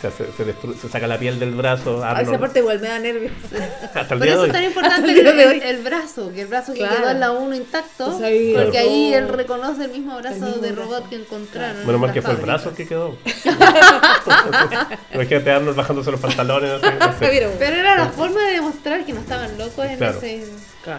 [0.02, 2.80] se, hace- se destru- se saca la piel del brazo, a esa Arnold, parte igual
[2.80, 3.32] me da nervios.
[3.84, 4.47] hasta el Por día de eso hoy.
[4.47, 6.95] es tan importante el el, el brazo, que el brazo Claro.
[6.95, 8.88] que quedó en la 1 intacto, Pues ahí porque Claro.
[8.89, 10.89] ahí él reconoce el mismo brazo mismo de brazo.
[10.89, 11.82] robot que encontraron.
[11.82, 13.16] En mal la que fue el brazo que quedó.
[15.14, 17.16] Imagínate a Arnold bajándose los pantalones, no sé, no sé.
[17.20, 20.18] Pero- Pero era la forma de demostrar que no estaban locos en Claro.
[20.18, 20.43] ese...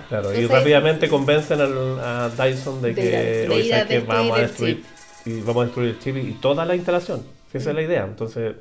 [0.08, 4.12] Claro, y rápidamente convencen al, a Dyson de De que, de a ¿sabes qué?
[4.12, 4.82] vamos a destruir
[5.24, 7.22] y vamos a destruir el chip y, y toda la instalación.
[7.52, 8.04] Esa es la idea.
[8.04, 8.54] Entonces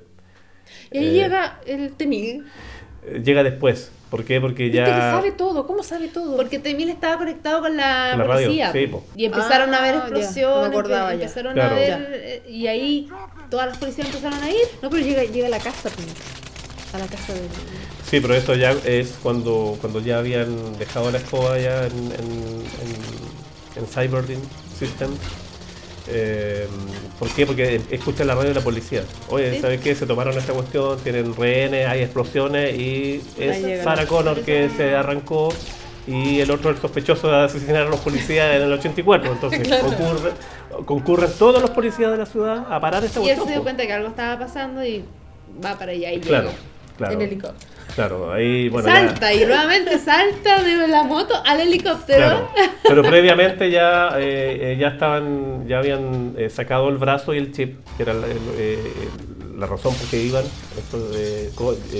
[0.92, 2.46] Y ahí Eh, llega el Temil.
[3.06, 3.92] eh, llega después.
[4.10, 4.42] ¿Por qué?
[4.42, 5.66] Porque Viste que ya sabe todo.
[5.66, 6.36] ¿Cómo sabe todo?
[6.36, 8.72] Porque Temil estaba conectado con la, Con la radio, policía.
[8.74, 9.06] sí, po.
[9.16, 11.24] y empezaron a Ah, ver ya, explosiones, no me acordaba empe- ya.
[11.24, 11.76] empezaron Claro.
[11.76, 11.88] a ver...
[11.90, 12.08] Ya.
[12.12, 13.08] eh, Y ahí
[13.50, 14.58] todas las policías empezaron a ir.
[14.82, 16.18] No, pero llega, llega a la casa primero.
[16.94, 17.44] A la casa del.
[18.06, 22.66] Sí, pero eso ya es cuando, cuando ya habían dejado la escoba ya en, en,
[22.84, 24.42] en, en Cyberdin
[26.08, 26.68] Eh,
[27.20, 27.46] ¿Por qué?
[27.46, 29.04] Porque escuchan la radio de la policía.
[29.30, 29.62] Oye, Sí.
[29.62, 29.94] ¿sabes qué?
[29.96, 35.50] Se tomaron esta cuestión, tienen rehenes, hay explosiones y es Sarah Connor que se arrancó
[36.08, 39.32] y el otro el sospechoso de asesinar a los policías en el 84.
[39.32, 43.48] Entonces concurre- concurren todos los policías de la ciudad a parar esta Y él cuestión.
[43.48, 45.06] se dio cuenta que algo estaba pasando y
[45.64, 46.60] va para allá y Claro, llega.
[46.98, 47.14] claro.
[47.14, 47.72] En helicóptero.
[47.96, 52.20] Claro, ahí bueno, ya- salta y nuevamente salta de la moto al helicóptero.
[52.20, 52.50] Claro,
[52.88, 57.52] pero previamente ya, eh, eh, ya estaban, ya habían eh, sacado el brazo y el
[57.52, 58.80] chip, que era la, el- eh,
[59.58, 60.44] la razón por que iban
[60.78, 61.52] estos, eh,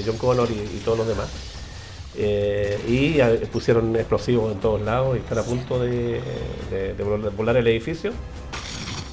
[0.06, 1.30] John Connor y, y todos los demás.
[2.18, 6.20] Eh, y ya pusieron explosivos en todos lados y están a punto de,
[6.70, 8.12] de- de vol- volar el edificio.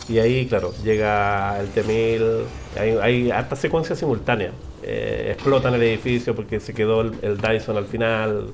[0.08, 2.44] Y ahí, claro, llega el T-1000,
[2.80, 4.52] hay, hay hartas secuencias simultáneas.
[4.90, 8.46] Eh, explotan el edificio porque se quedó el, el Dyson al final.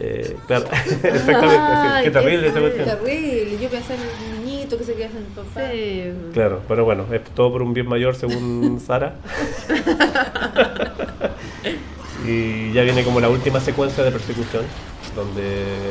[0.00, 0.64] Eh, claro,
[1.02, 1.56] exactamente.
[1.58, 2.88] Ay, qué terrible esa qué cuestión.
[2.88, 3.58] Terrible.
[3.60, 5.70] Yo pensé en el niñito que se queda sin papá.
[5.70, 6.04] Sí.
[6.32, 9.16] Claro, pero bueno, es todo por un bien mayor según Sara.
[12.26, 14.64] y ya viene como la última secuencia de persecución,
[15.14, 15.42] donde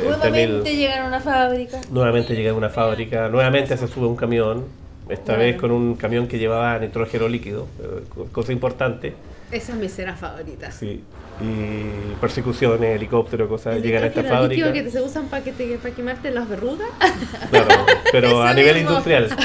[0.02, 1.80] el Nuevamente T-1000 llegan a una fábrica.
[1.90, 4.64] nuevamente llega a una fábrica, nuevamente se sube un camión,
[5.08, 9.14] esta vez con un camión que llevaba nitrógeno líquido, eh, co- cosa importante,
[9.50, 10.70] Esa es mi escena favorita.
[10.70, 11.02] sí.
[11.38, 14.72] Y persecuciones, helicóptero, cosas, llegan a esta fábrica.
[14.72, 16.88] que se usan para que te, para quemarte las verrugas.
[17.50, 17.68] Claro,
[18.10, 19.28] pero a nivel industrial.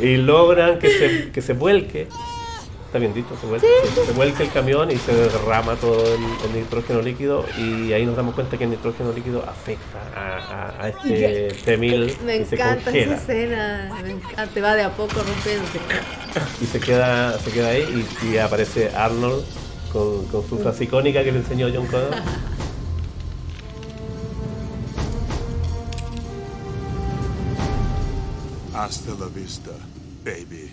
[0.00, 2.08] y logran que se, que se vuelque,
[2.88, 3.66] está bien dicho, se vuelque,
[4.06, 8.16] se vuelque el camión y se derrama todo el, el nitrógeno líquido y ahí nos
[8.16, 12.54] damos cuenta que el nitrógeno líquido afecta a, a- a este T-1000 Me y se
[12.54, 13.90] encanta esa escena.
[14.02, 14.60] Me encanta.
[14.62, 15.78] Va de a poco rompiéndose.
[16.62, 19.44] y se queda, se queda ahí y, y aparece Arnold
[19.92, 22.14] con, con su frase icónica que le enseñó John Connor.
[28.74, 29.70] Hasta la vista,
[30.24, 30.70] baby.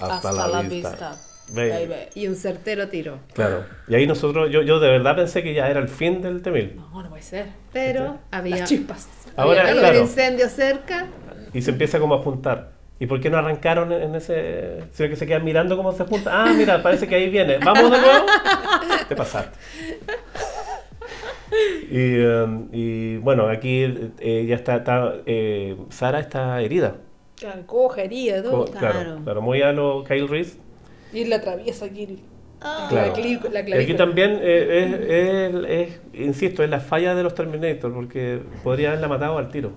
[0.00, 1.16] Hasta, la, vista.
[1.48, 1.70] Baby.
[1.70, 1.94] Baby.
[2.14, 3.20] Y un certero tiro.
[3.32, 3.64] Claro.
[3.88, 6.74] Y ahí nosotros, yo, yo de verdad pensé que ya era el fin del T-1000.
[6.74, 7.46] No, no puede ser.
[7.72, 9.08] Pero había, Las chispas.
[9.36, 10.00] Ahora, había claro.
[10.00, 11.06] incendio cerca.
[11.52, 12.72] Y se empieza como a juntar.
[12.98, 14.84] ¿Y por qué no arrancaron en ese...?
[14.92, 16.30] Sino que se quedan mirando cómo se junta.
[16.32, 17.58] Ah, mira, parece que ahí viene.
[17.58, 18.26] ¿Vamos de nuevo?
[19.08, 19.58] Te pasaste.
[21.90, 24.76] Y, um, y, bueno, aquí eh, ya está...
[24.76, 26.96] está, eh, Sara está herida.
[27.36, 28.64] Claro, coja, herida, todo.
[28.64, 30.56] Co- claro, claro, muy a lo Kyle Reese.
[31.12, 32.18] Y la atraviesa aquí.
[32.88, 33.12] Claro.
[33.52, 37.92] La, la aquí también, eh, es, es- es- insisto, es la falla de los Terminator,
[37.92, 39.72] porque podría haberla matado al tiro.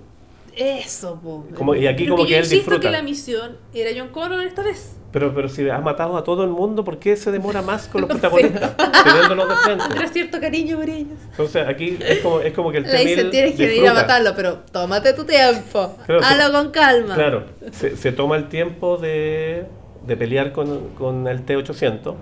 [0.55, 1.45] Eso, po.
[1.55, 2.81] Como, y aquí Pero como que que, yo él insisto disfruta.
[2.89, 4.95] que la misión era John Connor esta vez.
[5.11, 8.01] Pero, pero si ha matado a todo el mundo, ¿por qué se demora más con
[8.01, 8.75] los protagonistas?
[9.03, 9.83] Teniéndolos de frente.
[9.87, 11.17] Tendrás cierto cariño por ellos.
[11.31, 14.33] Entonces aquí es como, es como que el Le dicen, tienes que ir a matarlo,
[14.35, 15.95] pero tómate tu tiempo.
[16.05, 17.15] Claro, Hazlo se- con calma.
[17.15, 19.65] Claro, se, se toma el tiempo de,
[20.05, 22.13] de pelear con, con el T-800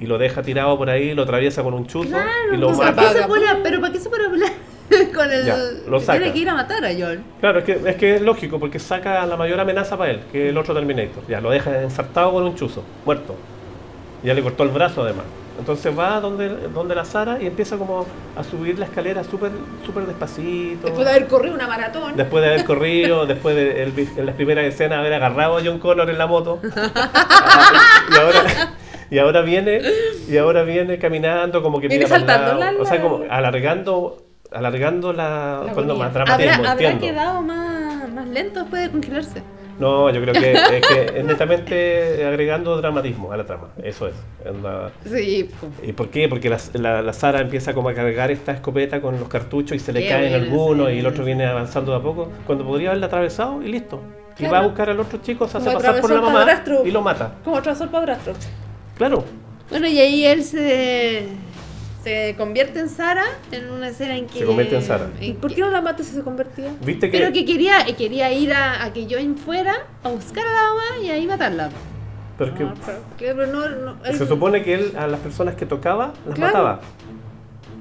[0.00, 2.90] y lo deja tirado por ahí, lo atraviesa con un chuzo Claro, y lo ¿para
[2.90, 3.12] mata.
[3.12, 4.50] se pone pero ¿para qué se pone a hablar
[5.14, 5.56] con el Ya,
[5.88, 6.18] lo que saca.
[6.18, 7.24] tiene que ir a matar a John?
[7.40, 10.44] Claro, es que, es que es lógico, porque saca la mayor amenaza para él, que
[10.46, 11.22] es el otro Terminator.
[11.28, 13.34] Ya, lo deja ensartado con un chuzo, muerto.
[14.22, 15.24] Ya le cortó el brazo además.
[15.56, 18.04] Entonces va donde, donde la Sara y empieza como
[18.36, 19.52] a subir la escalera súper
[19.86, 20.86] súper despacito.
[20.86, 22.16] Después de haber corrido una maratón.
[22.16, 25.78] Después de haber corrido, después de el- en las primeras escenas haber agarrado a John
[25.78, 26.58] Connor en la moto.
[28.12, 28.42] y ahora
[29.10, 29.80] y ahora viene
[30.28, 32.72] y ahora viene caminando como que Viene saltando lado.
[32.72, 34.23] la- o sea, la- como alargando
[34.54, 39.42] alargando la, La cuando más dramatismo, ¿Habrá, habrá quedado más, más lento después de congelarse?
[39.78, 43.70] No, yo creo que es que es netamente agregando dramatismo a la trama.
[43.82, 44.14] Eso es.
[44.44, 45.50] En la- Sí.
[45.82, 46.28] ¿Y por qué?
[46.28, 49.80] Porque la, la, la Sara empieza como a cargar esta escopeta con los cartuchos y
[49.80, 52.64] se le Qué caen buena algunos y el otro viene avanzando de a poco, cuando
[52.64, 54.00] podría haberla atravesado y listo.
[54.38, 56.44] Y va a buscar al otro chico, se hace Como pasar por atravesó la mamá
[56.44, 56.86] padrastro.
[56.86, 57.32] y lo mata.
[57.44, 58.32] Como trazó el padrastro.
[58.96, 59.24] Claro.
[59.70, 61.26] Bueno, y ahí él se,
[62.04, 64.38] se convierte en Sara en una escena en que...
[64.40, 65.08] Se convierte en Sara.
[65.20, 66.70] ¿Y en por que- qué no la mata si se convertía?
[66.84, 70.52] ¿Viste que, Pero que quería, quería ir a, a que John fuera a buscar a
[70.52, 71.70] la mamá y ahí matarla.
[72.38, 73.34] pero es que Ah, pero, ¿qué?
[73.34, 76.52] Pero no, no, él- se supone que él a las personas que tocaba las Claro.
[76.52, 76.80] mataba.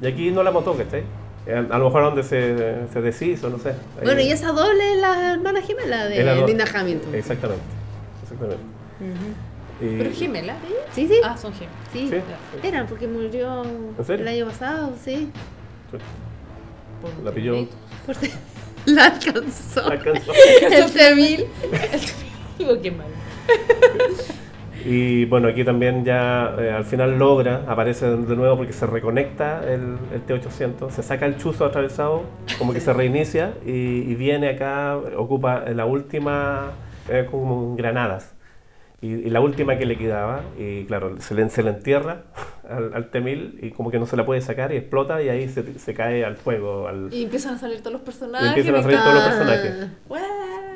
[0.01, 1.03] Y aquí no la mató, ¿cachai?
[1.45, 3.69] Eh, A lo mejor donde se, se deshizo, no sé.
[3.69, 7.13] Ahí- Bueno, y esa doble es la hermana gemela de Linda Hamilton.
[7.15, 7.63] Exactamente.
[8.23, 8.63] Exactamente.
[9.97, 10.55] ¿Pero es gemela?
[10.93, 11.15] Sí, sí.
[11.23, 11.75] Ah, son gemelas.
[11.91, 12.67] Sí, Sí.
[12.67, 13.63] eran porque murió
[14.07, 15.29] el año pasado, sí.
[17.23, 17.67] La pilló.
[18.05, 18.15] Por
[18.85, 19.81] la alcanzó.
[19.87, 20.31] La alcanzó.
[20.61, 21.45] El T-1000.
[22.57, 23.07] Digo, qué mal.
[24.85, 29.61] Y bueno, aquí también ya eh, al final logra, aparece de nuevo porque se reconecta
[29.63, 32.23] el, el T-800, se saca el chuzo atravesado,
[32.57, 36.71] como que se reinicia y, y viene acá, ocupa la última,
[37.07, 38.32] eh, como granadas.
[39.03, 42.23] Y, y la última que le quedaba, y claro, se le, se le entierra
[42.69, 45.49] al, al T-1000 y como que no se la puede sacar y explota y ahí
[45.49, 46.87] se, se cae al fuego.
[46.87, 48.47] Al, Y empiezan a salir todos los y personajes.
[48.47, 49.87] empiezan a salir todos los personajes.
[50.07, 50.21] ¡Guau!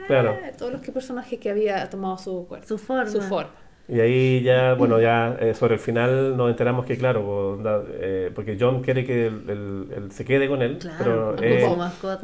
[0.08, 0.36] Claro.
[0.58, 2.68] Todos los que personajes que había tomado su cuerpo.
[2.68, 3.08] Su forma.
[3.10, 3.52] Su forma.
[3.90, 7.58] Y ahí ya, bueno, ya eh, sobre el final nos enteramos que, claro,
[7.94, 11.66] eh, porque John quiere que él, él- él se quede con él, Claro, pero eh,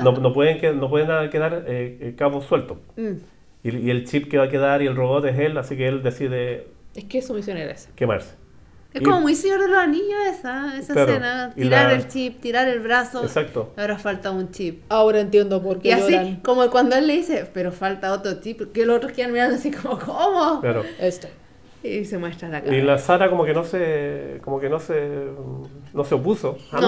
[0.04, 2.80] no, no pueden, no pueden nada quedar eh, eh, cabos sueltos.
[2.98, 3.12] Mm.
[3.64, 5.88] Y, y el chip que va a quedar y el robot es él, así que
[5.88, 7.90] él decide Es que su misión era esa.
[7.96, 8.36] quemarse.
[8.94, 11.54] Es Y- como muy Señor de los Anillos esa, esa Claro, escena.
[11.56, 13.24] Tirar la- el chip, tirar el brazo.
[13.24, 13.74] Exacto.
[13.76, 14.84] Ahora falta un chip.
[14.90, 16.36] Ahora entiendo por qué Y así, lloran.
[16.44, 19.72] como cuando él le dice, pero falta otro chip, que los otros quedan mirando así
[19.72, 20.62] como, ¿cómo?
[20.62, 20.84] Claro.
[21.00, 21.30] Este.
[21.84, 22.76] Y se muestra la cara.
[22.76, 25.10] Y la Sara como que no se, como que no se,
[25.94, 26.58] no se opuso.
[26.72, 26.80] Ah,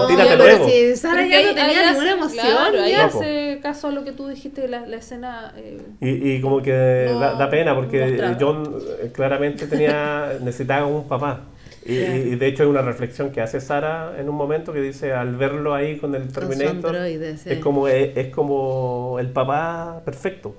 [0.00, 0.68] No, tírate pero luego.
[0.68, 2.46] si Sara ya no tenía ninguna hace- emoción.
[2.46, 5.54] Claro, ahí hace caso a lo que tú dijiste, la, la escena.
[5.56, 8.36] eh, Y, y como que No, da, da pena porque mostraba.
[8.40, 11.42] John eh, claramente tenía necesitaba un papá.
[11.86, 15.12] Y, y de hecho hay una reflexión que hace Sara en un momento que dice
[15.12, 17.50] al verlo ahí con el Con Terminator androide, sí.
[17.50, 20.54] es como es, es como el papá perfecto.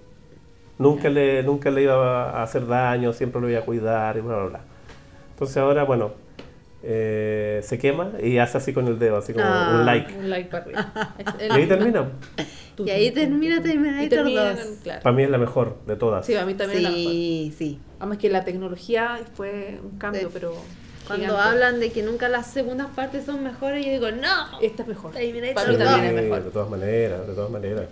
[0.80, 4.36] Nunca le nunca le iba a hacer daño, siempre lo iba a cuidar y bla
[4.38, 4.60] bla bla.
[5.34, 6.12] Entonces ahora bueno
[6.82, 9.76] eh, se quema y hace así con el dedo, así como Ah.
[9.80, 10.14] un like.
[10.18, 10.94] un like para arriba.
[11.40, 12.10] Y ahí termina.
[12.78, 14.60] Y ahí termina Y Terminator termina 2.
[14.66, 15.02] con- claro.
[15.04, 16.26] Para mí es la mejor de todas.
[16.26, 17.12] Sí, a mí también la mejor.
[17.12, 17.80] Sí, sí.
[18.00, 20.28] Además que la tecnología fue un cambio, Sí.
[20.34, 20.54] pero.
[21.08, 21.50] Cuando gigante.
[21.50, 24.62] hablan de que nunca las segundas partes son mejores, yo digo, no.
[24.62, 25.12] Esta es mejor.
[25.12, 26.44] Terminator Para mí Sí, también es mejor.
[26.46, 27.86] de todas maneras, de todas maneras.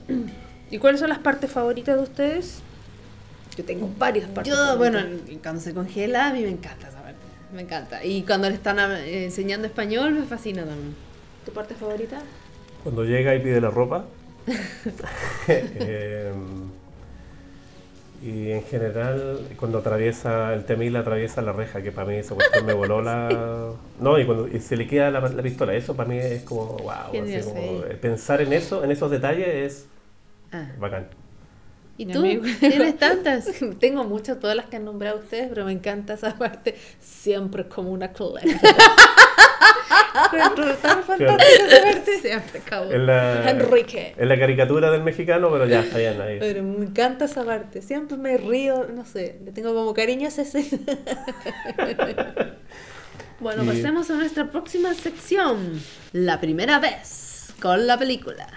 [0.72, 2.62] ¿Y cuáles son las partes favoritas de ustedes?
[3.58, 4.54] Yo tengo varias partes.
[4.54, 5.00] Yo, bueno,
[5.42, 7.20] cuando se congela, a mí me encanta esa parte.
[7.54, 8.06] Me encanta.
[8.06, 10.96] Y cuando le están eh, enseñando español, me fascina también.
[11.46, 12.22] ¿Tu parte favorita?
[12.84, 14.06] Cuando llega y pide la ropa.
[15.48, 16.32] eh,
[18.24, 22.66] y en general, cuando atraviesa el Temil, atraviesa la reja, que para mí esa cuestión
[22.66, 23.74] me voló la.
[24.00, 26.78] No, y cuando y se le queda la, la pistola, eso para mí es como,
[26.78, 26.92] wow.
[27.24, 29.86] Así como, eh, Pensar en eso, en esos detalles es
[30.52, 30.66] Ah.
[30.80, 31.08] bacán.
[31.98, 32.20] ¿Y tú?
[32.20, 32.44] amigo.
[32.60, 33.50] ¿Tienes tantas?
[33.80, 36.76] Tengo muchas, todas las que han nombrado ustedes, pero me encanta esa parte.
[37.00, 38.52] Siempre es como una colecta.
[40.34, 42.20] Encuentro tan fantástica esa parte.
[42.22, 42.92] Siempre acabo.
[42.92, 44.16] Es la, Enrique.
[44.18, 46.38] es la caricatura del mexicano, pero ya está bien ahí.
[46.40, 47.82] Pero me encanta esa parte.
[47.82, 50.80] Siempre me río, no sé, le tengo como cariño a esa escena.
[53.40, 55.80] Bueno, Y- pasemos a nuestra próxima sección.
[56.12, 58.48] La primera vez con la película.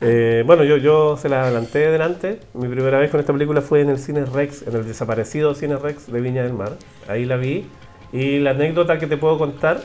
[0.00, 2.40] Eh, bueno, yo, yo se la adelanté delante.
[2.54, 5.76] Mi primera vez con esta película fue en el Cine Rex, en el desaparecido Cine
[5.76, 6.72] Rex de Viña del Mar.
[7.08, 7.66] Ahí la vi.
[8.12, 9.80] Y la anécdota que te puedo contar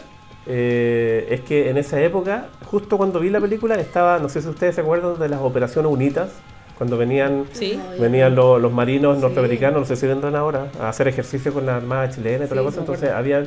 [0.45, 4.48] eh, es que en esa época, justo cuando vi la película, estaba, no sé si
[4.49, 6.31] ustedes se acuerdan de las operaciones unitas,
[6.77, 7.80] cuando venían, Sí.
[7.99, 11.76] venían los, los marinos norteamericanos, no sé si vendrán ahora, a hacer ejercicio con la
[11.77, 12.77] Armada chilena y toda la Sí, cosa.
[12.77, 13.44] me Entonces había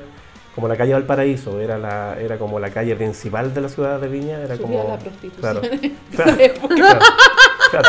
[0.57, 4.09] como la calle Valparaíso, era, la, era como la calle principal de la ciudad de
[4.09, 4.41] Viña.
[4.41, 5.61] Era Subía como, la prostitución Claro.
[6.17, 6.99] Claro, claro,
[7.71, 7.89] claro,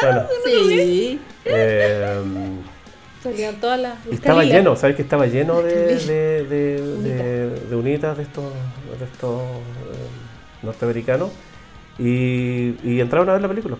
[0.00, 0.26] claro.
[0.44, 1.20] Sí.
[1.46, 2.14] Eh,
[3.22, 4.06] Salían todas las.
[4.06, 4.58] estaba calilas.
[4.58, 8.44] lleno, ¿sabes que estaba lleno de, de, de, de- de unitas de estos,
[8.98, 11.30] de estos eh, norteamericanos?
[11.98, 13.76] Y, y entraron a ver la película.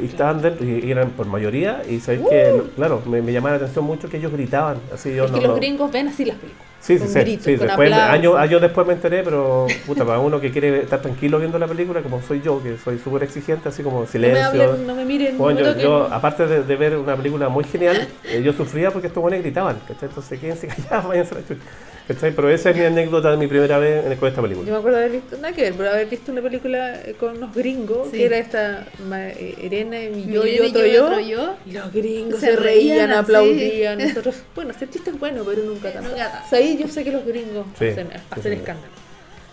[0.00, 3.62] Y estaban dentro, y, eran por mayoría, y sabéis que, claro, me, me llamaba la
[3.64, 4.78] atención mucho que ellos gritaban.
[4.92, 5.26] Así yo Uh.
[5.26, 6.71] Es no, que los no- gringos ven así las películas.
[6.82, 10.04] Sí, sí, con sí, gritos, sí, con después, años, años después me enteré, pero puta,
[10.04, 13.22] para uno que quiere estar tranquilo viendo la película, como soy yo, que soy súper
[13.22, 14.44] exigente, así como No me silencio.
[14.62, 15.38] hablen, no me miren.
[15.38, 18.90] Bueno, no yo, yo, aparte de, de ver una película muy genial, eh, yo sufría
[18.90, 20.08] porque estos buenos gritaban, ¿cachai?
[20.08, 21.60] Entonces quédense callados, váyanse a la chucha,
[22.08, 22.32] ¿cachai?
[22.34, 24.66] Pero esa es mi anécdota de mi primera vez en- con esta película.
[24.66, 27.14] Yo me acuerdo de haber visto, nada que ver, pero haber visto una película eh,
[27.18, 28.16] con unos gringos, Sí.
[28.18, 31.04] que era esta ma- eh, Irene, mi yo Miren y otro yo.
[31.06, 31.54] otro yo.
[31.64, 33.98] Y los gringos Se se, reían, aplaudían.
[33.98, 36.08] Nosotros, bueno, este chiste es bueno, pero nunca tanto.
[36.10, 36.48] Nunca tanto.
[36.78, 38.58] Yo sé que los gringos Sí, hacen, hacen sí.
[38.58, 38.92] escándalo.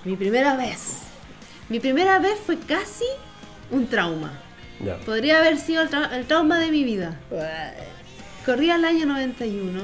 [0.06, 1.00] Mi primera vez.
[1.70, 3.06] Mi primera vez fue casi
[3.72, 4.32] un trauma.
[4.84, 4.98] Ya.
[5.00, 7.16] Podría haber sido el, tra- el trauma de mi vida.
[8.46, 9.82] Corría el año 91.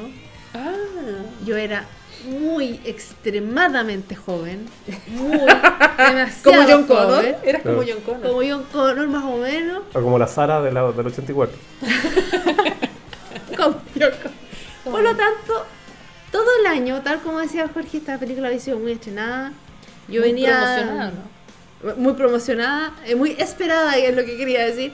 [0.54, 0.72] Ah,
[1.46, 1.86] Yo era
[2.26, 4.68] muy extremadamente joven.
[5.08, 7.16] Muy demasiado como John Connor.
[7.18, 7.36] joven.
[7.44, 7.78] Eras como.
[7.84, 8.22] John Connor.
[8.22, 9.84] Como John Connor más o menos.
[9.94, 11.56] O como la Sara de la, del 84.
[13.58, 14.32] Como John Connor.
[14.84, 15.66] Por lo tanto,
[16.36, 19.54] todo el año, tal como decía Jorge, esta película había sido muy estrenada.
[20.10, 21.96] Yo Muy venía promocionada, ¿no?
[21.96, 24.92] muy promocionada, eh, muy esperada, es lo que quería decir.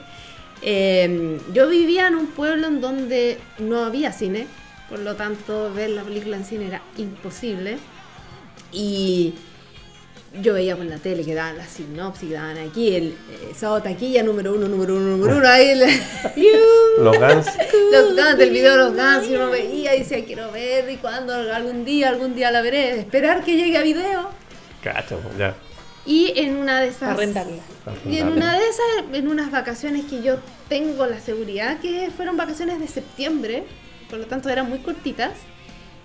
[0.62, 4.46] Eh, yo vivía en un pueblo en donde no había cine,
[4.88, 7.78] por lo tanto ver la película en cine era imposible.
[8.70, 9.34] Y
[10.40, 13.82] yo veía por la tele que daban la sinopsis, que daban aquí el eh, sábado
[13.82, 15.80] taquilla número uno, número uno, número uno, ahí el,
[16.98, 17.46] Los Guns.
[17.92, 20.96] los Guns, del video de los Guns, y uno veía y decía quiero ver y
[20.96, 24.30] cuando algún día, algún día la veré, esperar que llegue a video.
[24.82, 25.54] Cacho, ya.
[26.04, 27.62] Y en una de esas Arrendarla.
[28.08, 30.36] y en una de esas, en unas vacaciones que yo
[30.68, 33.64] tengo la seguridad que fueron vacaciones de septiembre,
[34.10, 35.32] por lo tanto eran muy cortitas,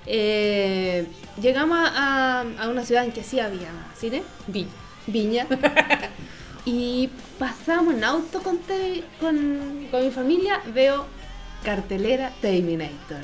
[0.08, 1.06] eh,
[1.42, 3.70] llegamos a, a una ciudad en que sí había
[4.00, 4.68] cine, Vi.
[5.10, 5.48] Viña,
[6.66, 7.10] y
[7.40, 11.06] pasamos en auto con, te- con, con mi familia, veo
[11.64, 13.22] cartelera Terminator.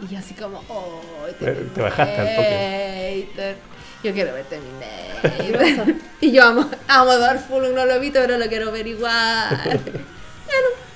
[0.00, 1.02] Y yo así como, oh,
[1.40, 3.28] Eh, te bajaste al toque.
[3.36, 3.62] Terminator.
[4.04, 5.94] Yo quiero ver Terminator.
[6.20, 9.58] y yo amo, amo Dark Full, no lo he visto, pero lo quiero ver igual.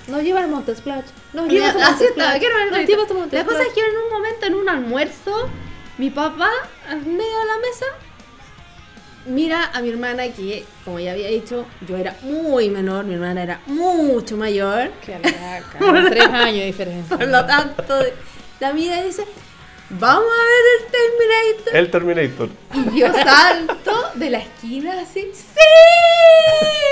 [0.08, 1.04] Nos lleva al Monte Splash.
[1.32, 2.38] Nos llevas a Monte está, Splash.
[2.40, 5.48] quiero ver Nos llevas a La cosa es que en un momento, en un almuerzo,
[5.98, 6.50] mi papá,
[6.88, 7.86] al medio de la mesa,
[9.26, 13.42] mira a mi hermana que, como ya había dicho, yo era muy menor, mi hermana
[13.42, 14.90] era mucho mayor.
[15.04, 15.78] Qué alaca.
[16.10, 17.16] Tres años de diferencia.
[17.16, 17.94] Por lo tanto,
[18.60, 19.24] la mira y dice,
[19.98, 21.76] vamos a ver el Terminator.
[21.76, 22.48] El Terminator.
[22.94, 25.58] Y yo salto de la esquina así, ¡sí!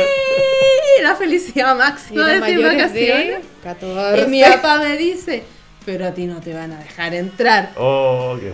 [1.03, 3.39] La felicidad máxima de mis de vacaciones.
[3.63, 4.23] 14.
[4.23, 5.45] Y mi papá me dice,
[5.87, 7.71] pero a ti no te van a dejar entrar.
[7.77, 8.53] Oh, qué.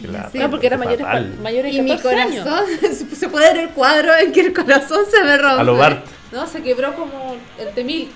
[0.00, 2.44] Qué lata, No, porque era mayores, mayores Y de mi 14 años.
[2.44, 2.66] corazón,
[3.16, 5.60] se puede ver el cuadro en que el corazón se me rompe.
[5.60, 6.04] A lo Bart.
[6.32, 8.10] No, se quebró como el temil.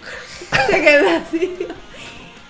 [0.69, 1.67] Se quedó así.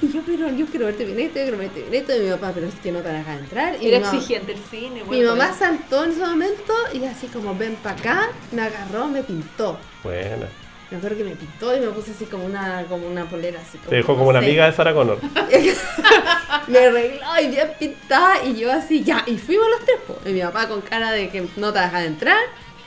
[0.02, 2.16] Y yo, pero yo quiero verte bien esto, yo quiero verte bien esto.
[2.16, 3.76] Y mi papá, pero es que no te van a dejar entrar.
[3.82, 4.90] Y Era mi mamá- exigente el cine.
[4.94, 5.58] Mi bueno, mamá pues.
[5.58, 9.78] saltó en ese momento y así como ven para acá, me agarró, me pintó.
[10.02, 10.46] Buena.
[10.90, 13.78] Me acuerdo que me pintó y me puse así como una, como una polera así.
[13.78, 14.38] Te dejó como sé.
[14.38, 15.18] amiga de Sarah Connor.
[16.66, 20.18] me arregló y bien pintada y yo así, ya, y fuimos los tres, po.
[20.26, 22.38] y mi papá con cara de que no te dejan entrar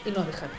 [0.05, 0.49] Y nos dejaron.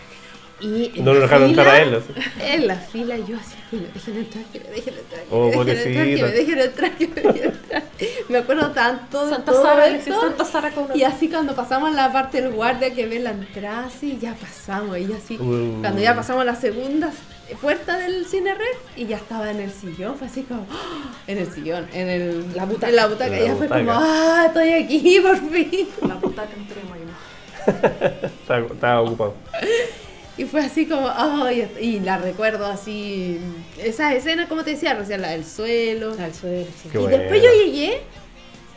[0.60, 1.94] y No lo la dejaron entrar fila- a él.
[1.96, 2.30] así.
[2.54, 5.50] En la fila yo así, que me dejen entrar, que me dejen entrar, que Oh,
[5.64, 7.82] me dejen entrar, que me dejen entrar, que me dejen entrar.
[8.28, 10.20] Me acuerdo tanto de Santa todo Sara, esto.
[10.20, 13.30] Santa Sara con una- Y así cuando pasamos la parte del guardia que ve la
[13.30, 14.98] entrada, así ya pasamos.
[14.98, 15.80] Y así, Uh.
[15.80, 17.10] cuando ya pasamos la segunda
[17.60, 21.12] puerta del cine red y ya estaba en el sillón, fue así como, ¡ah!
[21.26, 22.88] en el sillón, en el, La butaca.
[22.88, 23.30] en la butaca.
[23.30, 25.88] La ya fue como, ah, estoy aquí por fin.
[26.06, 28.28] La butaca entremos y no.
[28.38, 29.34] Estaba, estaba ocupado.
[30.36, 33.38] Y fue así como, ay, y la recuerdo así,
[33.78, 36.12] esa escena, como te decía, recién la del suelo.
[36.18, 36.88] Al suelo, sí.
[36.90, 38.02] Qué y después yo llegué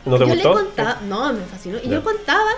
[0.04, 0.48] ¿No te yo gustó?
[0.50, 1.78] le contaba, no, me fascinó.
[1.82, 2.50] Y yo contaba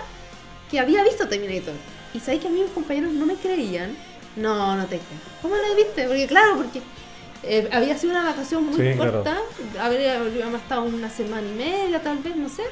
[0.70, 1.72] que había visto Terminator.
[2.12, 3.97] Y sabéis que a mí mis compañeros no me creían
[4.36, 5.18] No, no te creo.
[5.43, 6.05] ¿Cómo la viste?
[6.06, 6.82] Porque claro, porque
[7.43, 9.12] eh, había sido una vacación muy Sí, claro.
[9.24, 9.39] corta.
[9.81, 12.64] Habría, habríamos estado una semana y media, tal vez, no sé.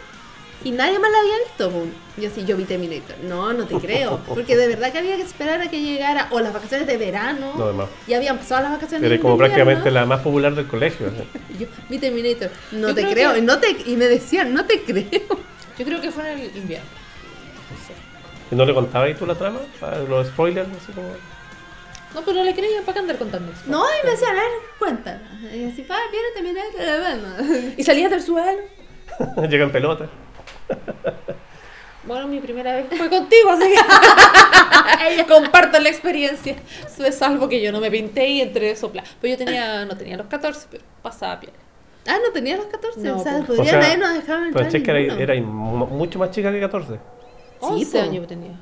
[0.64, 1.72] Y nadie más la había visto.
[2.16, 3.16] Yo sí, yo vi Terminator.
[3.22, 4.20] No, no te creo.
[4.26, 7.52] Porque de verdad que había que esperar a que llegara o las vacaciones de verano.
[7.56, 7.88] No, además.
[8.08, 11.12] Y habían pasado las vacaciones Eres de como prácticamente la más popular del colegio.
[11.58, 12.50] Yo vi Terminator.
[12.72, 13.32] No Yo te creo creo.
[13.34, 15.06] que- Y, no te, y me decían, no te creo.
[15.78, 16.86] Yo creo que fue en el invierno.
[18.50, 19.60] ¿Y no le contabas tú la trama?
[20.08, 21.08] Los spoilers, así como...
[22.14, 23.60] No, pero no le creían para qué andar contando eso.
[23.66, 25.20] No, y me decían, a ver, cuéntala.
[25.54, 27.28] Y así, pa, viene Terminator.
[27.44, 27.74] Bueno.
[27.76, 28.62] Y salías del suelo.
[29.48, 30.08] Llega en pelota.
[32.04, 33.64] Bueno, mi primera vez fue contigo, así
[35.16, 36.56] que comparto la experiencia.
[36.98, 39.04] Es salvo que yo no me pinté y entré sopla.
[39.20, 41.52] Pues yo tenía, no tenía los 14, pero pasaba piel.
[42.06, 43.00] Ah, no tenía los 14.
[43.00, 43.58] No, o sea, pues.
[43.58, 44.62] O podrían sea, habernos dejado entrar.
[44.70, 45.20] Francesca era, ninguno.
[45.20, 46.98] era mu- mucho más chica que 14.
[47.60, 48.04] 11 po.
[48.04, 48.58] años tenía.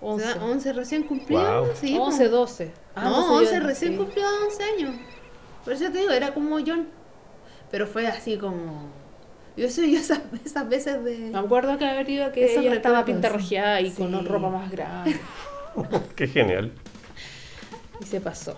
[0.00, 0.24] O 11.
[0.32, 1.44] sea, 11 recién cumplidos.
[1.44, 1.66] Guau.
[1.80, 2.04] Sí, po.
[2.04, 2.72] 11, 12.
[2.96, 3.98] Ah, no, entonces 11 yo- recién sí.
[3.98, 4.94] cumplió 11 años.
[5.62, 6.88] Por eso te digo, era como John.
[7.70, 8.88] Pero fue así como.
[9.56, 11.16] Yo soy yo esas, esas veces de.
[11.30, 14.26] Me acuerdo que haber ido que ella estaba pintarrojeada y con Sí.
[14.26, 15.18] ropa más grande.
[16.16, 16.72] Qué genial.
[18.00, 18.56] y se pasó.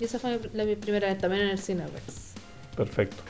[0.00, 2.32] Y esa fue la, mi primera vez también en el Cineverse.
[2.76, 3.22] Perfecto.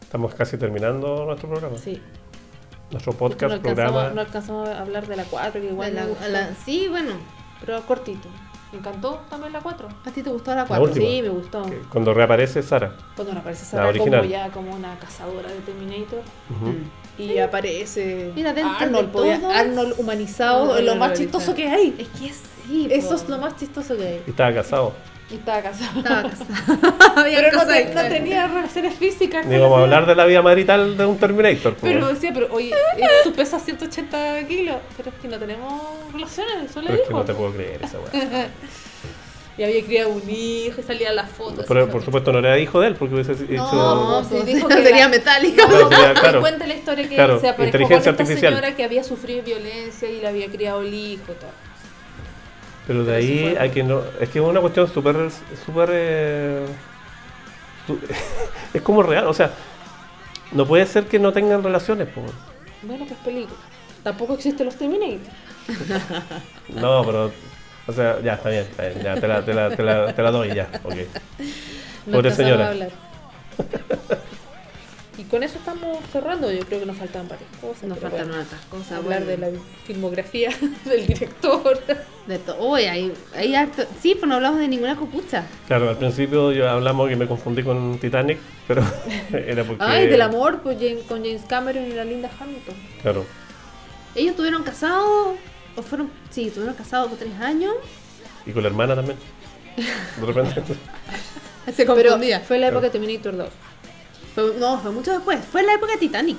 [0.00, 1.76] Estamos casi terminando nuestro programa.
[1.78, 2.00] Sí.
[2.90, 4.14] Nuestro no, podcast, alcanzamos, programa.
[4.14, 7.12] no alcanzamos a hablar de la 4, que igual la- sí, bueno.
[7.60, 8.28] pero cortito.
[8.72, 9.88] Me encantó también la 4.
[10.04, 10.84] ¿A ti te gustó la La 4?
[10.86, 11.06] última.
[11.06, 11.64] Sí, me gustó.
[11.90, 12.92] Cuando reaparece Sara.
[13.14, 16.20] Cuando me aparece La Sarah como ya como una cazadora de Terminator.
[17.18, 21.94] Y aparece Mira, dentro Arnold, todo- Arnold humanizado, No, es lo más chistoso que hay.
[21.98, 22.32] Es que
[22.66, 22.88] sí.
[22.90, 23.14] Eso po.
[23.14, 24.22] es lo más chistoso que hay.
[24.26, 24.92] Y estaba casado.
[25.30, 25.98] Y estaba casado.
[25.98, 27.12] Estaba casada.
[27.16, 29.44] Había Pero no, te- no tenía relaciones físicas.
[29.44, 31.74] Ni vamos a hablar de la vida marital de un Terminator.
[31.80, 35.82] Pero decía, pero oye, eh, tú pesas 180 kilos, pero es que no tenemos
[36.12, 38.48] relaciones, eso le Pero es que no te puedo creer esa weá.
[39.58, 41.64] Y había criado un hijo y salía las fotos.
[41.66, 43.54] Pero por supuesto no era hijo de él, porque hubiese hecho.
[43.54, 45.66] No, sí, pues, dijo que sería era- metálico.
[45.66, 46.40] No, sería- claro.
[46.42, 48.52] cuenta la historia que Claro, se aparejó con inteligencia esta artificial.
[48.54, 51.50] señora que había sufrido violencia y le había criado el hijo y todo.
[52.86, 54.02] Pero de sí ahí fue- a que no.
[54.20, 55.16] Es que es una cuestión súper.
[55.64, 55.88] súper.
[55.92, 56.66] eh,
[57.86, 57.98] su-
[58.74, 59.50] es como real, o sea.
[60.52, 62.22] No puede ser que no tengan relaciones, po.
[62.82, 63.58] Bueno, pues película.
[64.04, 65.32] Tampoco existen los Terminator.
[66.68, 67.32] No, pero.
[67.88, 70.22] O sea, ya, está bien, está bien, ya, te la, te la, te la, te
[70.22, 70.94] la doy, ya, ok.
[72.06, 72.66] No Pobre señora.
[72.66, 72.90] a hablar.
[75.18, 76.50] Y con eso estamos cerrando.
[76.52, 77.84] Yo creo que nos faltan varias cosas.
[77.84, 78.92] Nos pero faltan bueno, otras cosas.
[78.92, 79.46] hablar bueno.
[79.46, 80.50] de la filmografía
[80.84, 81.78] del director.
[82.26, 82.68] De todo.
[82.72, 85.44] Uy, hay, hay harto- Sí, pues no hablamos de ninguna copucha.
[85.68, 88.38] Claro, al principio yo hablamos que me confundí con Titanic,
[88.68, 88.82] pero
[89.32, 89.82] era porque.
[89.84, 92.74] Ay, del amor pues, James- con James Cameron y la Linda Hamilton.
[93.02, 93.24] Claro.
[94.14, 95.36] Ellos estuvieron casados,
[95.76, 97.74] o fueron, sí, estuvieron casados por tres años.
[98.46, 99.18] Y con la hermana también.
[99.76, 100.62] De repente.
[101.66, 102.40] Se Pero confundía.
[102.40, 103.48] fue la época de Terminator 2.
[104.36, 105.40] Fue- no, fue mucho después.
[105.50, 106.36] Fue en la época de Titanic.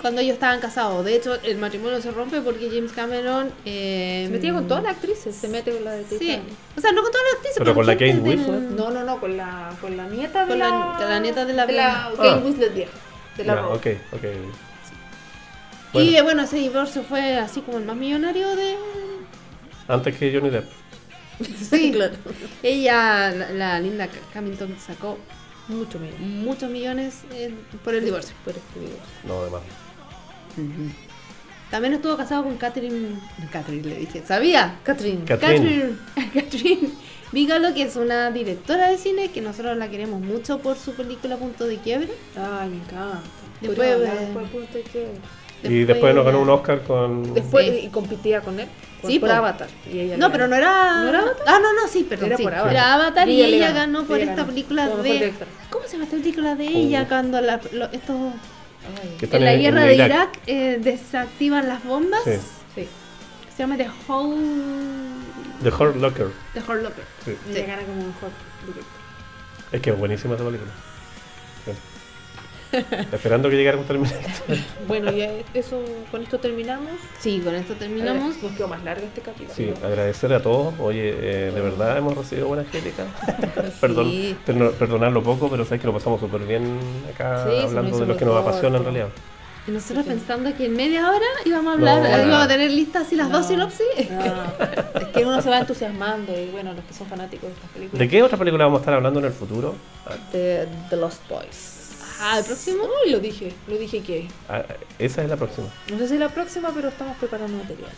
[0.00, 1.02] Cuando ellos estaban casados.
[1.04, 3.50] De hecho, el matrimonio se rompe porque James Cameron.
[3.64, 5.34] Eh, Se metía con todas las actrices.
[5.36, 6.18] Se mete con la de Sí.
[6.18, 6.42] Titanic.
[6.76, 7.58] O sea, no con todas las actrices.
[7.58, 8.60] Pero con la Kate del- Winslet.
[8.70, 11.44] No, no, no, con la, con la nieta de Con la, la- con la nieta
[11.46, 12.12] de la- de la Ah.
[12.16, 12.92] Kate Winslet vieja.
[13.36, 14.00] De la Rose.
[14.12, 14.24] ok, ok.
[14.24, 18.74] Y Bueno, eh, bueno, ese divorcio fue así como el más millonario de.
[19.88, 20.64] antes que Johnny Depp.
[21.70, 22.14] Sí, claro.
[22.62, 25.18] Ella, la, la linda Hamilton, sacó
[25.68, 26.18] Mucho menos.
[26.20, 28.34] muchos millones en- por el divorcio.
[28.44, 29.02] Por este divorcio.
[29.24, 29.62] No, además.
[31.70, 33.18] También estuvo casado con Catherine.
[33.50, 34.78] Catherine le dije, ¿sabía?
[34.84, 35.24] Catherine.
[35.24, 35.96] Catherine.
[36.32, 36.90] Catherine,
[37.32, 41.36] Bigelow, que es una directora de cine que nosotros la queremos mucho por su película
[41.36, 42.10] Punto de Quiebre.
[42.36, 43.20] Ay, me encanta.
[43.62, 45.12] Eh, después, punto de quiebre.
[45.64, 47.34] Y después nos ganó un Oscar con.
[47.34, 47.80] Después Sí.
[47.86, 48.68] y competía con él.
[49.00, 49.34] Con, Sí, por po.
[49.34, 49.68] Avatar.
[49.92, 51.02] Y ella No, pero no era.
[51.02, 51.44] ¿No era Avatar?
[51.46, 52.26] Ah, no, no, sí, perdón.
[52.28, 52.42] Era sí.
[52.42, 52.72] por Avatar.
[52.72, 54.48] Era Avatar Y y, ella ella ganó, ganó por ella esta ganó.
[54.48, 55.32] película Como de.
[55.70, 57.02] ¿Cómo se llama esta película de ella?
[57.04, 57.08] Oh.
[57.08, 58.16] Cuando la, lo- estos.
[59.02, 60.08] Ay, En la en- guerra en de Irak.
[60.10, 62.20] Irak eh, desactivan las bombas.
[62.24, 62.32] Sí.
[62.74, 62.88] sí.
[63.56, 64.36] Se llama The Whole.
[65.62, 66.28] The Hurt Locker.
[66.54, 67.04] The Whole Locker.
[67.24, 67.36] Sí.
[67.48, 68.30] Y ella gana como mejor
[68.66, 68.92] director.
[69.72, 70.70] Es que es buenísima esa película.
[72.74, 72.96] Sí.
[73.12, 74.20] Esperando que llegara un Terminator.
[74.88, 75.80] Bueno, ya eso,
[76.10, 76.92] con esto terminamos.
[77.18, 78.42] Sí, con esto terminamos.
[78.42, 79.54] Nos quedó más largo este capítulo.
[79.54, 80.74] Sí, agradecer a todos.
[80.78, 83.06] Oye, eh, de verdad hemos recibido buenas críticas.
[83.80, 84.36] Perdón, Sí.
[84.46, 86.78] perno- perdonarlo poco, pero sabes que lo pasamos súper bien
[87.14, 89.08] acá Sí, hablando de lo que nos apasiona en realidad.
[89.66, 92.44] Y nosotros pensando que en media hora íbamos a hablar, No, eh, íbamos nada.
[92.44, 93.38] a tener listas así las No.
[93.38, 94.10] dos sinopsis.
[94.10, 97.70] No, es que uno se va entusiasmando y bueno, los que son fanáticos de estas
[97.70, 97.98] películas.
[97.98, 99.74] ¿De qué otra película vamos a estar hablando en el futuro?
[100.32, 101.73] De The Lost Boys.
[102.26, 102.84] Ah, ¿el próximo?
[102.84, 104.28] Uy, lo dije, lo dije que.
[104.48, 104.64] ah,
[104.98, 105.68] esa es la próxima.
[105.90, 107.90] No sé si es la próxima, pero estamos preparando material.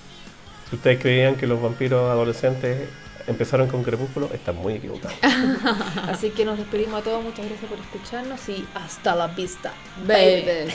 [0.69, 2.89] Si ustedes creían que los vampiros adolescentes
[3.29, 5.17] empezaron con Crepúsculo, están muy equivocados.
[6.09, 9.73] Así que nos despedimos a todos, muchas gracias por escucharnos y hasta la vista.
[10.05, 10.73] Baby.